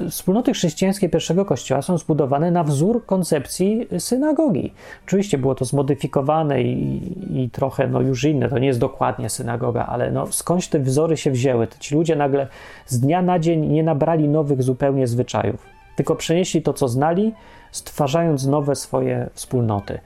wspólnoty 0.09 0.53
chrześcijańskie 0.53 1.09
pierwszego 1.09 1.45
kościoła 1.45 1.81
są 1.81 1.97
zbudowane 1.97 2.51
na 2.51 2.63
wzór 2.63 3.05
koncepcji 3.05 3.87
synagogi. 3.99 4.73
Oczywiście 5.05 5.37
było 5.37 5.55
to 5.55 5.65
zmodyfikowane 5.65 6.61
i, 6.61 7.43
i, 7.43 7.49
trochę 7.49 7.87
no, 7.87 8.01
już 8.01 8.23
inne, 8.23 8.49
to 8.49 8.59
nie 8.59 8.67
jest 8.67 8.79
dokładnie 8.79 9.29
synagoga, 9.29 9.85
ale 9.85 10.11
no, 10.11 10.27
skądś 10.27 10.67
te 10.67 10.79
wzory 10.79 11.17
się 11.17 11.31
wzięły? 11.31 11.67
Ci 11.79 11.95
ludzie 11.95 12.15
nagle 12.15 12.47
z 12.85 12.99
dnia 12.99 13.21
na 13.21 13.39
dzień 13.39 13.65
nie 13.65 13.83
nabrali 13.83 14.29
nowych 14.29 14.63
zupełnie 14.63 15.07
zwyczajów, 15.07 15.65
tylko 15.95 16.15
przenieśli 16.15 16.61
to, 16.61 16.73
co 16.73 16.87
znali, 16.87 17.33
stwarzając 17.71 18.45
nowe 18.45 18.75
swoje 18.75 19.29
wspólnoty. 19.33 19.99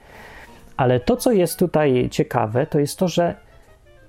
Ale 0.76 1.00
to, 1.00 1.16
co 1.16 1.32
jest 1.32 1.58
tutaj 1.58 2.08
ciekawe, 2.10 2.66
to 2.66 2.78
jest 2.78 2.98
to, 2.98 3.08
że 3.08 3.34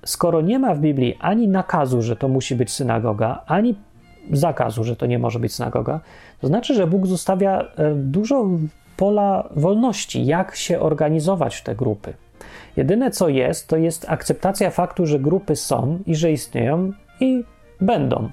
skoro 0.06 0.42
nie 0.42 0.60
ma 0.60 0.76
w 0.76 0.80
Biblii 0.80 1.18
ani 1.20 1.48
nakazu, 1.48 2.02
że 2.02 2.16
to 2.16 2.28
musi 2.28 2.56
być 2.56 2.72
synagoga, 2.72 3.44
ani 3.48 3.76
zakazu, 4.32 4.84
że 4.84 4.96
to 4.96 5.06
nie 5.06 5.20
może 5.20 5.40
być 5.40 5.54
synagoga, 5.54 6.00
to 6.42 6.48
znaczy, 6.48 6.76
że 6.76 6.88
Bóg 6.88 7.08
zostawia 7.08 7.60
e, 7.60 7.96
dużo 7.96 8.48
pola 8.98 9.50
wolności, 9.56 10.26
jak 10.26 10.56
się 10.56 10.80
organizować 10.80 11.56
w 11.56 11.64
te 11.64 11.76
grupy. 11.76 12.14
Jedyne 12.78 13.12
co 13.12 13.30
jest, 13.30 13.68
to 13.68 13.78
jest 13.78 14.06
akceptacja 14.10 14.70
faktu, 14.70 15.06
że 15.06 15.20
grupy 15.20 15.56
są 15.56 16.00
i 16.06 16.16
że 16.16 16.32
istnieją 16.32 16.92
i 17.20 17.44
będą. 17.82 18.30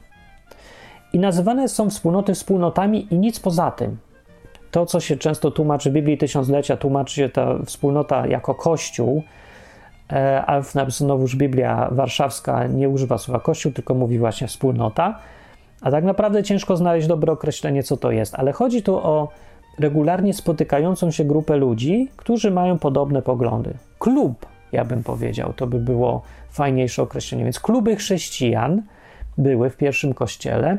I 1.12 1.18
nazywane 1.18 1.68
są 1.68 1.90
wspólnoty 1.90 2.34
wspólnotami 2.34 3.07
i 3.11 3.18
nic 3.18 3.40
poza 3.40 3.70
tym. 3.70 3.97
To, 4.70 4.86
co 4.86 5.01
się 5.01 5.16
często 5.16 5.51
tłumaczy 5.51 5.90
w 5.90 5.93
Biblii 5.93 6.18
Tysiąclecia, 6.18 6.76
tłumaczy 6.76 7.14
się 7.14 7.28
ta 7.28 7.59
wspólnota 7.64 8.26
jako 8.26 8.55
Kościół, 8.55 9.22
e, 10.12 10.45
a 10.47 10.61
znowuż 10.88 11.36
Biblia 11.36 11.88
Warszawska 11.90 12.66
nie 12.66 12.88
używa 12.88 13.18
słowa 13.18 13.40
Kościół, 13.40 13.72
tylko 13.72 13.95
mówi 13.95 14.18
właśnie 14.18 14.47
wspólnota. 14.47 15.18
A 15.83 15.91
tak 15.91 16.05
naprawdę 16.05 16.43
ciężko 16.43 16.76
znaleźć 16.76 17.07
dobre 17.07 17.33
określenie, 17.33 17.83
co 17.83 17.97
to 17.97 18.11
jest, 18.11 18.35
ale 18.35 18.53
chodzi 18.53 18.83
tu 18.83 18.97
o 18.97 19.28
regularnie 19.78 20.35
spotykającą 20.35 21.11
się 21.11 21.24
grupę 21.24 21.57
ludzi, 21.57 22.09
którzy 22.16 22.51
mają 22.51 22.78
podobne 22.78 23.22
poglądy. 23.22 23.74
Klub, 23.99 24.47
ja 24.72 24.85
bym 24.85 25.03
powiedział, 25.03 25.53
to 25.53 25.66
by 25.66 25.78
było 25.78 26.22
fajniejsze 26.51 27.03
określenie. 27.03 27.45
Więc 27.45 27.61
kluby 27.61 27.97
chrześcijan 27.97 28.83
były 29.39 29.70
w 29.70 29.76
pierwszym 29.76 30.14
kościele 30.14 30.78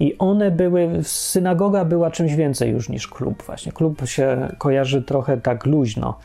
i 0.00 0.18
one 0.18 0.50
były, 0.50 0.88
synagoga 1.02 1.84
była 1.84 2.10
czymś 2.10 2.34
więcej 2.34 2.70
już 2.70 2.88
niż 2.88 3.08
klub 3.08 3.42
właśnie. 3.42 3.72
Klub 3.72 4.06
się 4.06 4.48
kojarzy 4.58 5.02
trochę 5.02 5.36
tak 5.36 5.66
luźno, 5.66 6.18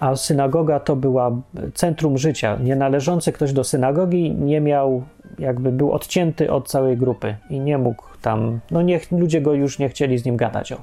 a 0.00 0.16
synagoga 0.16 0.80
to 0.80 0.96
była 0.96 1.30
centrum 1.74 2.18
życia. 2.18 2.58
Nie 2.62 2.76
należący 2.76 3.32
ktoś 3.32 3.52
do 3.52 3.64
synagogi 3.64 4.34
nie 4.34 4.60
miał, 4.60 5.02
jakby 5.38 5.72
był 5.72 5.92
odcięty 5.92 6.50
od 6.50 6.68
całej 6.68 6.96
grupy 6.96 7.36
i 7.50 7.60
nie 7.60 7.78
mógł 7.78 8.04
tam, 8.22 8.60
no 8.70 8.82
niech 8.82 9.12
ludzie 9.12 9.40
go 9.40 9.54
już 9.54 9.78
nie 9.78 9.88
chcieli 9.88 10.18
z 10.18 10.24
nim 10.24 10.36
gadać 10.36 10.72
o. 10.72 10.76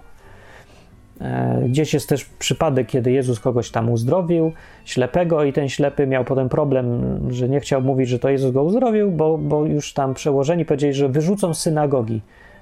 E, 1.21 1.61
gdzieś 1.67 1.93
jest 1.93 2.09
też 2.09 2.25
przypadek, 2.25 2.88
kiedy 2.88 3.11
Jezus 3.11 3.39
kogoś 3.39 3.71
tam 3.71 3.89
uzdrowił, 3.89 4.51
ślepego, 4.86 5.43
i 5.43 5.53
ten 5.53 5.69
ślepy 5.69 6.07
miał 6.07 6.25
potem 6.25 6.49
problem, 6.49 7.17
że 7.32 7.49
nie 7.49 7.59
chciał 7.59 7.82
mówić, 7.82 8.09
że 8.09 8.19
to 8.19 8.29
Jezus 8.29 8.51
go 8.51 8.63
uzdrowił, 8.63 9.11
bo, 9.11 9.38
bo 9.38 9.65
już 9.65 9.93
tam 9.93 10.13
przełożeni 10.13 10.65
powiedzieli, 10.65 10.93
że 10.93 11.09
wyrzucą 11.09 11.53
synagogi 11.53 12.21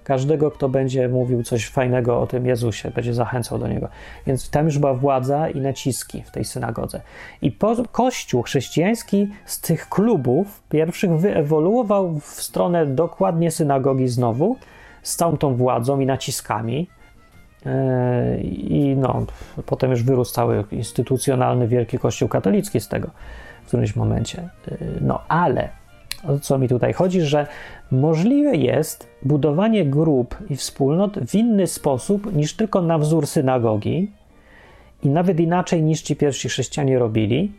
każdego, 0.10 0.52
kto 0.52 0.70
będzie 0.70 1.10
mówił 1.10 1.44
coś 1.44 1.68
fajnego 1.68 2.22
o 2.22 2.28
tym 2.28 2.46
Jezusie, 2.46 2.92
będzie 2.92 3.14
zachęcał 3.14 3.60
do 3.60 3.68
niego. 3.68 3.88
Więc 4.28 4.50
tam 4.50 4.66
już 4.66 4.78
była 4.78 4.94
władza 4.94 5.50
i 5.50 5.62
naciski 5.62 6.24
w 6.24 6.32
tej 6.32 6.46
synagodze. 6.46 7.02
I 7.42 7.52
po, 7.52 7.76
Kościół 7.92 8.42
chrześcijański 8.42 9.28
z 9.46 9.62
tych 9.62 9.90
klubów 9.90 10.64
pierwszych 10.70 11.12
wyewoluował 11.12 12.20
w 12.20 12.26
stronę 12.26 12.86
dokładnie 12.86 13.52
synagogi 13.52 14.08
znowu, 14.08 14.56
z 15.04 15.16
całą 15.16 15.38
tą 15.38 15.56
władzą 15.56 16.00
i 16.00 16.06
naciskami 16.06 16.88
E, 17.66 18.38
I 18.42 18.96
no, 18.98 19.26
potem 19.66 19.92
już 19.92 20.04
wyrósł 20.04 20.34
cały 20.34 20.64
instytucjonalny 20.72 21.68
Wielki 21.68 22.00
Kościół 22.00 22.30
katolicki 22.30 22.80
z 22.80 22.88
tego 22.88 23.10
w 23.64 23.68
którymś 23.68 23.96
momencie. 23.96 24.50
E, 24.72 24.78
no 25.02 25.22
ale 25.28 25.70
o 26.28 26.40
co 26.40 26.58
mi 26.58 26.68
tutaj 26.68 26.94
chodzi, 26.94 27.22
że 27.22 27.48
możliwe 27.92 28.56
jest 28.56 29.08
budowanie 29.24 29.86
grup 29.86 30.36
i 30.50 30.56
wspólnot 30.56 31.20
w 31.20 31.36
inny 31.36 31.68
sposób 31.68 32.36
niż 32.36 32.54
tylko 32.54 32.82
na 32.82 32.98
wzór 32.98 33.28
synagogi 33.28 34.12
i 35.04 35.10
nawet 35.10 35.40
inaczej 35.40 35.84
niż 35.84 36.02
ci 36.02 36.16
pierwsi 36.16 36.50
chrześcijanie 36.50 37.00
robili, 37.00 37.52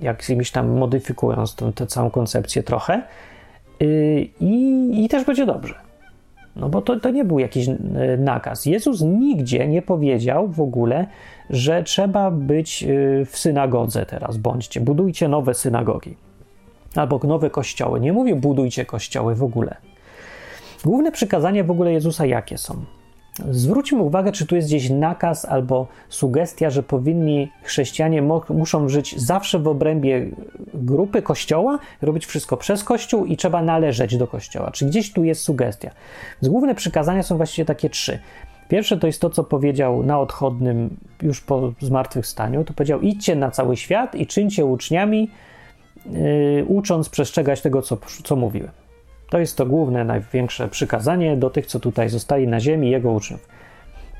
jakimiś 0.00 0.50
tam 0.50 0.68
modyfikując 0.78 1.56
tę 1.74 1.86
całą 1.86 2.10
koncepcję 2.10 2.62
trochę. 2.62 3.02
Y, 3.82 4.28
I, 4.40 5.04
I 5.04 5.08
też 5.08 5.24
będzie 5.24 5.46
dobrze. 5.46 5.74
No 6.56 6.68
bo 6.68 6.82
to, 6.82 7.00
to 7.00 7.10
nie 7.10 7.24
był 7.24 7.38
jakiś 7.38 7.68
e, 7.68 7.76
nakaz. 8.18 8.66
Jezus 8.66 9.00
nigdzie 9.00 9.68
nie 9.68 9.82
powiedział 9.82 10.48
w 10.48 10.60
ogóle, 10.60 11.06
że 11.50 11.82
trzeba 11.82 12.30
być 12.30 12.82
e, 12.82 12.86
w 13.24 13.38
synagodze 13.38 14.06
teraz, 14.06 14.36
bądźcie, 14.36 14.80
budujcie 14.80 15.28
nowe 15.28 15.54
synagogi 15.54 16.16
albo 16.94 17.20
nowe 17.24 17.50
kościoły. 17.50 18.00
Nie 18.00 18.12
mówił 18.12 18.36
budujcie 18.36 18.84
kościoły 18.84 19.34
w 19.34 19.42
ogóle. 19.42 19.76
Główne 20.84 21.12
przykazania 21.12 21.64
w 21.64 21.70
ogóle 21.70 21.92
Jezusa 21.92 22.26
jakie 22.26 22.58
są? 22.58 22.84
Zwróćmy 23.50 23.98
uwagę, 23.98 24.32
czy 24.32 24.46
tu 24.46 24.56
jest 24.56 24.68
gdzieś 24.68 24.90
nakaz 24.90 25.44
albo 25.44 25.86
sugestia, 26.08 26.70
że 26.70 26.82
powinni 26.82 27.48
chrześcijanie 27.62 28.22
muszą 28.48 28.88
żyć 28.88 29.20
zawsze 29.20 29.58
w 29.58 29.68
obrębie 29.68 30.30
grupy 30.74 31.22
kościoła, 31.22 31.78
robić 32.02 32.26
wszystko 32.26 32.56
przez 32.56 32.84
kościół 32.84 33.24
i 33.24 33.36
trzeba 33.36 33.62
należeć 33.62 34.16
do 34.16 34.26
kościoła. 34.26 34.70
Czy 34.70 34.86
gdzieś 34.86 35.12
tu 35.12 35.24
jest 35.24 35.42
sugestia? 35.42 35.90
Z 36.40 36.48
główne 36.48 36.74
przykazania 36.74 37.22
są 37.22 37.36
właściwie 37.36 37.66
takie 37.66 37.90
trzy. 37.90 38.18
Pierwsze 38.68 38.96
to 38.96 39.06
jest 39.06 39.20
to, 39.20 39.30
co 39.30 39.44
powiedział 39.44 40.02
na 40.02 40.20
odchodnym 40.20 40.96
już 41.22 41.40
po 41.40 41.72
zmartwychwstaniu. 41.80 42.64
To 42.64 42.74
powiedział: 42.74 43.00
idźcie 43.00 43.36
na 43.36 43.50
cały 43.50 43.76
świat 43.76 44.14
i 44.14 44.26
czyńcie 44.26 44.64
uczniami, 44.64 45.30
ucząc 46.66 47.08
przestrzegać 47.08 47.60
tego, 47.60 47.82
co, 47.82 47.98
co 48.24 48.36
mówiłem. 48.36 48.70
To 49.30 49.38
jest 49.38 49.56
to 49.56 49.66
główne, 49.66 50.04
największe 50.04 50.68
przykazanie 50.68 51.36
do 51.36 51.50
tych, 51.50 51.66
co 51.66 51.80
tutaj 51.80 52.08
zostali 52.08 52.48
na 52.48 52.60
ziemi, 52.60 52.90
jego 52.90 53.12
uczniów. 53.12 53.48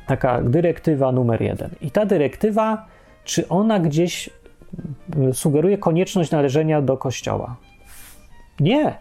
Taka 0.06 0.42
dyrektywa 0.42 1.12
numer 1.12 1.42
jeden. 1.42 1.70
I 1.80 1.90
ta 1.90 2.06
dyrektywa, 2.06 2.86
czy 3.24 3.48
ona 3.48 3.80
gdzieś 3.80 4.30
mm, 5.16 5.34
sugeruje 5.34 5.78
konieczność 5.78 6.30
należenia 6.30 6.82
do 6.82 6.96
kościoła? 6.96 7.56
Nie. 8.60 8.94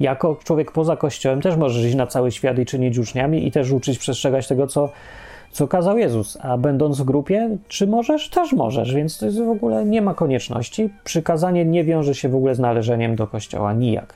Jako 0.00 0.38
człowiek 0.44 0.72
poza 0.72 0.96
kościołem 0.96 1.40
też 1.40 1.56
możesz 1.56 1.84
iść 1.84 1.94
na 1.94 2.06
cały 2.06 2.32
świat 2.32 2.58
i 2.58 2.66
czynić 2.66 2.98
uczniami 2.98 3.46
i 3.46 3.50
też 3.50 3.70
uczyć 3.70 3.98
przestrzegać 3.98 4.48
tego, 4.48 4.66
co, 4.66 4.88
co 5.56 5.68
kazał 5.68 5.98
Jezus. 5.98 6.38
A 6.40 6.58
będąc 6.58 7.00
w 7.00 7.04
grupie, 7.04 7.56
czy 7.68 7.86
możesz? 7.86 8.30
Też 8.30 8.52
możesz, 8.52 8.94
więc 8.94 9.18
to 9.18 9.26
jest 9.26 9.42
w 9.42 9.48
ogóle 9.48 9.84
nie 9.84 10.02
ma 10.02 10.14
konieczności. 10.14 10.90
Przykazanie 11.04 11.64
nie 11.64 11.84
wiąże 11.84 12.14
się 12.14 12.28
w 12.28 12.34
ogóle 12.34 12.54
z 12.54 12.58
należeniem 12.58 13.16
do 13.16 13.26
kościoła 13.26 13.72
nijak. 13.72 14.14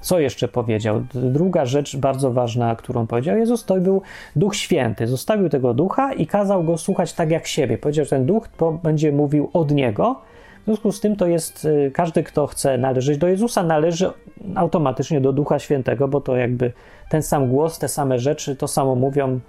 Co 0.00 0.20
jeszcze 0.20 0.48
powiedział? 0.48 1.02
Druga 1.14 1.66
rzecz 1.66 1.96
bardzo 1.96 2.32
ważna, 2.32 2.76
którą 2.76 3.06
powiedział 3.06 3.36
Jezus, 3.36 3.64
to 3.64 3.76
był 3.76 4.02
Duch 4.36 4.56
Święty. 4.56 5.06
Zostawił 5.06 5.48
tego 5.48 5.74
ducha 5.74 6.12
i 6.12 6.26
kazał 6.26 6.64
go 6.64 6.78
słuchać 6.78 7.12
tak 7.12 7.30
jak 7.30 7.46
siebie. 7.46 7.78
Powiedział, 7.78 8.04
że 8.04 8.10
ten 8.10 8.26
duch 8.26 8.48
będzie 8.82 9.12
mówił 9.12 9.50
od 9.52 9.70
niego. 9.70 10.20
W 10.62 10.64
związku 10.64 10.92
z 10.92 11.00
tym 11.00 11.16
to 11.16 11.26
jest 11.26 11.64
y, 11.64 11.90
każdy, 11.94 12.22
kto 12.22 12.46
chce 12.46 12.78
należeć 12.78 13.18
do 13.18 13.28
Jezusa, 13.28 13.62
należy 13.62 14.10
automatycznie 14.54 15.20
do 15.20 15.32
Ducha 15.32 15.58
Świętego, 15.58 16.08
bo 16.08 16.20
to 16.20 16.36
jakby 16.36 16.72
ten 17.08 17.22
sam 17.22 17.48
głos, 17.48 17.78
te 17.78 17.88
same 17.88 18.18
rzeczy, 18.18 18.56
to 18.56 18.68
samo 18.68 18.94
mówią. 18.94 19.40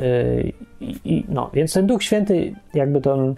Y, 0.00 0.52
I, 0.80 1.24
no, 1.28 1.50
więc 1.52 1.72
ten 1.72 1.86
Duch 1.86 2.02
Święty, 2.02 2.54
jakby 2.74 3.00
to, 3.00 3.34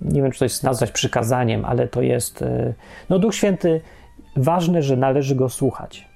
nie 0.00 0.22
wiem, 0.22 0.30
czy 0.30 0.38
to 0.38 0.44
jest 0.44 0.64
nazwać 0.64 0.90
przykazaniem, 0.90 1.64
ale 1.64 1.88
to 1.88 2.02
jest, 2.02 2.42
y, 2.42 2.74
no 3.10 3.18
Duch 3.18 3.34
Święty 3.34 3.80
ważne, 4.36 4.82
że 4.82 4.96
należy 4.96 5.34
go 5.34 5.48
słuchać. 5.48 6.08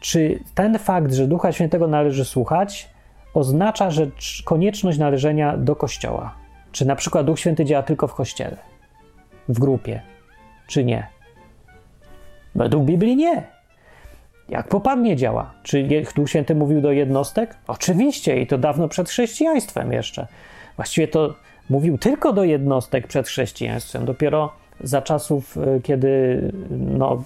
Czy 0.00 0.38
ten 0.54 0.78
fakt, 0.78 1.12
że 1.12 1.26
Ducha 1.26 1.52
Świętego 1.52 1.86
należy 1.86 2.24
słuchać, 2.24 2.90
oznacza, 3.34 3.90
że 3.90 4.06
konieczność 4.44 4.98
należenia 4.98 5.56
do 5.56 5.76
Kościoła? 5.76 6.34
Czy 6.72 6.86
na 6.86 6.96
przykład 6.96 7.26
Duch 7.26 7.40
Święty 7.40 7.64
działa 7.64 7.82
tylko 7.82 8.08
w 8.08 8.14
Kościele, 8.14 8.56
w 9.48 9.58
grupie, 9.58 10.02
czy 10.66 10.84
nie? 10.84 11.06
Według 12.54 12.84
Biblii 12.84 13.16
nie. 13.16 13.53
Jak 14.48 14.68
popadnie 14.68 15.16
działa? 15.16 15.50
Czy 15.62 15.88
Duch 16.16 16.28
Święty 16.28 16.54
mówił 16.54 16.80
do 16.80 16.92
jednostek? 16.92 17.56
Oczywiście 17.66 18.40
i 18.40 18.46
to 18.46 18.58
dawno 18.58 18.88
przed 18.88 19.08
chrześcijaństwem 19.08 19.92
jeszcze. 19.92 20.26
Właściwie 20.76 21.08
to 21.08 21.34
mówił 21.70 21.98
tylko 21.98 22.32
do 22.32 22.44
jednostek 22.44 23.06
przed 23.06 23.26
chrześcijaństwem. 23.26 24.04
Dopiero 24.04 24.52
za 24.80 25.02
czasów, 25.02 25.58
e, 25.58 25.80
kiedy 25.80 26.42
no, 26.70 27.24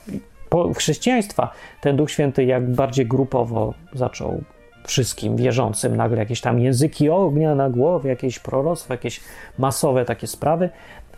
chrześcijaństwa 0.76 1.52
ten 1.80 1.96
Duch 1.96 2.10
Święty 2.10 2.44
jak 2.44 2.70
bardziej 2.70 3.06
grupowo 3.06 3.74
zaczął 3.92 4.42
wszystkim 4.84 5.36
wierzącym 5.36 5.96
nagle 5.96 6.18
jakieś 6.18 6.40
tam 6.40 6.60
języki 6.60 7.10
ognia 7.10 7.54
na 7.54 7.70
głowie, 7.70 8.10
jakieś 8.10 8.38
proroctwa, 8.38 8.94
jakieś 8.94 9.20
masowe 9.58 10.04
takie 10.04 10.26
sprawy, 10.26 10.70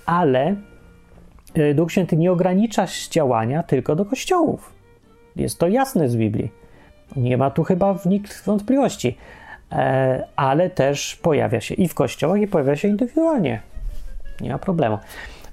ale 0.07 0.57
e, 1.55 1.75
Duch 1.75 1.93
Święty 1.93 2.17
nie 2.17 2.33
ogranicza 2.33 2.87
działania 3.11 3.63
tylko 3.63 3.97
do 3.97 4.05
kościołów. 4.05 4.80
Jest 5.37 5.59
to 5.59 5.69
jasne 5.69 6.09
z 6.09 6.17
Biblii. 6.17 6.51
Nie 7.17 7.37
ma 7.37 7.51
tu 7.51 7.65
chyba 7.65 7.99
nikt 8.07 8.45
wątpliwości. 8.45 9.17
E, 9.73 10.25
ale 10.37 10.71
też 10.71 11.17
pojawia 11.17 11.61
się 11.61 11.75
i 11.75 11.89
w 11.89 11.95
kościołach, 11.95 12.41
i 12.41 12.47
pojawia 12.47 12.77
się 12.77 12.89
indywidualnie. 12.89 13.61
Nie 14.41 14.51
ma 14.51 14.59
problemu. 14.59 14.99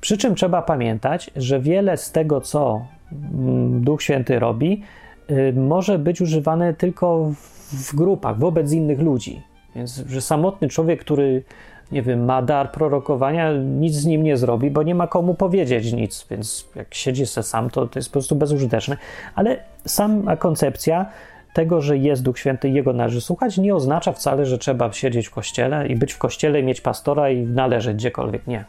Przy 0.02 0.18
czym 0.18 0.36
trzeba 0.36 0.62
pamiętać, 0.62 1.32
że 1.36 1.60
wiele 1.60 1.98
z 1.98 2.12
tego, 2.12 2.42
co 2.42 2.86
mm, 3.12 3.82
Duch 3.82 4.02
Święty 4.02 4.40
robi, 4.40 4.84
y, 5.32 5.54
może 5.54 6.00
być 6.00 6.22
używane 6.22 6.74
tylko 6.74 7.32
w 7.72 7.96
grupach, 7.96 8.40
wobec 8.40 8.72
innych 8.72 9.00
ludzi. 9.00 9.42
Więc, 9.76 10.04
że 10.08 10.22
samotny 10.22 10.68
człowiek, 10.68 11.02
który, 11.02 11.44
nie 11.92 12.02
wiem, 12.02 12.26
ma 12.26 12.42
dar 12.42 12.72
prorokowania, 12.72 13.54
nic 13.54 13.96
z 13.96 14.06
nim 14.06 14.24
nie 14.24 14.38
zrobi, 14.38 14.72
bo 14.72 14.84
nie 14.84 14.96
ma 14.96 15.08
komu 15.08 15.34
powiedzieć 15.34 15.94
nic, 15.94 16.26
więc 16.30 16.70
jak 16.76 16.94
siedzi 16.96 17.26
se 17.26 17.44
sam, 17.44 17.70
to, 17.70 17.88
to 17.88 18.00
jest 18.00 18.10
po 18.10 18.14
prostu 18.14 18.36
bezużyteczne. 18.36 18.98
Ale 19.36 19.58
sama 19.86 20.38
koncepcja 20.38 21.06
tego, 21.54 21.82
że 21.82 21.98
jest 21.98 22.24
Duch 22.24 22.40
Święty 22.40 22.70
i 22.70 22.74
Jego 22.74 22.94
należy 22.94 23.22
słuchać, 23.22 23.58
nie 23.58 23.76
oznacza 23.76 24.12
wcale, 24.12 24.46
że 24.46 24.58
trzeba 24.58 24.94
siedzieć 24.94 25.28
w 25.28 25.32
kościele 25.32 25.88
i 25.88 25.96
być 25.96 26.14
w 26.14 26.18
kościele, 26.18 26.64
mieć 26.64 26.82
pastora 26.82 27.30
i 27.30 27.42
należeć 27.42 27.96
gdziekolwiek. 27.96 28.48
Nie 28.48 28.66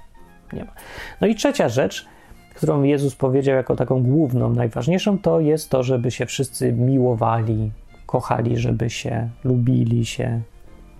nie 0.53 0.65
ma. 0.65 0.73
No 1.21 1.27
i 1.27 1.35
trzecia 1.35 1.69
rzecz, 1.69 2.07
którą 2.55 2.83
Jezus 2.83 3.15
powiedział 3.15 3.57
jako 3.57 3.77
taką 3.77 4.03
główną, 4.03 4.51
najważniejszą, 4.51 5.19
to 5.19 5.41
jest 5.41 5.71
to, 5.71 5.83
żeby 5.83 6.11
się 6.11 6.27
wszyscy 6.27 6.73
miłowali, 6.73 7.71
kochali, 8.07 8.57
żeby 8.57 8.91
się 8.91 9.29
lubili 9.45 10.07
się, 10.07 10.41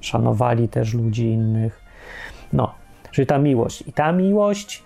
szanowali 0.01 0.69
też 0.69 0.95
ludzi 0.95 1.27
innych. 1.27 1.88
No, 2.53 2.75
czyli 3.11 3.27
ta 3.27 3.39
miłość. 3.39 3.83
I 3.83 3.93
ta 3.93 4.13
miłość, 4.13 4.83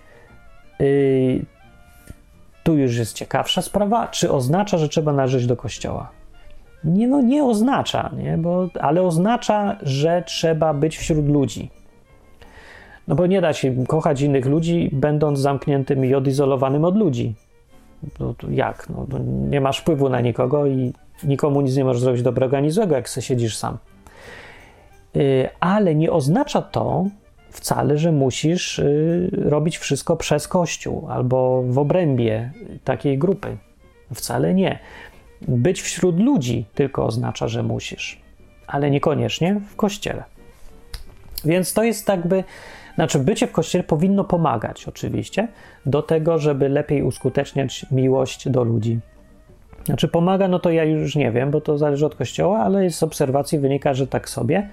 yy, 0.79 1.45
tu 2.63 2.77
już 2.77 2.97
jest 2.97 3.13
ciekawsza 3.13 3.61
sprawa, 3.61 4.07
czy 4.07 4.31
oznacza, 4.31 4.77
że 4.77 4.89
trzeba 4.89 5.13
należeć 5.13 5.45
do 5.45 5.55
kościoła. 5.55 6.09
nie, 6.83 7.07
no, 7.07 7.21
nie 7.21 7.43
oznacza, 7.43 8.11
nie? 8.17 8.37
Bo, 8.37 8.69
ale 8.79 9.01
oznacza, 9.01 9.77
że 9.81 10.23
trzeba 10.25 10.73
być 10.73 10.97
wśród 10.97 11.29
ludzi. 11.29 11.69
No 13.07 13.15
bo 13.15 13.27
nie 13.27 13.41
da 13.41 13.53
się 13.53 13.85
kochać 13.85 14.21
innych 14.21 14.45
ludzi, 14.45 14.89
będąc 14.93 15.39
zamkniętym 15.39 16.05
i 16.05 16.15
odizolowanym 16.15 16.85
od 16.85 16.97
ludzi. 16.97 17.35
No, 18.19 18.35
jak? 18.49 18.89
No, 18.89 19.19
nie 19.49 19.61
masz 19.61 19.79
wpływu 19.79 20.09
na 20.09 20.21
nikogo 20.21 20.65
i 20.65 20.93
nikomu 21.23 21.61
nic 21.61 21.75
nie 21.75 21.85
możesz 21.85 22.01
zrobić 22.01 22.21
dobrego 22.21 22.57
ani 22.57 22.71
złego, 22.71 22.95
jak 22.95 23.09
se 23.09 23.21
siedzisz 23.21 23.57
sam. 23.57 23.77
Yy, 25.13 25.49
ale 25.59 25.95
nie 25.95 26.11
oznacza 26.11 26.61
to 26.61 27.05
wcale, 27.53 27.97
że 27.97 28.11
musisz 28.11 28.77
yy, 28.77 29.29
robić 29.49 29.77
wszystko 29.77 30.17
przez 30.17 30.47
Kościół 30.47 31.07
albo 31.09 31.63
w 31.67 31.77
obrębie 31.77 32.51
takiej 32.83 33.17
grupy. 33.17 33.57
Wcale 34.13 34.53
nie. 34.53 34.79
Być 35.47 35.81
wśród 35.81 36.19
ludzi 36.19 36.65
tylko 36.75 37.05
oznacza, 37.05 37.47
że 37.47 37.63
musisz, 37.63 38.21
ale 38.67 38.91
niekoniecznie 38.91 39.61
w 39.69 39.75
kościele. 39.75 40.23
Więc 41.45 41.73
to 41.73 41.83
jest 41.83 42.07
tak 42.07 42.27
by, 42.27 42.43
znaczy 42.95 43.19
bycie 43.19 43.47
w 43.47 43.51
kościele 43.51 43.83
powinno 43.83 44.23
pomagać 44.23 44.87
oczywiście 44.87 45.47
do 45.85 46.01
tego, 46.01 46.39
żeby 46.39 46.69
lepiej 46.69 47.03
uskuteczniać 47.03 47.85
miłość 47.91 48.49
do 48.49 48.63
ludzi. 48.63 48.99
Znaczy 49.85 50.07
pomaga, 50.07 50.47
no 50.47 50.59
to 50.59 50.71
ja 50.71 50.83
już 50.83 51.15
nie 51.15 51.31
wiem, 51.31 51.51
bo 51.51 51.61
to 51.61 51.77
zależy 51.77 52.05
od 52.05 52.15
kościoła, 52.15 52.59
ale 52.59 52.89
z 52.89 53.03
obserwacji 53.03 53.59
wynika, 53.59 53.93
że 53.93 54.07
tak 54.07 54.29
sobie. 54.29 54.69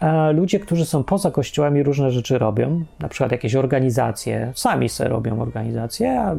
A 0.00 0.30
ludzie, 0.30 0.60
którzy 0.60 0.86
są 0.86 1.04
poza 1.04 1.30
kościołami, 1.30 1.82
różne 1.82 2.10
rzeczy 2.10 2.38
robią, 2.38 2.84
na 3.00 3.08
przykład 3.08 3.32
jakieś 3.32 3.54
organizacje, 3.54 4.52
sami 4.54 4.88
se 4.88 5.08
robią 5.08 5.40
organizacje, 5.40 6.20
a 6.20 6.36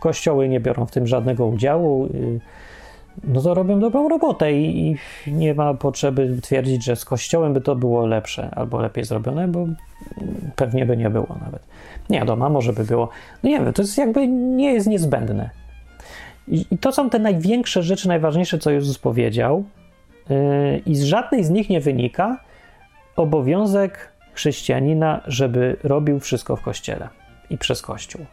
kościoły 0.00 0.48
nie 0.48 0.60
biorą 0.60 0.86
w 0.86 0.90
tym 0.90 1.06
żadnego 1.06 1.46
udziału, 1.46 2.06
y, 2.06 2.40
no 3.24 3.42
to 3.42 3.54
robią 3.54 3.80
dobrą 3.80 4.08
robotę 4.08 4.52
i, 4.52 4.96
nie 5.26 5.54
ma 5.54 5.74
potrzeby 5.74 6.38
twierdzić, 6.42 6.84
że 6.84 6.96
z 6.96 7.04
kościołem 7.04 7.52
by 7.52 7.60
to 7.60 7.76
było 7.76 8.06
lepsze 8.06 8.50
albo 8.54 8.80
lepiej 8.80 9.04
zrobione, 9.04 9.48
bo 9.48 9.66
pewnie 10.56 10.86
by 10.86 10.96
nie 10.96 11.10
było 11.10 11.36
nawet. 11.44 11.62
Nie 12.10 12.18
wiadomo, 12.18 12.50
może 12.50 12.72
by 12.72 12.84
było. 12.84 13.08
No 13.42 13.50
nie 13.50 13.60
wiem, 13.60 13.72
to 13.72 13.82
jest 13.82 13.98
jakby 13.98 14.28
nie 14.28 14.72
jest 14.72 14.86
niezbędne. 14.86 15.50
I, 16.48 16.66
i 16.70 16.78
to 16.78 16.92
są 16.92 17.10
te 17.10 17.18
największe 17.18 17.82
rzeczy, 17.82 18.08
najważniejsze, 18.08 18.58
co 18.58 18.70
Jezus 18.70 18.98
powiedział, 18.98 19.64
yy, 20.28 20.36
i 20.86 20.94
z 20.96 21.02
żadnej 21.02 21.44
z 21.44 21.50
nich 21.50 21.70
nie 21.70 21.80
wynika 21.80 22.49
obowiązek 23.20 24.12
chrześcijanina, 24.32 25.20
żeby 25.26 25.76
robił 25.82 26.20
wszystko 26.20 26.56
w 26.56 26.62
kościele 26.62 27.08
i 27.50 27.58
przez 27.58 27.82
kościół. 27.82 28.26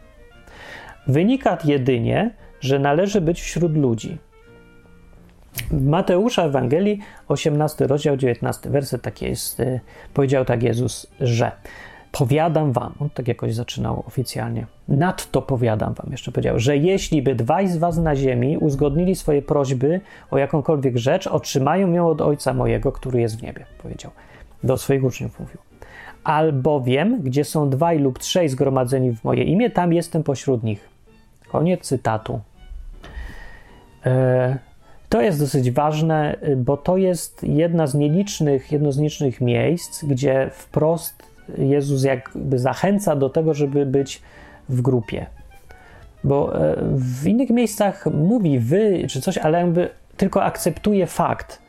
Wynika 1.06 1.58
jedynie, 1.64 2.30
że 2.60 2.78
należy 2.78 3.20
być 3.20 3.40
wśród 3.40 3.76
ludzi. 3.76 4.18
Mateusza 5.70 6.42
Ewangelii, 6.42 6.98
18 7.28 7.86
rozdział, 7.86 8.16
19 8.16 8.70
werset, 8.70 9.02
taki 9.02 9.24
jest, 9.24 9.60
y, 9.60 9.80
powiedział 10.14 10.44
tak 10.44 10.62
Jezus, 10.62 11.06
że 11.20 11.52
powiadam 12.12 12.72
wam, 12.72 12.94
on 13.00 13.10
tak 13.10 13.28
jakoś 13.28 13.54
zaczynał 13.54 14.04
oficjalnie, 14.06 14.66
nadto 14.88 15.42
powiadam 15.42 15.94
wam, 15.94 16.06
jeszcze 16.10 16.32
powiedział, 16.32 16.58
że 16.58 16.76
jeśli 16.76 17.22
by 17.22 17.34
dwaj 17.34 17.68
z 17.68 17.76
was 17.76 17.98
na 17.98 18.16
ziemi 18.16 18.58
uzgodnili 18.58 19.14
swoje 19.14 19.42
prośby 19.42 20.00
o 20.30 20.38
jakąkolwiek 20.38 20.96
rzecz, 20.96 21.26
otrzymają 21.26 21.92
ją 21.92 22.08
od 22.08 22.20
Ojca 22.20 22.54
mojego, 22.54 22.92
który 22.92 23.20
jest 23.20 23.38
w 23.38 23.42
niebie, 23.42 23.66
powiedział. 23.82 24.10
Do 24.64 24.76
swoich 24.76 25.04
uczniów 25.04 25.40
mówił 25.40 25.58
albowiem, 26.28 27.22
gdzie 27.22 27.44
są 27.44 27.70
dwaj 27.70 27.98
lub 27.98 28.18
trzej 28.18 28.48
zgromadzeni 28.48 29.16
w 29.16 29.24
moje 29.24 29.44
imię, 29.44 29.70
tam 29.70 29.92
jestem 29.92 30.22
pośród 30.22 30.62
nich. 30.62 30.88
Koniec 31.48 31.80
cytatu. 31.80 32.40
E, 34.06 34.58
to 35.08 35.22
jest 35.22 35.40
dosyć 35.40 35.70
ważne, 35.70 36.36
bo 36.56 36.76
to 36.76 36.96
jest 36.96 37.44
jedna 37.44 37.86
z 37.86 37.94
nielicznych, 37.94 38.72
jedno 38.72 38.92
z 38.92 38.98
nielicznych 38.98 39.40
miejsc, 39.40 40.04
gdzie 40.04 40.50
wprost 40.52 41.22
Jezus 41.58 42.04
jakby 42.04 42.58
zachęca 42.58 43.16
do 43.16 43.30
tego, 43.30 43.54
żeby 43.54 43.86
być 43.86 44.22
w 44.68 44.82
grupie. 44.82 45.26
Bo 46.24 46.70
e, 46.70 46.76
w 46.94 47.26
innych 47.26 47.50
miejscach 47.50 48.06
mówi 48.06 48.58
wy 48.58 49.04
czy 49.08 49.20
coś, 49.20 49.38
ale 49.38 49.58
jakby 49.60 49.88
tylko 50.16 50.44
akceptuje 50.44 51.06
fakt, 51.06 51.62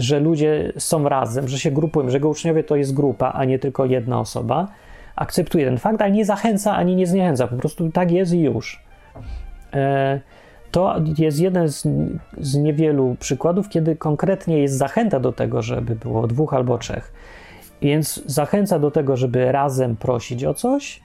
że 0.00 0.20
ludzie 0.20 0.72
są 0.78 1.08
razem, 1.08 1.48
że 1.48 1.58
się 1.58 1.70
grupują, 1.70 2.10
że 2.10 2.16
jego 2.16 2.28
uczniowie 2.28 2.64
to 2.64 2.76
jest 2.76 2.94
grupa, 2.94 3.32
a 3.32 3.44
nie 3.44 3.58
tylko 3.58 3.84
jedna 3.84 4.20
osoba. 4.20 4.68
Akceptuje 5.16 5.64
ten 5.64 5.78
fakt, 5.78 6.02
ale 6.02 6.10
nie 6.10 6.24
zachęca 6.24 6.76
ani 6.76 6.96
nie 6.96 7.06
zniechęca. 7.06 7.48
Po 7.48 7.56
prostu 7.56 7.90
tak 7.90 8.10
jest 8.10 8.32
i 8.32 8.40
już. 8.40 8.82
E, 9.74 10.20
to 10.70 10.94
jest 11.18 11.40
jeden 11.40 11.68
z, 11.68 11.88
z 12.38 12.56
niewielu 12.56 13.16
przykładów, 13.20 13.68
kiedy 13.68 13.96
konkretnie 13.96 14.58
jest 14.58 14.78
zachęta 14.78 15.20
do 15.20 15.32
tego, 15.32 15.62
żeby 15.62 15.96
było 15.96 16.26
dwóch 16.26 16.54
albo 16.54 16.78
trzech. 16.78 17.12
Więc 17.82 18.22
zachęca 18.26 18.78
do 18.78 18.90
tego, 18.90 19.16
żeby 19.16 19.52
razem 19.52 19.96
prosić 19.96 20.44
o 20.44 20.54
coś 20.54 21.00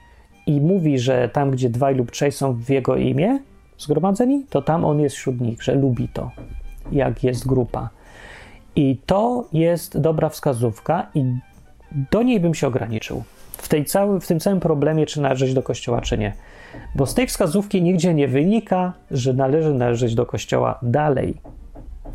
i 0.46 0.60
mówi, 0.60 0.98
że 0.98 1.28
tam, 1.28 1.50
gdzie 1.50 1.70
dwaj 1.70 1.94
lub 1.94 2.10
trzej 2.10 2.32
są 2.32 2.52
w 2.52 2.68
jego 2.70 2.96
imię 2.96 3.38
zgromadzeni, 3.78 4.46
to 4.50 4.62
tam 4.62 4.84
on 4.84 5.00
jest 5.00 5.16
wśród 5.16 5.40
nich, 5.40 5.62
że 5.62 5.74
lubi 5.74 6.08
to, 6.08 6.30
jak 6.92 7.24
jest 7.24 7.46
grupa. 7.46 7.90
I 8.76 8.96
to 9.06 9.44
jest 9.52 10.00
dobra 10.00 10.28
wskazówka, 10.28 11.06
i 11.14 11.24
do 12.10 12.22
niej 12.22 12.40
bym 12.40 12.54
się 12.54 12.66
ograniczył. 12.66 13.24
W, 13.52 13.68
tej 13.68 13.84
cały, 13.84 14.20
w 14.20 14.26
tym 14.26 14.40
całym 14.40 14.60
problemie, 14.60 15.06
czy 15.06 15.20
należeć 15.20 15.54
do 15.54 15.62
kościoła, 15.62 16.00
czy 16.00 16.18
nie. 16.18 16.32
Bo 16.94 17.06
z 17.06 17.14
tej 17.14 17.26
wskazówki 17.26 17.82
nigdzie 17.82 18.14
nie 18.14 18.28
wynika, 18.28 18.92
że 19.10 19.32
należy 19.32 19.74
należeć 19.74 20.14
do 20.14 20.26
kościoła 20.26 20.78
dalej. 20.82 21.34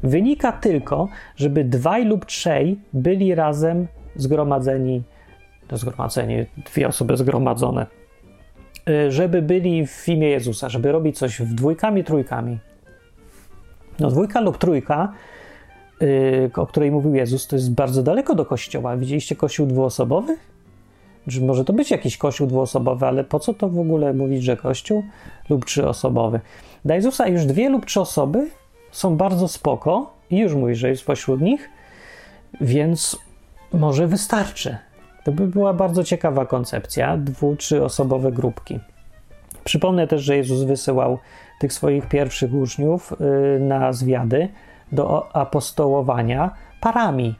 Wynika 0.03 0.51
tylko, 0.51 1.07
żeby 1.36 1.64
dwaj 1.64 2.05
lub 2.05 2.26
trzej 2.26 2.80
byli 2.93 3.36
razem 3.36 3.88
zgromadzeni, 4.16 5.03
to 5.68 5.78
zgromadzenie, 5.78 6.45
dwie 6.66 6.88
osoby 6.88 7.18
zgromadzone, 7.18 7.86
y, 8.89 9.12
żeby 9.12 9.41
byli 9.41 9.88
w 9.88 10.09
imię 10.09 10.30
Jezusa, 10.30 10.70
żeby 10.70 10.91
robić 10.91 11.18
coś 11.18 11.39
w 11.39 11.53
dwójkami, 11.53 12.03
trójkami. 12.03 12.59
No 13.99 14.09
dwójka 14.09 14.41
lub 14.41 14.57
trójka 14.57 15.14
o 16.56 16.66
której 16.66 16.91
mówił 16.91 17.16
Jezus, 17.16 17.47
to 17.47 17.56
jest 17.56 17.74
bardzo 17.74 18.04
daleko 18.04 18.36
do 18.36 18.45
kościoła. 18.45 18.97
Widzieliście 18.97 19.36
kościół 19.36 19.68
dwuosobowy? 19.68 20.38
Że 21.28 21.41
może 21.41 21.66
to 21.66 21.74
być 21.74 21.91
jakiś 21.91 22.18
kościół 22.18 22.47
dwuosobowy, 22.47 23.06
ale 23.06 23.24
po 23.24 23.39
co 23.39 23.54
to 23.54 23.70
w 23.70 23.80
ogóle 23.80 24.14
mówić, 24.14 24.43
że 24.43 24.58
kościół 24.58 25.04
lub 25.49 25.66
trzyosobowy? 25.66 26.39
Dla 26.86 26.95
Jezusa 26.95 27.28
już 27.28 27.45
dwie 27.45 27.70
lub 27.70 27.86
trzy 27.86 28.02
osoby 28.02 28.49
są 28.91 29.18
bardzo 29.18 29.47
spoko 29.47 30.14
i 30.32 30.38
już 30.38 30.54
mówi, 30.54 30.76
że 30.76 30.89
jest 30.89 31.06
pośród 31.06 31.41
nich, 31.41 31.70
więc 32.62 33.18
może 33.74 34.08
wystarczy. 34.08 34.78
To 35.24 35.32
by 35.32 35.47
była 35.47 35.74
bardzo 35.74 36.04
ciekawa 36.04 36.45
koncepcja, 36.45 37.18
dwu, 37.18 37.56
trzyosobowe 37.56 38.32
grupki. 38.32 38.80
Przypomnę 39.64 40.08
też, 40.08 40.22
że 40.22 40.38
Jezus 40.38 40.64
wysyłał 40.64 41.18
tych 41.60 41.74
swoich 41.74 42.10
pierwszych 42.10 42.54
uczniów 42.54 43.14
y, 43.14 43.60
na 43.60 43.93
zwiady, 43.93 44.49
do 44.92 45.36
apostołowania 45.36 46.52
parami. 46.82 47.36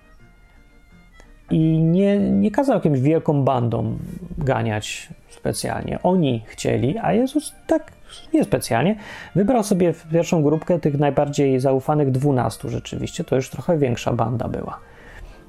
I 1.52 1.80
nie, 1.80 2.20
nie 2.20 2.52
kazał 2.52 2.76
jakimś 2.76 3.00
wielką 3.00 3.44
bandą 3.44 3.98
ganiać 4.38 5.10
specjalnie. 5.30 6.00
Oni 6.04 6.44
chcieli, 6.48 6.98
a 6.98 7.14
Jezus 7.14 7.56
tak 7.68 7.92
niespecjalnie. 8.34 8.96
Wybrał 9.36 9.64
sobie 9.64 9.94
pierwszą 10.12 10.44
grupkę 10.44 10.80
tych 10.80 11.00
najbardziej 11.00 11.60
zaufanych 11.60 12.12
dwunastu 12.12 12.70
rzeczywiście. 12.70 13.24
To 13.24 13.36
już 13.36 13.50
trochę 13.50 13.78
większa 13.78 14.14
banda 14.14 14.48
była. 14.48 14.80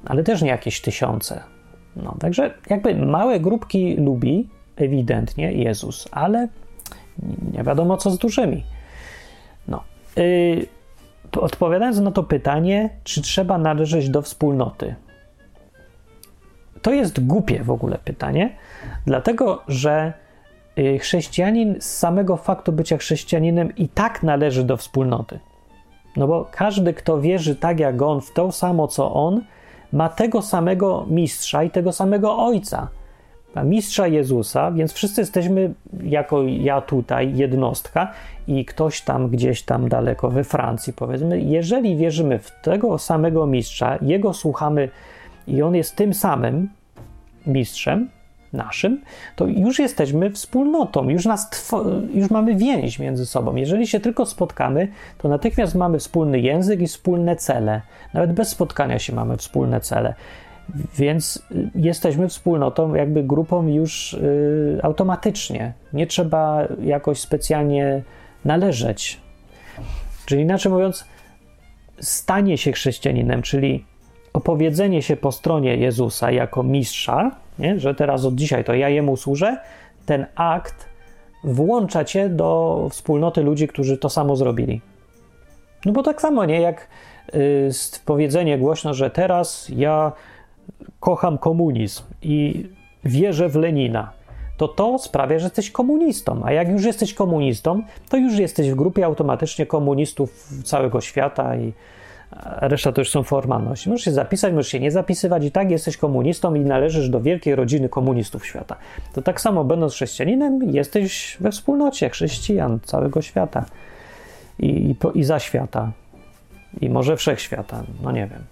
Ale 0.05 0.23
też 0.23 0.41
nie 0.41 0.49
jakieś 0.49 0.81
tysiące. 0.81 1.43
No, 1.95 2.15
także 2.19 2.53
jakby 2.69 2.95
małe 2.95 3.39
grupki 3.39 3.95
lubi 3.95 4.49
ewidentnie 4.75 5.51
Jezus, 5.51 6.07
ale 6.11 6.47
nie 7.53 7.63
wiadomo 7.63 7.97
co 7.97 8.11
z 8.11 8.17
dużymi. 8.17 8.63
No. 9.67 9.83
Yy, 10.15 10.65
odpowiadając 11.41 11.99
na 11.99 12.11
to 12.11 12.23
pytanie, 12.23 12.89
czy 13.03 13.21
trzeba 13.21 13.57
należeć 13.57 14.09
do 14.09 14.21
wspólnoty, 14.21 14.95
to 16.81 16.91
jest 16.91 17.25
głupie 17.25 17.63
w 17.63 17.71
ogóle 17.71 17.97
pytanie, 17.97 18.55
dlatego 19.05 19.63
że 19.67 20.13
y, 20.79 20.99
chrześcijanin 20.99 21.75
z 21.79 21.85
samego 21.85 22.37
faktu 22.37 22.71
bycia 22.71 22.97
chrześcijaninem 22.97 23.75
i 23.75 23.89
tak 23.89 24.23
należy 24.23 24.63
do 24.63 24.77
wspólnoty. 24.77 25.39
No 26.17 26.27
bo 26.27 26.47
każdy, 26.51 26.93
kto 26.93 27.21
wierzy 27.21 27.55
tak 27.55 27.79
jak 27.79 28.01
on, 28.01 28.21
w 28.21 28.33
to 28.33 28.51
samo 28.51 28.87
co 28.87 29.13
on, 29.13 29.41
ma 29.93 30.09
tego 30.09 30.41
samego 30.41 31.05
mistrza 31.09 31.63
i 31.63 31.69
tego 31.69 31.91
samego 31.91 32.37
ojca 32.37 32.87
mistrza 33.55 34.07
Jezusa, 34.07 34.71
więc 34.71 34.93
wszyscy 34.93 35.21
jesteśmy, 35.21 35.73
jako 36.03 36.43
ja 36.43 36.81
tutaj, 36.81 37.35
jednostka 37.35 38.11
i 38.47 38.65
ktoś 38.65 39.01
tam 39.01 39.29
gdzieś 39.29 39.61
tam 39.63 39.89
daleko 39.89 40.29
we 40.29 40.43
Francji, 40.43 40.93
powiedzmy, 40.93 41.41
jeżeli 41.41 41.97
wierzymy 41.97 42.39
w 42.39 42.51
tego 42.61 42.97
samego 42.97 43.47
mistrza, 43.47 43.97
jego 44.01 44.33
słuchamy 44.33 44.89
i 45.47 45.61
on 45.61 45.75
jest 45.75 45.95
tym 45.95 46.13
samym 46.13 46.69
mistrzem, 47.47 48.09
naszym, 48.53 49.01
to 49.35 49.45
już 49.45 49.79
jesteśmy 49.79 50.29
wspólnotą, 50.29 51.09
już, 51.09 51.25
nas 51.25 51.71
już 52.13 52.29
mamy 52.29 52.55
więź 52.55 52.99
między 52.99 53.25
sobą. 53.25 53.55
Jeżeli 53.55 53.87
się 53.87 53.99
tylko 53.99 54.25
spotkamy, 54.25 54.87
to 55.17 55.29
natychmiast 55.29 55.75
mamy 55.75 55.99
wspólny 55.99 56.39
język 56.39 56.81
i 56.81 56.87
wspólne 56.87 57.35
cele. 57.35 57.81
Nawet 58.13 58.33
bez 58.33 58.49
spotkania 58.49 58.99
się 58.99 59.15
mamy 59.15 59.37
wspólne 59.37 59.81
cele. 59.81 60.13
Więc 60.97 61.43
jesteśmy 61.75 62.27
wspólnotą, 62.27 62.95
jakby 62.95 63.23
grupą 63.23 63.67
już 63.67 64.13
y, 64.13 64.79
automatycznie. 64.83 65.73
Nie 65.93 66.07
trzeba 66.07 66.67
jakoś 66.81 67.19
specjalnie 67.19 68.03
należeć. 68.45 69.21
Czyli 70.25 70.41
inaczej 70.41 70.71
mówiąc, 70.71 71.07
stanie 71.99 72.57
się 72.57 72.71
chrześcijaninem, 72.71 73.41
czyli 73.41 73.85
opowiedzenie 74.33 75.01
się 75.01 75.17
po 75.17 75.31
stronie 75.31 75.77
Jezusa 75.77 76.31
jako 76.31 76.63
mistrza, 76.63 77.31
nie? 77.59 77.79
że 77.79 77.95
teraz 77.95 78.25
od 78.25 78.35
dzisiaj 78.35 78.63
to 78.63 78.73
ja 78.73 78.89
jemu 78.89 79.17
służę, 79.17 79.57
ten 80.05 80.25
akt 80.35 80.85
włącza 81.43 82.05
cię 82.05 82.29
do 82.29 82.87
wspólnoty 82.91 83.41
ludzi, 83.41 83.67
którzy 83.67 83.97
to 83.97 84.09
samo 84.09 84.35
zrobili. 84.35 84.81
No 85.85 85.91
bo 85.91 86.03
tak 86.03 86.21
samo, 86.21 86.45
nie? 86.45 86.61
Jak 86.61 86.87
y, 87.35 87.69
powiedzenie 88.05 88.57
głośno, 88.57 88.93
że 88.93 89.09
teraz 89.09 89.69
ja 89.69 90.11
kocham 90.99 91.37
komunizm 91.37 92.03
i 92.21 92.65
wierzę 93.03 93.49
w 93.49 93.55
Lenina, 93.55 94.11
to 94.57 94.67
to 94.67 94.99
sprawia, 94.99 95.39
że 95.39 95.45
jesteś 95.45 95.71
komunistą. 95.71 96.41
A 96.43 96.51
jak 96.51 96.69
już 96.69 96.83
jesteś 96.83 97.13
komunistą, 97.13 97.83
to 98.09 98.17
już 98.17 98.37
jesteś 98.37 98.71
w 98.71 98.75
grupie 98.75 99.05
automatycznie 99.05 99.65
komunistów 99.65 100.49
całego 100.63 101.01
świata 101.01 101.55
i 101.55 101.73
reszta 102.61 102.91
to 102.91 103.01
już 103.01 103.09
są 103.09 103.23
formalności. 103.23 103.89
Możesz 103.89 104.05
się 104.05 104.11
zapisać, 104.11 104.53
możesz 104.53 104.71
się 104.71 104.79
nie 104.79 104.91
zapisywać 104.91 105.45
i 105.45 105.51
tak 105.51 105.71
jesteś 105.71 105.97
komunistą 105.97 106.55
i 106.55 106.59
należysz 106.59 107.09
do 107.09 107.21
wielkiej 107.21 107.55
rodziny 107.55 107.89
komunistów 107.89 108.45
świata. 108.45 108.75
To 109.13 109.21
tak 109.21 109.41
samo 109.41 109.63
będąc 109.63 109.93
chrześcijaninem, 109.93 110.63
jesteś 110.63 111.37
we 111.39 111.51
wspólnocie 111.51 112.09
chrześcijan 112.09 112.79
całego 112.83 113.21
świata 113.21 113.65
i, 114.59 114.67
i, 114.67 115.19
i 115.19 115.23
za 115.23 115.39
świata 115.39 115.91
i 116.81 116.89
może 116.89 117.17
wszechświata, 117.17 117.83
no 118.03 118.11
nie 118.11 118.27
wiem. 118.27 118.43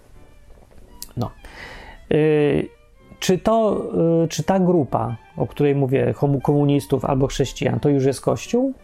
No. 1.16 1.30
Yy, 2.12 2.68
czy, 3.20 3.38
to, 3.38 3.84
yy, 4.20 4.28
czy 4.28 4.42
ta 4.42 4.60
grupa, 4.60 5.16
o 5.36 5.46
której 5.46 5.74
mówię, 5.74 6.14
komunistów 6.42 7.04
albo 7.04 7.26
chrześcijan, 7.26 7.80
to 7.80 7.88
już 7.88 8.04
jest 8.04 8.20
Kościół? 8.20 8.74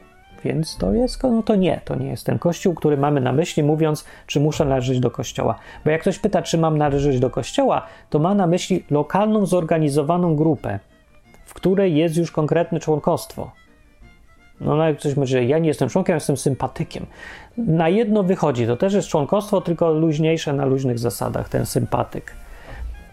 Więc 0.45 0.77
to 0.77 0.93
jest, 0.93 1.23
no 1.23 1.43
to 1.43 1.57
nie, 1.57 1.81
to 1.85 1.95
nie 1.95 2.09
jest 2.09 2.27
ten 2.27 2.39
Kościół, 2.39 2.75
który 2.75 2.97
mamy 2.97 3.21
na 3.21 3.33
myśli, 3.33 3.63
mówiąc, 3.63 4.05
czy 4.27 4.41
muszę 4.41 4.65
należeć 4.65 5.01
do 5.01 5.11
Kościoła. 5.11 5.59
Bo 5.85 5.91
jak 5.91 6.01
ktoś 6.01 6.19
pyta, 6.19 6.43
czy 6.43 6.59
mam 6.59 6.79
należeć 6.79 7.21
do 7.21 7.31
Kościoła, 7.31 7.87
to 8.11 8.19
ma 8.19 8.35
na 8.35 8.47
myśli 8.47 8.85
lokalną, 8.91 9.47
zorganizowaną 9.47 10.37
grupę, 10.37 10.79
w 11.45 11.55
której 11.55 11.97
jest 11.97 12.17
już 12.17 12.33
konkretne 12.33 12.81
członkostwo. 12.81 13.51
No, 14.61 14.77
no 14.77 14.89
jak 14.89 14.99
ktoś 14.99 15.17
mówi, 15.17 15.49
ja 15.49 15.59
nie 15.59 15.69
jestem 15.69 15.89
członkiem, 15.89 16.15
jestem 16.15 16.37
sympatykiem. 16.37 17.07
Na 17.57 17.89
jedno 17.89 18.23
wychodzi, 18.23 18.67
to 18.67 18.77
też 18.77 18.95
jest 18.95 19.09
członkostwo, 19.09 19.61
tylko 19.61 19.93
luźniejsze 19.93 20.53
na 20.53 20.65
luźnych 20.65 20.99
zasadach, 20.99 21.49
ten 21.49 21.67
sympatyk 21.67 22.33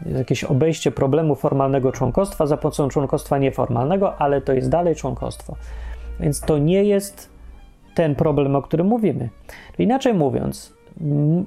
jakieś 0.06 0.44
obejście 0.44 0.92
problemu 0.92 1.36
formalnego 1.36 1.92
członkostwa 1.92 2.46
za 2.46 2.58
pomocą 2.58 2.90
członkostwa 2.90 3.38
nieformalnego, 3.38 4.22
ale 4.22 4.42
to 4.42 4.54
jest 4.54 4.70
dalej 4.70 4.96
członkostwo. 4.96 5.56
Więc 6.20 6.42
to 6.42 6.58
nie 6.58 6.84
jest 6.84 7.30
ten 7.96 8.16
problem, 8.16 8.56
o 8.56 8.62
którym 8.62 8.88
mówimy. 8.88 9.30
Inaczej 9.80 10.14
mówiąc, 10.14 10.74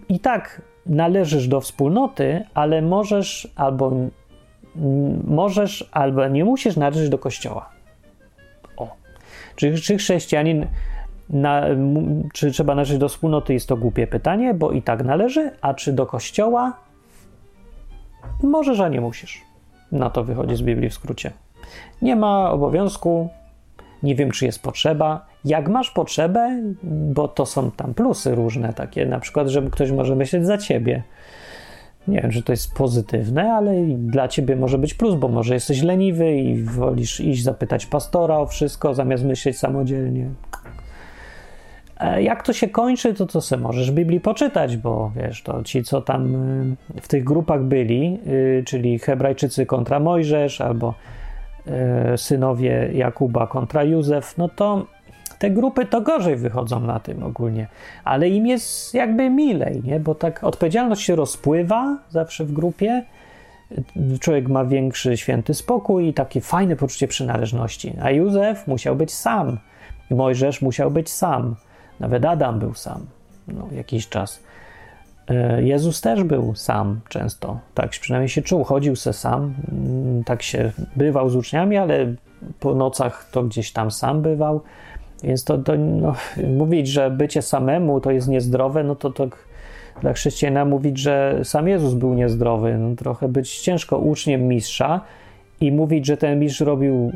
i 0.08 0.20
tak 0.20 0.62
należysz 0.86 1.48
do 1.48 1.60
wspólnoty, 1.60 2.44
ale 2.54 2.82
możesz 2.82 3.52
albo 3.56 3.92
możesz, 5.24 5.88
albo 5.92 6.28
nie 6.28 6.44
musisz 6.44 6.76
należeć 6.76 7.08
do 7.08 7.18
kościoła. 7.18 7.68
O. 8.76 8.88
Czy, 9.56 9.74
czy 9.74 9.96
chrześcijanin, 9.96 10.66
na, 11.30 11.64
czy 12.32 12.50
trzeba 12.50 12.74
należeć 12.74 12.98
do 12.98 13.08
wspólnoty, 13.08 13.54
jest 13.54 13.68
to 13.68 13.76
głupie 13.76 14.06
pytanie, 14.06 14.54
bo 14.54 14.72
i 14.72 14.82
tak 14.82 15.04
należy, 15.04 15.50
a 15.60 15.74
czy 15.74 15.92
do 15.92 16.06
kościoła 16.06 16.87
Możesz, 18.42 18.80
a 18.80 18.88
nie 18.88 19.00
musisz. 19.00 19.42
Na 19.92 20.10
to 20.10 20.24
wychodzi 20.24 20.56
z 20.56 20.62
Biblii 20.62 20.90
w 20.90 20.94
skrócie. 20.94 21.32
Nie 22.02 22.16
ma 22.16 22.50
obowiązku, 22.50 23.28
nie 24.02 24.14
wiem, 24.14 24.30
czy 24.30 24.46
jest 24.46 24.62
potrzeba. 24.62 25.26
Jak 25.44 25.68
masz 25.68 25.90
potrzebę, 25.90 26.62
bo 26.82 27.28
to 27.28 27.46
są 27.46 27.70
tam 27.70 27.94
plusy 27.94 28.34
różne, 28.34 28.72
takie 28.72 29.06
na 29.06 29.20
przykład, 29.20 29.48
że 29.48 29.62
ktoś 29.62 29.90
może 29.90 30.16
myśleć 30.16 30.46
za 30.46 30.58
ciebie. 30.58 31.02
Nie 32.08 32.20
wiem, 32.20 32.30
czy 32.30 32.42
to 32.42 32.52
jest 32.52 32.74
pozytywne, 32.74 33.52
ale 33.52 33.72
dla 33.86 34.28
ciebie 34.28 34.56
może 34.56 34.78
być 34.78 34.94
plus, 34.94 35.14
bo 35.14 35.28
może 35.28 35.54
jesteś 35.54 35.82
leniwy 35.82 36.36
i 36.36 36.62
wolisz 36.62 37.20
iść 37.20 37.42
zapytać 37.42 37.86
pastora 37.86 38.38
o 38.38 38.46
wszystko, 38.46 38.94
zamiast 38.94 39.24
myśleć 39.24 39.58
samodzielnie. 39.58 40.30
E, 42.00 42.22
jak 42.22 42.42
to 42.42 42.52
się 42.52 42.68
kończy, 42.68 43.14
to 43.14 43.26
co 43.26 43.40
sobie 43.40 43.62
możesz 43.62 43.90
Biblii 43.90 44.20
poczytać, 44.20 44.76
bo 44.76 45.12
wiesz, 45.16 45.42
to 45.42 45.62
ci, 45.62 45.82
co 45.82 46.00
tam 46.00 46.34
y, 46.96 47.00
w 47.00 47.08
tych 47.08 47.24
grupach 47.24 47.62
byli, 47.62 48.18
y, 48.26 48.62
czyli 48.66 48.98
Hebrajczycy 48.98 49.66
kontra 49.66 50.00
Mojżesz, 50.00 50.60
albo 50.60 50.94
y, 52.14 52.18
synowie 52.18 52.90
Jakuba 52.92 53.46
kontra 53.46 53.84
Józef, 53.84 54.38
no 54.38 54.48
to 54.48 54.86
te 55.38 55.50
grupy 55.50 55.86
to 55.86 56.00
gorzej 56.00 56.36
wychodzą 56.36 56.80
na 56.80 57.00
tym 57.00 57.22
ogólnie, 57.22 57.66
ale 58.04 58.28
im 58.28 58.46
jest 58.46 58.94
jakby 58.94 59.30
milej, 59.30 59.82
nie? 59.84 60.00
bo 60.00 60.14
tak 60.14 60.44
odpowiedzialność 60.44 61.02
się 61.02 61.16
rozpływa 61.16 61.98
zawsze 62.10 62.44
w 62.44 62.52
grupie. 62.52 63.04
Człowiek 64.20 64.48
ma 64.48 64.64
większy 64.64 65.16
święty 65.16 65.54
spokój 65.54 66.08
i 66.08 66.14
takie 66.14 66.40
fajne 66.40 66.76
poczucie 66.76 67.08
przynależności. 67.08 67.94
A 68.02 68.10
Józef 68.10 68.66
musiał 68.66 68.96
być 68.96 69.12
sam, 69.12 69.58
Mojżesz 70.10 70.62
musiał 70.62 70.90
być 70.90 71.10
sam. 71.10 71.54
Nawet 72.00 72.24
Adam 72.24 72.58
był 72.58 72.74
sam 72.74 73.06
no, 73.48 73.68
jakiś 73.72 74.08
czas. 74.08 74.40
E, 75.30 75.62
Jezus 75.62 76.00
też 76.00 76.22
był 76.22 76.54
sam 76.54 77.00
często, 77.08 77.58
tak 77.74 77.90
przynajmniej 77.90 78.28
się 78.28 78.42
czuł, 78.42 78.64
chodził 78.64 78.96
se 78.96 79.12
sam, 79.12 79.54
mm, 79.72 80.24
tak 80.24 80.42
się 80.42 80.72
bywał 80.96 81.30
z 81.30 81.36
uczniami, 81.36 81.76
ale 81.76 82.14
po 82.60 82.74
nocach 82.74 83.28
to 83.32 83.42
gdzieś 83.42 83.72
tam 83.72 83.90
sam 83.90 84.22
bywał, 84.22 84.60
więc 85.22 85.44
to, 85.44 85.58
to 85.58 85.76
no, 85.76 86.14
mówić, 86.48 86.88
że 86.88 87.10
bycie 87.10 87.42
samemu 87.42 88.00
to 88.00 88.10
jest 88.10 88.28
niezdrowe, 88.28 88.84
no 88.84 88.94
to, 88.94 89.10
to 89.10 89.28
dla 90.00 90.12
chrześcijana 90.12 90.64
mówić, 90.64 90.98
że 90.98 91.40
sam 91.44 91.68
Jezus 91.68 91.94
był 91.94 92.14
niezdrowy, 92.14 92.78
no, 92.78 92.96
trochę 92.96 93.28
być 93.28 93.58
ciężko 93.58 93.98
uczniem 93.98 94.48
mistrza 94.48 95.00
i 95.60 95.72
mówić, 95.72 96.06
że 96.06 96.16
ten 96.16 96.38
mistrz 96.38 96.60
robił 96.60 97.12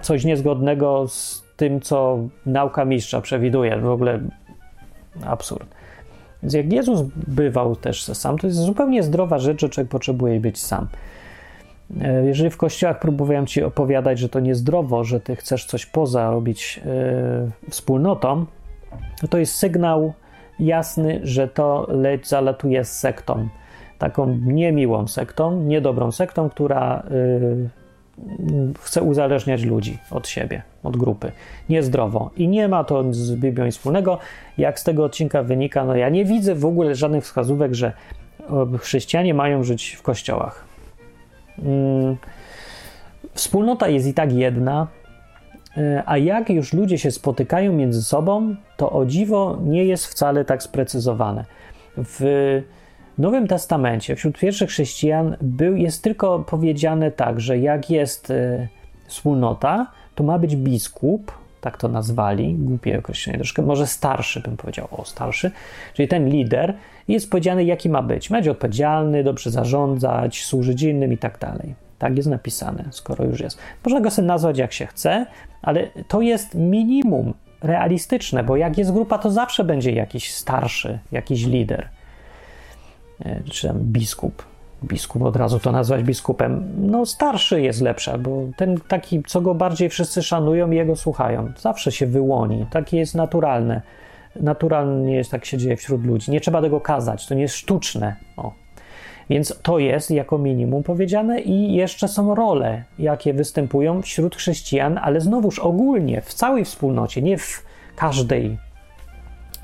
coś 0.00 0.24
niezgodnego 0.24 1.08
z 1.08 1.39
tym, 1.60 1.80
co 1.80 2.18
nauka 2.46 2.84
mistrza 2.84 3.20
przewiduje. 3.20 3.78
W 3.78 3.88
ogóle 3.88 4.20
absurd. 5.26 5.68
Więc 6.42 6.54
jak 6.54 6.72
Jezus 6.72 7.02
bywał 7.26 7.76
też 7.76 8.02
sam, 8.04 8.38
to 8.38 8.46
jest 8.46 8.58
zupełnie 8.58 9.02
zdrowa 9.02 9.38
rzecz, 9.38 9.60
że 9.60 9.68
człowiek 9.68 9.90
potrzebuje 9.90 10.40
być 10.40 10.58
sam. 10.58 10.88
E, 12.00 12.26
jeżeli 12.26 12.50
w 12.50 12.56
kościołach 12.56 12.98
próbowałem 13.00 13.46
ci 13.46 13.62
opowiadać, 13.62 14.18
że 14.18 14.28
to 14.28 14.40
niezdrowo, 14.40 15.04
że 15.04 15.20
ty 15.20 15.36
chcesz 15.36 15.64
coś 15.64 15.86
poza 15.86 16.30
robić 16.30 16.80
yy, 16.84 17.70
wspólnotą, 17.70 18.46
no 19.22 19.28
to 19.28 19.38
jest 19.38 19.54
sygnał 19.54 20.12
jasny, 20.58 21.20
że 21.22 21.48
to 21.48 21.86
leć 21.88 22.28
zalatuje 22.28 22.84
z 22.84 22.98
sektą. 22.98 23.48
Taką 23.98 24.36
niemiłą 24.44 25.08
sektą, 25.08 25.62
niedobrą 25.62 26.12
sektą, 26.12 26.50
która 26.50 27.02
yy, 27.10 27.79
chce 28.80 29.02
uzależniać 29.02 29.62
ludzi 29.62 29.98
od 30.10 30.28
siebie, 30.28 30.62
od 30.82 30.96
grupy. 30.96 31.32
Niezdrowo. 31.68 32.30
I 32.36 32.48
nie 32.48 32.68
ma 32.68 32.84
to 32.84 33.04
z 33.14 33.34
Biblią 33.34 33.64
nic 33.64 33.74
wspólnego. 33.76 34.18
Jak 34.58 34.80
z 34.80 34.84
tego 34.84 35.04
odcinka 35.04 35.42
wynika, 35.42 35.84
no 35.84 35.96
ja 35.96 36.08
nie 36.08 36.24
widzę 36.24 36.54
w 36.54 36.64
ogóle 36.64 36.94
żadnych 36.94 37.24
wskazówek, 37.24 37.74
że 37.74 37.92
chrześcijanie 38.78 39.34
mają 39.34 39.64
żyć 39.64 39.96
w 39.98 40.02
kościołach. 40.02 40.64
Mm, 41.58 42.16
wspólnota 43.34 43.88
jest 43.88 44.06
i 44.06 44.14
tak 44.14 44.32
jedna, 44.32 44.86
e, 45.76 46.02
a 46.06 46.18
jak 46.18 46.50
już 46.50 46.72
ludzie 46.72 46.98
się 46.98 47.10
spotykają 47.10 47.72
między 47.72 48.02
sobą, 48.02 48.54
to 48.76 48.92
o 48.92 49.06
dziwo 49.06 49.58
nie 49.64 49.84
jest 49.84 50.06
wcale 50.06 50.44
tak 50.44 50.62
sprecyzowane. 50.62 51.44
W 51.96 52.20
w 53.20 53.22
Nowym 53.22 53.48
Testamencie 53.48 54.16
wśród 54.16 54.38
pierwszych 54.38 54.70
chrześcijan 54.70 55.36
był, 55.40 55.76
jest 55.76 56.02
tylko 56.02 56.38
powiedziane 56.38 57.10
tak, 57.10 57.40
że 57.40 57.58
jak 57.58 57.90
jest 57.90 58.30
y, 58.30 58.68
wspólnota, 59.06 59.86
to 60.14 60.24
ma 60.24 60.38
być 60.38 60.56
biskup, 60.56 61.32
tak 61.60 61.76
to 61.76 61.88
nazwali, 61.88 62.54
głupie 62.54 62.98
określenie 62.98 63.38
troszkę, 63.38 63.62
może 63.62 63.86
starszy 63.86 64.40
bym 64.40 64.56
powiedział, 64.56 64.88
o 64.90 65.04
starszy, 65.04 65.50
czyli 65.94 66.08
ten 66.08 66.28
lider, 66.28 66.74
jest 67.08 67.30
powiedziane 67.30 67.64
jaki 67.64 67.88
ma 67.88 68.02
być. 68.02 68.30
Ma 68.30 68.38
być 68.38 68.48
odpowiedzialny, 68.48 69.24
dobrze 69.24 69.50
zarządzać, 69.50 70.44
służyć 70.44 70.82
innym 70.82 71.12
i 71.12 71.18
tak 71.18 71.38
dalej. 71.38 71.74
Tak 71.98 72.16
jest 72.16 72.28
napisane, 72.28 72.84
skoro 72.90 73.24
już 73.24 73.40
jest. 73.40 73.58
Można 73.84 74.00
go 74.00 74.10
sobie 74.10 74.28
nazwać 74.28 74.58
jak 74.58 74.72
się 74.72 74.86
chce, 74.86 75.26
ale 75.62 75.86
to 76.08 76.20
jest 76.20 76.54
minimum 76.54 77.34
realistyczne, 77.62 78.44
bo 78.44 78.56
jak 78.56 78.78
jest 78.78 78.92
grupa, 78.92 79.18
to 79.18 79.30
zawsze 79.30 79.64
będzie 79.64 79.92
jakiś 79.92 80.34
starszy, 80.34 80.98
jakiś 81.12 81.46
lider. 81.46 81.88
E, 83.24 83.40
czy 83.50 83.68
tam 83.68 83.78
biskup. 83.78 84.42
biskup 84.84 85.22
od 85.22 85.36
razu 85.36 85.58
to 85.58 85.72
nazwać 85.72 86.02
biskupem. 86.02 86.72
No, 86.78 87.06
starszy 87.06 87.62
jest 87.62 87.80
lepszy, 87.80 88.18
bo 88.18 88.42
ten 88.56 88.80
taki, 88.88 89.22
co 89.26 89.40
go 89.40 89.54
bardziej 89.54 89.88
wszyscy 89.88 90.22
szanują 90.22 90.70
jego 90.70 90.96
słuchają. 90.96 91.52
Zawsze 91.58 91.92
się 91.92 92.06
wyłoni. 92.06 92.66
Takie 92.70 92.96
jest 92.96 93.14
naturalne. 93.14 93.82
Naturalnie 94.36 95.16
jest, 95.16 95.30
tak 95.30 95.44
się 95.44 95.58
dzieje 95.58 95.76
wśród 95.76 96.04
ludzi. 96.04 96.30
Nie 96.30 96.40
trzeba 96.40 96.62
tego 96.62 96.80
kazać, 96.80 97.26
to 97.26 97.34
nie 97.34 97.42
jest 97.42 97.54
sztuczne. 97.54 98.16
O. 98.36 98.52
Więc 99.30 99.60
to 99.62 99.78
jest 99.78 100.10
jako 100.10 100.38
minimum 100.38 100.82
powiedziane, 100.82 101.40
i 101.40 101.74
jeszcze 101.74 102.08
są 102.08 102.34
role, 102.34 102.84
jakie 102.98 103.34
występują 103.34 104.02
wśród 104.02 104.36
chrześcijan, 104.36 104.98
ale 105.02 105.20
znowuż 105.20 105.58
ogólnie, 105.58 106.20
w 106.20 106.34
całej 106.34 106.64
wspólnocie, 106.64 107.22
nie 107.22 107.38
w 107.38 107.64
każdej. 107.96 108.58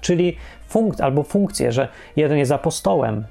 Czyli 0.01 0.37
funkcje 0.69 1.05
albo 1.05 1.23
funkcje, 1.23 1.73
że 1.73 1.89
jeden 2.17 2.39
jest 2.39 2.53
apostołem 2.53 3.25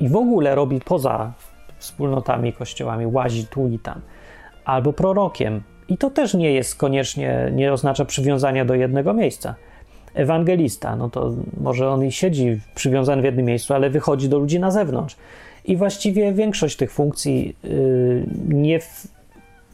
i 0.00 0.08
w 0.08 0.16
ogóle 0.16 0.54
robi 0.54 0.80
poza 0.80 1.32
wspólnotami, 1.78 2.52
kościołami, 2.52 3.06
łazi 3.06 3.46
tu 3.46 3.68
i 3.68 3.78
tam, 3.78 4.00
albo 4.64 4.92
prorokiem. 4.92 5.62
I 5.88 5.98
to 5.98 6.10
też 6.10 6.34
nie 6.34 6.52
jest 6.52 6.76
koniecznie, 6.76 7.50
nie 7.52 7.72
oznacza 7.72 8.04
przywiązania 8.04 8.64
do 8.64 8.74
jednego 8.74 9.14
miejsca 9.14 9.54
ewangelista, 10.14 10.96
no 10.96 11.10
to 11.10 11.34
może 11.60 11.90
on 11.90 12.04
i 12.04 12.12
siedzi 12.12 12.60
przywiązany 12.74 13.22
w 13.22 13.24
jednym 13.24 13.46
miejscu, 13.46 13.74
ale 13.74 13.90
wychodzi 13.90 14.28
do 14.28 14.38
ludzi 14.38 14.60
na 14.60 14.70
zewnątrz. 14.70 15.16
I 15.64 15.76
właściwie 15.76 16.32
większość 16.32 16.76
tych 16.76 16.92
funkcji 16.92 17.56
y, 17.64 18.26
nie, 18.48 18.78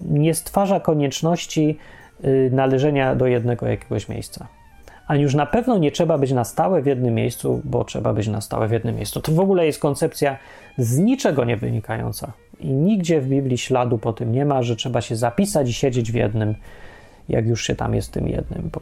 nie 0.01 0.35
stwarza 0.35 0.81
konieczności 0.81 1.79
y, 2.25 2.51
należenia 2.53 3.15
do 3.15 3.27
jednego 3.27 3.67
jakiegoś 3.67 4.09
miejsca. 4.09 4.47
Ani 5.07 5.23
już 5.23 5.35
na 5.35 5.47
pewno 5.47 5.79
nie 5.79 5.93
trzeba 5.93 6.19
być 6.19 6.33
na 6.33 6.45
stałe 6.45 6.83
w 6.83 6.87
jednym 6.87 7.15
miejscu, 7.15 7.61
bo 7.65 7.85
trzeba 7.85 8.13
być 8.13 8.29
na 8.29 8.41
stałe 8.41 8.69
w 8.69 8.73
jednym 8.73 8.97
miejscu. 8.97 9.21
To 9.21 9.33
w 9.33 9.41
ogóle 9.41 9.67
jest 9.67 9.79
koncepcja 9.79 10.39
z 10.79 10.99
niczego 10.99 11.45
nie 11.45 11.57
wynikająca. 11.57 12.33
I 12.61 12.69
nigdzie 12.69 13.21
w 13.21 13.29
Biblii 13.29 13.59
śladu 13.59 13.99
po 13.99 14.13
tym 14.13 14.33
nie 14.33 14.45
ma, 14.45 14.63
że 14.63 14.77
trzeba 14.77 15.01
się 15.01 15.17
zapisać 15.17 15.69
i 15.69 15.73
siedzieć 15.73 16.13
w 16.13 16.15
jednym, 16.15 16.55
jak 17.29 17.47
już 17.47 17.65
się 17.65 17.75
tam 17.75 17.95
jest 17.95 18.13
tym 18.13 18.29
jednym. 18.29 18.71
Bo 18.73 18.81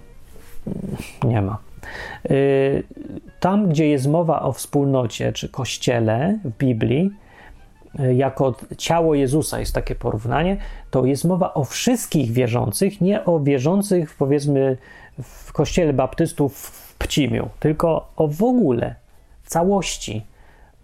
nie 1.28 1.42
ma. 1.42 1.58
Y, 2.30 2.82
tam, 3.40 3.68
gdzie 3.68 3.88
jest 3.88 4.06
mowa 4.06 4.42
o 4.42 4.52
wspólnocie 4.52 5.32
czy 5.32 5.48
kościele 5.48 6.38
w 6.44 6.58
Biblii, 6.58 7.10
y, 8.00 8.14
jako 8.14 8.54
ciało 8.78 9.14
Jezusa 9.14 9.60
jest 9.60 9.74
takie 9.74 9.94
porównanie, 9.94 10.56
to 10.90 11.04
jest 11.04 11.24
mowa 11.24 11.54
o 11.54 11.64
wszystkich 11.64 12.32
wierzących, 12.32 13.00
nie 13.00 13.24
o 13.24 13.40
wierzących, 13.40 14.14
powiedzmy, 14.18 14.76
w 15.22 15.52
kościele 15.52 15.92
baptystów 15.92 16.58
w 16.58 16.94
Pcimiu, 16.94 17.48
tylko 17.60 18.08
o 18.16 18.28
w 18.28 18.42
ogóle 18.42 18.94
całości 19.46 20.22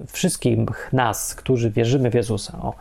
wszystkich 0.06 0.58
nas, 0.92 1.34
którzy 1.34 1.70
wierzymy 1.70 2.10
w 2.10 2.14
Jezusa. 2.14 2.58
O. 2.62 2.74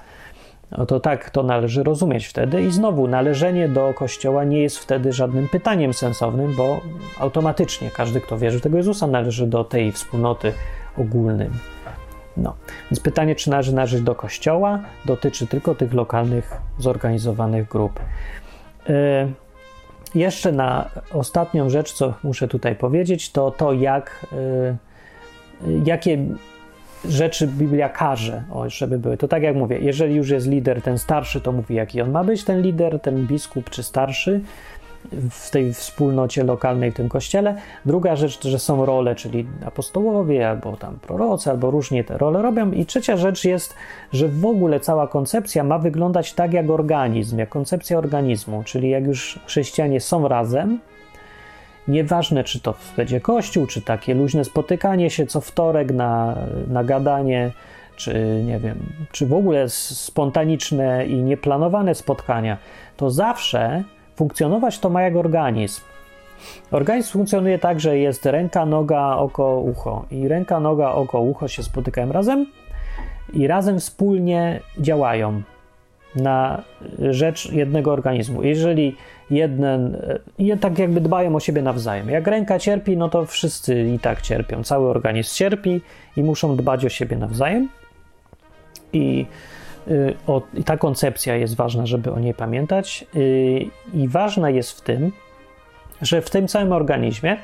No 0.78 0.86
to 0.86 1.00
tak 1.00 1.30
to 1.30 1.44
należy 1.44 1.84
rozumieć 1.84 2.28
wtedy. 2.28 2.62
I 2.62 2.72
znowu, 2.72 3.08
należenie 3.08 3.68
do 3.68 3.94
Kościoła 3.94 4.44
nie 4.44 4.62
jest 4.62 4.80
wtedy 4.80 5.14
żadnym 5.14 5.48
pytaniem 5.48 5.94
sensownym, 5.94 6.56
bo 6.56 6.82
automatycznie 7.20 7.92
każdy, 7.92 8.22
kto 8.22 8.38
wierzy 8.38 8.60
w 8.60 8.62
tego 8.62 8.78
Jezusa, 8.78 9.08
należy 9.08 9.48
do 9.48 9.64
tej 9.64 9.92
wspólnoty 9.92 10.54
ogólnej. 10.98 11.50
No, 12.38 12.56
więc 12.92 13.00
pytanie, 13.00 13.36
czy 13.36 13.50
należy 13.50 13.76
należeć 13.76 14.02
do 14.02 14.16
Kościoła, 14.16 14.80
dotyczy 15.06 15.48
tylko 15.48 15.76
tych 15.76 15.94
lokalnych, 15.94 16.58
zorganizowanych 16.78 17.68
grup. 17.68 18.00
Yy, 18.88 18.94
jeszcze 20.16 20.52
na 20.52 20.90
ostatnią 21.12 21.70
rzecz, 21.70 21.94
co 21.94 22.14
muszę 22.24 22.48
tutaj 22.48 22.76
powiedzieć, 22.76 23.32
to 23.32 23.52
to, 23.52 23.74
jak, 23.74 24.26
yy, 25.66 25.82
jakie 25.86 26.18
rzeczy 27.06 27.48
Biblia 27.48 27.90
każe, 27.90 28.44
o, 28.52 28.70
żeby 28.70 29.00
były. 29.00 29.18
To 29.18 29.28
tak 29.28 29.44
jak 29.44 29.56
mówię, 29.56 29.80
jeżeli 29.80 30.16
już 30.16 30.30
jest 30.30 30.48
lider 30.48 30.82
ten 30.82 30.98
starszy, 30.98 31.42
to 31.42 31.52
mówi, 31.52 31.76
jaki 31.76 32.02
on 32.02 32.12
ma 32.12 32.24
być, 32.24 32.44
ten 32.44 32.62
lider, 32.62 33.00
ten 33.00 33.28
biskup 33.28 33.70
czy 33.70 33.84
starszy 33.84 34.42
w 35.32 35.50
tej 35.52 35.74
wspólnocie 35.74 36.44
lokalnej, 36.44 36.92
w 36.92 36.96
tym 36.96 37.10
kościele. 37.10 37.56
Druga 37.86 38.16
rzecz, 38.16 38.48
że 38.48 38.60
są 38.60 38.86
role, 38.86 39.16
czyli 39.16 39.48
apostołowie, 39.66 40.50
albo 40.50 40.78
tam 40.78 41.00
prorocy, 41.00 41.50
albo 41.50 41.72
różnie 41.72 42.04
te 42.04 42.18
role 42.18 42.42
robią. 42.42 42.72
I 42.72 42.86
trzecia 42.86 43.18
rzecz 43.18 43.46
jest, 43.46 43.76
że 44.14 44.28
w 44.28 44.46
ogóle 44.46 44.80
cała 44.80 45.08
koncepcja 45.08 45.64
ma 45.64 45.80
wyglądać 45.80 46.34
tak 46.34 46.54
jak 46.54 46.70
organizm, 46.70 47.38
jak 47.38 47.50
koncepcja 47.50 47.98
organizmu, 47.98 48.64
czyli 48.64 48.90
jak 48.90 49.06
już 49.06 49.40
chrześcijanie 49.46 50.02
są 50.02 50.28
razem, 50.28 50.80
Nieważne, 51.88 52.44
czy 52.44 52.60
to 52.60 52.74
będzie 52.98 53.22
kościół, 53.22 53.68
czy 53.68 53.82
takie 53.82 54.14
luźne 54.14 54.46
spotykanie 54.46 55.10
się 55.10 55.26
co 55.26 55.42
wtorek 55.42 55.92
na, 55.92 56.38
na 56.68 56.84
gadanie, 56.84 57.52
czy 57.96 58.42
nie 58.46 58.60
wiem, 58.60 58.80
czy 59.12 59.26
w 59.26 59.34
ogóle 59.34 59.70
spontaniczne 59.70 61.06
i 61.06 61.16
nieplanowane 61.16 61.96
spotkania, 61.96 62.58
to 62.98 63.12
zawsze 63.12 63.84
funkcjonować 64.20 64.80
to 64.80 64.90
ma 64.90 65.02
jak 65.02 65.16
organizm. 65.16 65.82
Organizm 66.72 67.12
funkcjonuje 67.12 67.60
tak, 67.60 67.80
że 67.80 67.98
jest 67.98 68.26
ręka, 68.26 68.66
noga, 68.66 69.16
oko, 69.16 69.60
ucho. 69.60 70.06
I 70.12 70.28
ręka, 70.28 70.60
noga, 70.60 70.92
oko, 70.92 71.22
ucho 71.22 71.48
się 71.48 71.64
spotykają 71.64 72.12
razem 72.12 72.46
i 73.34 73.48
razem 73.48 73.80
wspólnie 73.80 74.60
działają 74.78 75.42
na 76.16 76.64
rzecz 77.00 77.52
jednego 77.52 77.92
organizmu. 77.92 78.44
Jeżeli 78.44 78.96
jeden, 79.30 79.96
e, 80.40 80.58
tak 80.58 80.80
jakby 80.80 81.02
dbają 81.02 81.36
o 81.36 81.40
siebie 81.40 81.62
nawzajem. 81.62 82.10
Jak 82.10 82.28
ręka 82.28 82.60
cierpi, 82.60 82.98
no 82.98 83.10
to 83.10 83.26
wszyscy 83.26 83.84
i 83.96 84.00
tak 84.00 84.22
cierpią. 84.22 84.64
Cały 84.64 84.90
organizm 84.90 85.36
cierpi 85.36 85.82
i 86.18 86.24
muszą 86.24 86.56
dbać 86.56 86.86
o 86.86 86.90
siebie 86.90 87.18
nawzajem. 87.18 87.70
I, 88.94 89.26
o, 90.28 90.42
i 90.54 90.64
ta 90.64 90.78
koncepcja 90.78 91.36
jest 91.36 91.56
ważna, 91.56 91.86
żeby 91.86 92.12
o 92.12 92.20
niej 92.20 92.34
pamiętać. 92.34 93.06
Y, 93.16 93.66
I 93.94 94.08
ważna 94.08 94.50
jest 94.50 94.72
w 94.72 94.82
tym, 94.82 95.12
że 96.02 96.22
w 96.22 96.30
tym 96.30 96.48
całym 96.48 96.74
organizmie 96.74 97.38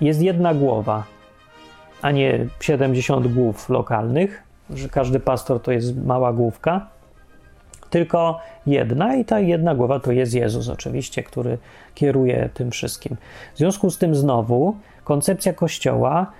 jest 0.00 0.22
jedna 0.22 0.54
głowa, 0.54 1.04
a 2.02 2.10
nie 2.10 2.46
70 2.60 3.34
głów 3.34 3.68
lokalnych, 3.68 4.42
że 4.70 4.88
każdy 4.88 5.20
pastor 5.20 5.62
to 5.62 5.72
jest 5.72 5.96
mała 5.96 6.32
główka 6.32 6.86
tylko 7.90 8.40
jedna 8.66 9.16
i 9.16 9.24
ta 9.24 9.40
jedna 9.40 9.74
głowa 9.74 10.00
to 10.00 10.12
jest 10.12 10.34
Jezus 10.34 10.68
oczywiście, 10.68 11.22
który 11.22 11.58
kieruje 11.94 12.50
tym 12.54 12.70
wszystkim. 12.70 13.16
W 13.54 13.58
związku 13.58 13.90
z 13.90 13.98
tym 13.98 14.14
znowu 14.14 14.76
koncepcja 15.04 15.52
Kościoła 15.52 16.32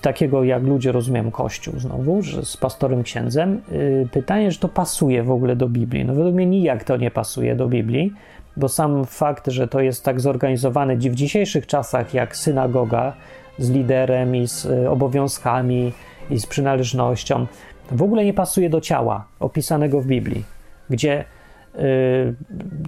takiego 0.00 0.44
jak 0.44 0.62
ludzie 0.62 0.92
rozumieją 0.92 1.30
Kościół 1.30 1.78
znowu, 1.78 2.22
że 2.22 2.44
z 2.44 2.56
pastorem 2.56 3.02
księdzem, 3.02 3.62
y, 3.72 4.08
pytanie, 4.12 4.50
czy 4.50 4.60
to 4.60 4.68
pasuje 4.68 5.22
w 5.22 5.30
ogóle 5.30 5.56
do 5.56 5.68
Biblii. 5.68 6.04
No 6.04 6.14
według 6.14 6.34
mnie 6.34 6.46
nijak 6.46 6.84
to 6.84 6.96
nie 6.96 7.10
pasuje 7.10 7.56
do 7.56 7.68
Biblii, 7.68 8.12
bo 8.56 8.68
sam 8.68 9.04
fakt, 9.04 9.46
że 9.46 9.68
to 9.68 9.80
jest 9.80 10.04
tak 10.04 10.20
zorganizowane 10.20 10.96
w 10.96 11.14
dzisiejszych 11.14 11.66
czasach 11.66 12.14
jak 12.14 12.36
synagoga 12.36 13.12
z 13.58 13.70
liderem 13.70 14.36
i 14.36 14.48
z 14.48 14.64
y, 14.64 14.90
obowiązkami 14.90 15.92
i 16.30 16.38
z 16.38 16.46
przynależnością, 16.46 17.46
w 17.90 18.02
ogóle 18.02 18.24
nie 18.24 18.34
pasuje 18.34 18.70
do 18.70 18.80
ciała 18.80 19.24
opisanego 19.40 20.00
w 20.00 20.06
Biblii, 20.06 20.44
gdzie 20.90 21.20
y, 21.20 21.24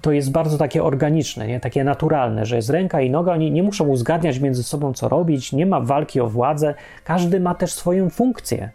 to 0.03 0.13
jest 0.13 0.33
bardzo 0.33 0.59
takie 0.59 0.85
organiczne, 0.85 1.47
nie? 1.47 1.61
takie 1.61 1.85
naturalne, 1.85 2.47
że 2.47 2.57
jest 2.57 2.71
ręka 2.71 3.01
i 3.01 3.11
noga, 3.11 3.33
oni 3.33 3.51
nie 3.51 3.63
muszą 3.63 3.89
uzgadniać 3.89 4.39
między 4.39 4.63
sobą, 4.63 4.93
co 4.93 5.09
robić, 5.09 5.53
nie 5.53 5.67
ma 5.67 5.81
walki 5.81 6.21
o 6.21 6.29
władzę, 6.29 6.75
każdy 7.05 7.41
ma 7.41 7.55
też 7.55 7.73
swoją 7.73 8.11
funkcję. 8.11 8.71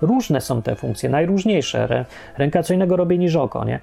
Różne 0.00 0.40
są 0.40 0.62
te 0.62 0.76
funkcje, 0.76 1.08
najróżniejsze. 1.08 2.04
Ręka 2.38 2.62
co 2.62 2.74
innego 2.74 2.96
robi 2.96 3.18
niż 3.18 3.36
oko, 3.36 3.64
nie? 3.64 3.80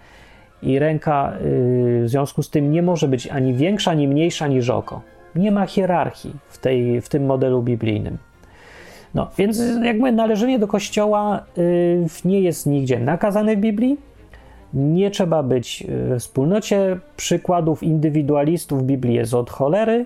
I 0.63 0.79
ręka 0.79 1.33
y, 1.33 2.01
w 2.03 2.09
związku 2.09 2.43
z 2.43 2.49
tym 2.49 2.71
nie 2.71 2.81
może 2.81 3.07
być 3.07 3.27
ani 3.27 3.53
większa, 3.53 3.91
ani 3.91 4.07
mniejsza 4.07 4.47
niż 4.47 4.69
oko. 4.69 5.01
Nie 5.35 5.51
ma 5.51 5.65
hierarchii 5.65 6.33
w, 6.49 6.57
tej, 6.57 7.01
w 7.01 7.09
tym 7.09 7.25
modelu 7.25 7.61
biblijnym. 7.61 8.17
No, 9.13 9.29
więc 9.37 9.61
jakby 9.83 10.11
należenie 10.11 10.59
do 10.59 10.67
kościoła 10.67 11.43
y, 11.57 12.05
nie 12.25 12.41
jest 12.41 12.65
nigdzie 12.65 12.99
nakazane 12.99 13.55
w 13.55 13.59
Biblii. 13.59 13.97
Nie 14.73 15.11
trzeba 15.11 15.43
być 15.43 15.81
y, 15.81 16.15
w 16.15 16.19
wspólnocie. 16.19 16.99
Przykładów 17.17 17.83
indywidualistów 17.83 18.81
w 18.81 18.85
Biblii 18.85 19.15
jest 19.15 19.33
od 19.33 19.49
cholery. 19.49 20.05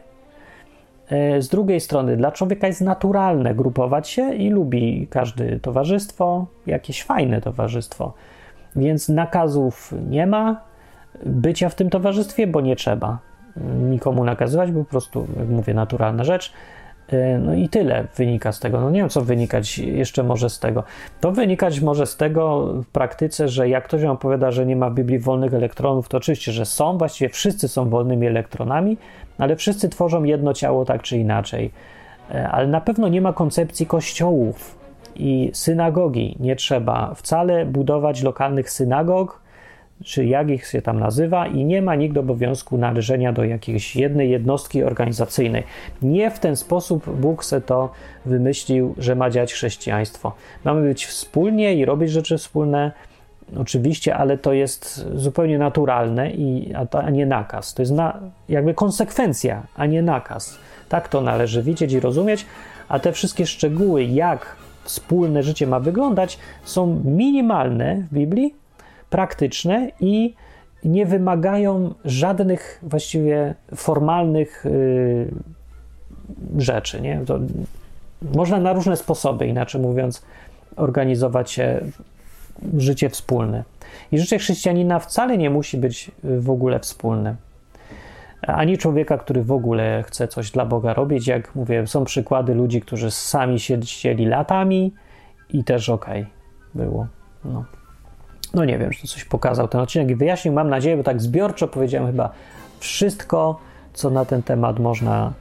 Y, 1.38 1.42
z 1.42 1.50
drugiej 1.50 1.80
strony, 1.80 2.18
dla 2.18 2.32
człowieka 2.32 2.68
jest 2.68 2.82
naturalne 2.82 3.56
grupować 3.56 4.10
się 4.10 4.34
i 4.34 4.50
lubi 4.50 5.08
każde 5.10 5.60
towarzystwo, 5.60 6.46
jakieś 6.68 7.04
fajne 7.04 7.42
towarzystwo. 7.42 8.14
Więc 8.76 9.10
nakazów 9.10 9.94
nie 10.10 10.28
ma 10.28 10.62
bycia 11.26 11.70
w 11.70 11.76
tym 11.76 11.90
towarzystwie, 11.90 12.48
bo 12.48 12.62
nie 12.62 12.76
trzeba 12.76 13.20
nikomu 13.90 14.24
nakazywać, 14.24 14.72
bo 14.72 14.80
po 14.80 14.90
prostu, 14.90 15.28
jak 15.40 15.50
mówię, 15.50 15.74
naturalna 15.74 16.24
rzecz. 16.24 16.54
E, 17.12 17.38
no 17.38 17.54
i 17.54 17.70
tyle 17.70 18.08
wynika 18.16 18.52
z 18.52 18.60
tego. 18.60 18.82
No 18.82 18.90
nie 18.90 19.00
wiem, 19.00 19.10
co 19.10 19.22
wynikać 19.22 19.78
jeszcze 19.78 20.24
może 20.24 20.50
z 20.50 20.60
tego. 20.60 20.84
To 21.22 21.32
wynikać 21.32 21.80
może 21.80 22.06
z 22.06 22.18
tego 22.18 22.74
w 22.74 22.88
praktyce, 22.88 23.48
że 23.48 23.70
jak 23.70 23.84
ktoś 23.84 24.02
wam 24.02 24.12
opowiada, 24.12 24.52
że 24.52 24.66
nie 24.66 24.76
ma 24.76 24.90
w 24.90 24.94
Biblii 24.94 25.20
wolnych 25.20 25.54
elektronów, 25.54 26.10
to 26.10 26.18
oczywiście, 26.18 26.52
że 26.52 26.66
są, 26.66 26.98
właściwie 26.98 27.30
wszyscy 27.30 27.68
są 27.68 27.90
wolnymi 27.90 28.28
elektronami, 28.28 28.98
ale 29.38 29.56
wszyscy 29.56 29.90
tworzą 29.90 30.24
jedno 30.24 30.54
ciało 30.54 30.86
tak 30.86 31.02
czy 31.02 31.18
inaczej. 31.18 31.72
E, 32.32 32.50
ale 32.50 32.68
na 32.68 32.82
pewno 32.82 33.08
nie 33.08 33.22
ma 33.22 33.34
koncepcji 33.34 33.86
kościołów 33.86 34.78
i 35.16 35.52
synagogi. 35.54 36.36
Nie 36.40 36.56
trzeba 36.56 37.14
wcale 37.16 37.66
budować 37.66 38.24
lokalnych 38.24 38.70
synagog, 38.70 39.42
czy 40.04 40.26
jak 40.26 40.50
ich 40.50 40.68
się 40.68 40.82
tam 40.82 41.00
nazywa, 41.00 41.48
i 41.48 41.66
nie 41.66 41.82
ma 41.82 41.96
nikt 41.96 42.18
obowiązku 42.18 42.78
należenia 42.78 43.34
do 43.34 43.44
jakiejś 43.44 43.96
jednej 43.96 44.30
jednostki 44.30 44.84
organizacyjnej. 44.84 45.64
Nie 46.02 46.32
w 46.32 46.40
ten 46.40 46.56
sposób 46.56 47.20
Bóg 47.20 47.46
se 47.46 47.62
to 47.62 47.92
wymyślił, 48.26 48.96
że 48.98 49.16
ma 49.16 49.30
dziać 49.30 49.54
chrześcijaństwo. 49.54 50.34
Mamy 50.64 50.88
być 50.88 51.06
wspólnie 51.06 51.76
i 51.76 51.86
robić 51.86 52.12
rzeczy 52.12 52.38
wspólne, 52.38 52.92
oczywiście, 53.58 54.16
ale 54.16 54.38
to 54.38 54.54
jest 54.54 55.08
zupełnie 55.16 55.58
naturalne, 55.58 56.32
i, 56.32 56.74
a, 56.74 56.86
to, 56.86 57.04
a 57.04 57.10
nie 57.10 57.26
nakaz. 57.26 57.74
To 57.74 57.82
jest 57.82 57.92
na, 57.92 58.20
jakby 58.50 58.74
konsekwencja, 58.74 59.64
a 59.76 59.86
nie 59.86 60.02
nakaz. 60.02 60.58
Tak 60.90 61.10
to 61.10 61.22
należy 61.22 61.64
widzieć 61.64 61.94
i 61.94 62.00
rozumieć, 62.00 62.46
a 62.90 63.00
te 63.00 63.12
wszystkie 63.12 63.46
szczegóły, 63.46 64.04
jak 64.04 64.56
wspólne 64.84 65.44
życie 65.44 65.68
ma 65.68 65.80
wyglądać, 65.80 66.40
są 66.64 67.02
minimalne 67.06 67.96
w 68.12 68.14
Biblii, 68.14 68.54
praktyczne 69.10 69.92
i 70.00 70.34
nie 70.84 71.06
wymagają 71.06 71.94
żadnych 72.06 72.80
właściwie 72.84 73.56
formalnych 73.76 74.66
yy, 74.66 75.32
rzeczy. 76.58 77.02
Nie? 77.02 77.22
To 77.26 77.40
można 78.36 78.60
na 78.60 78.74
różne 78.74 78.98
sposoby, 78.98 79.48
inaczej 79.48 79.82
mówiąc, 79.82 80.26
organizować 80.76 81.52
się 81.52 81.82
życie 82.78 83.10
wspólne. 83.10 83.64
I 84.12 84.20
życie 84.20 84.38
chrześcijanina 84.38 85.00
wcale 85.00 85.38
nie 85.38 85.50
musi 85.50 85.78
być 85.78 86.12
w 86.24 86.50
ogóle 86.50 86.80
wspólne. 86.80 87.36
Ani 88.42 88.78
człowieka, 88.78 89.18
który 89.18 89.44
w 89.44 89.52
ogóle 89.52 90.04
chce 90.08 90.28
coś 90.28 90.52
dla 90.52 90.66
Boga 90.66 90.94
robić. 90.94 91.28
Jak 91.28 91.56
mówię, 91.56 91.88
są 91.88 92.06
przykłady 92.06 92.56
ludzi, 92.56 92.82
którzy 92.82 93.12
sami 93.12 93.60
siedzieli 93.60 94.26
latami 94.26 94.94
i 95.50 95.64
też 95.64 95.90
okej 95.90 96.22
okay 96.22 96.34
było. 96.76 97.08
No. 97.46 97.66
No 98.58 98.66
nie 98.66 98.78
wiem, 98.78 98.92
czy 98.92 99.08
coś 99.08 99.26
pokazał 99.26 99.68
ten 99.68 99.82
odcinek 99.82 100.10
i 100.10 100.16
wyjaśnił, 100.16 100.54
mam 100.54 100.70
nadzieję, 100.70 100.98
bo 100.98 101.04
tak 101.04 101.22
zbiorczo 101.22 101.68
powiedziałem 101.68 102.08
chyba 102.08 102.30
wszystko, 102.80 103.60
co 103.94 104.10
na 104.10 104.26
ten 104.26 104.44
temat 104.44 104.80
można 104.80 105.34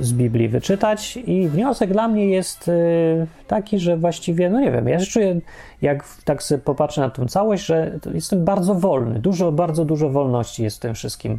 z 0.00 0.12
Biblii 0.12 0.48
wyczytać. 0.48 1.16
I 1.16 1.48
wniosek 1.48 1.92
dla 1.92 2.08
mnie 2.08 2.26
jest 2.26 2.68
y, 2.68 3.26
taki, 3.46 3.78
że 3.78 3.96
właściwie, 3.96 4.50
no 4.50 4.60
nie 4.60 4.72
wiem, 4.72 4.88
ja 4.88 5.00
się 5.00 5.06
czuję, 5.06 5.40
jak 5.82 6.04
tak 6.24 6.42
sobie 6.42 6.62
popatrzę 6.62 7.00
na 7.00 7.10
tę 7.10 7.26
całość, 7.26 7.66
że 7.66 7.98
jestem 8.14 8.44
bardzo 8.44 8.74
wolny, 8.74 9.18
dużo, 9.18 9.52
bardzo 9.52 9.84
dużo 9.84 10.10
wolności 10.10 10.62
jest 10.62 10.76
w 10.76 10.80
tym 10.80 10.94
wszystkim 10.94 11.38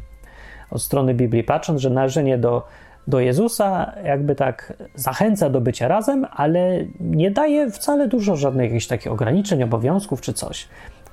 od 0.72 0.82
strony 0.82 1.14
Biblii, 1.14 1.44
patrząc, 1.44 1.82
że 1.82 1.90
należenie 1.90 2.38
do, 2.38 2.68
do 3.08 3.20
Jezusa 3.20 3.94
jakby 4.04 4.36
tak 4.36 4.74
zachęca 4.96 5.50
do 5.50 5.62
bycia 5.62 5.88
razem, 5.88 6.26
ale 6.32 6.86
nie 7.00 7.32
daje 7.32 7.72
wcale 7.72 8.08
dużo 8.08 8.36
żadnych 8.36 8.72
jakichś 8.72 8.88
takich 8.88 9.12
ograniczeń, 9.12 9.64
obowiązków 9.64 10.22
czy 10.22 10.34
coś 10.34 10.68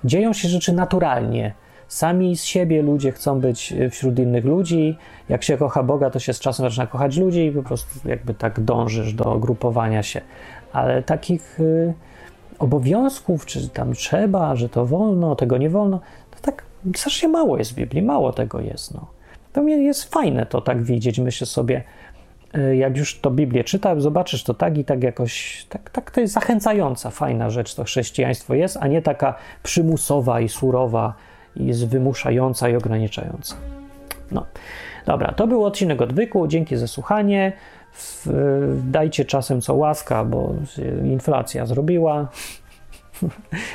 dzieją 0.04 0.32
się 0.32 0.48
rzeczy 0.48 0.72
naturalnie. 0.72 1.54
Sami 1.88 2.36
z 2.36 2.44
siebie 2.44 2.82
ludzie 2.82 3.12
chcą 3.12 3.40
być 3.40 3.72
e, 3.72 3.90
wśród 3.90 4.18
innych 4.18 4.44
ludzi. 4.44 4.98
Jak 5.28 5.42
się 5.42 5.56
kocha 5.56 5.82
Boga, 5.82 6.10
to 6.10 6.18
się 6.18 6.32
z 6.32 6.40
czasem 6.40 6.66
zaczyna 6.66 6.86
kochać 6.86 7.16
ludzi 7.16 7.46
i 7.46 7.52
po 7.52 7.62
prostu 7.62 8.08
jakby 8.08 8.34
tak 8.34 8.60
dążysz 8.60 9.14
do 9.14 9.38
grupowania 9.38 10.02
się. 10.02 10.20
Ale 10.72 11.02
takich 11.02 11.60
y, 11.60 11.94
obowiązków, 12.58 13.46
czy 13.46 13.68
tam 13.68 13.92
trzeba, 13.92 14.56
że 14.56 14.68
to 14.68 14.86
wolno, 14.86 15.36
tego 15.36 15.58
nie 15.58 15.70
wolno, 15.70 16.00
to 16.30 16.38
tak 16.42 16.62
strasznie 16.94 17.28
mało 17.28 17.58
jest 17.58 17.72
w 17.72 17.74
Biblii, 17.74 18.02
mało 18.02 18.32
tego 18.32 18.60
jest. 18.60 18.94
No. 18.94 19.06
To 19.52 19.62
jest 19.62 20.04
fajne 20.04 20.46
to 20.46 20.60
tak 20.60 20.82
widzieć, 20.82 21.18
myślę 21.18 21.46
sobie, 21.46 21.82
jak 22.74 22.96
już 22.96 23.20
to 23.20 23.30
Biblię 23.30 23.64
czyta, 23.64 24.00
zobaczysz 24.00 24.44
to 24.44 24.54
tak 24.54 24.78
i 24.78 24.84
tak 24.84 25.02
jakoś, 25.02 25.66
tak, 25.68 25.90
tak 25.90 26.10
to 26.10 26.20
jest 26.20 26.34
zachęcająca, 26.34 27.10
fajna 27.10 27.50
rzecz 27.50 27.74
to 27.74 27.84
chrześcijaństwo 27.84 28.54
jest, 28.54 28.78
a 28.80 28.86
nie 28.86 29.02
taka 29.02 29.34
przymusowa 29.62 30.40
i 30.40 30.48
surowa, 30.48 31.14
i 31.56 31.66
jest 31.66 31.88
wymuszająca 31.88 32.68
i 32.68 32.76
ograniczająca. 32.76 33.56
No, 34.32 34.46
dobra, 35.06 35.32
to 35.32 35.46
był 35.46 35.64
odcinek 35.64 36.02
odwyku, 36.02 36.46
dzięki 36.46 36.76
za 36.76 36.86
słuchanie. 36.86 37.52
W, 37.92 38.26
dajcie 38.84 39.24
czasem 39.24 39.60
co 39.60 39.74
łaska, 39.74 40.24
bo 40.24 40.54
inflacja 41.04 41.66
zrobiła. 41.66 42.28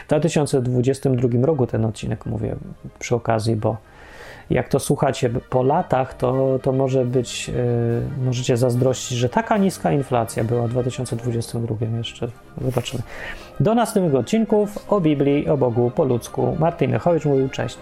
W 0.04 0.08
2022 0.08 1.30
roku 1.42 1.68
ten 1.68 1.86
odcinek 1.86 2.26
mówię 2.26 2.56
przy 3.00 3.16
okazji, 3.16 3.56
bo 3.56 3.78
jak 4.54 4.70
to 4.70 4.80
słuchacie 4.80 5.30
po 5.50 5.64
latach, 5.64 6.14
to, 6.14 6.60
to 6.62 6.72
może 6.72 7.06
być, 7.06 7.48
yy, 7.48 7.54
możecie 8.26 8.58
zazdrościć, 8.58 9.18
że 9.18 9.30
taka 9.30 9.58
niska 9.58 9.92
inflacja 9.92 10.44
była 10.44 10.68
w 10.68 10.70
2022 10.70 11.76
jeszcze. 11.98 12.28
Zobaczymy. 12.62 13.04
Do 13.60 13.76
następnych 13.76 14.16
odcinków 14.16 14.92
o 14.92 15.02
Biblii, 15.02 15.50
o 15.50 15.58
Bogu 15.58 15.92
po 15.96 16.04
ludzku. 16.04 16.56
Martin 16.60 16.92
Lechowicz 16.92 17.26
mówił 17.26 17.50
cześć. 17.50 17.78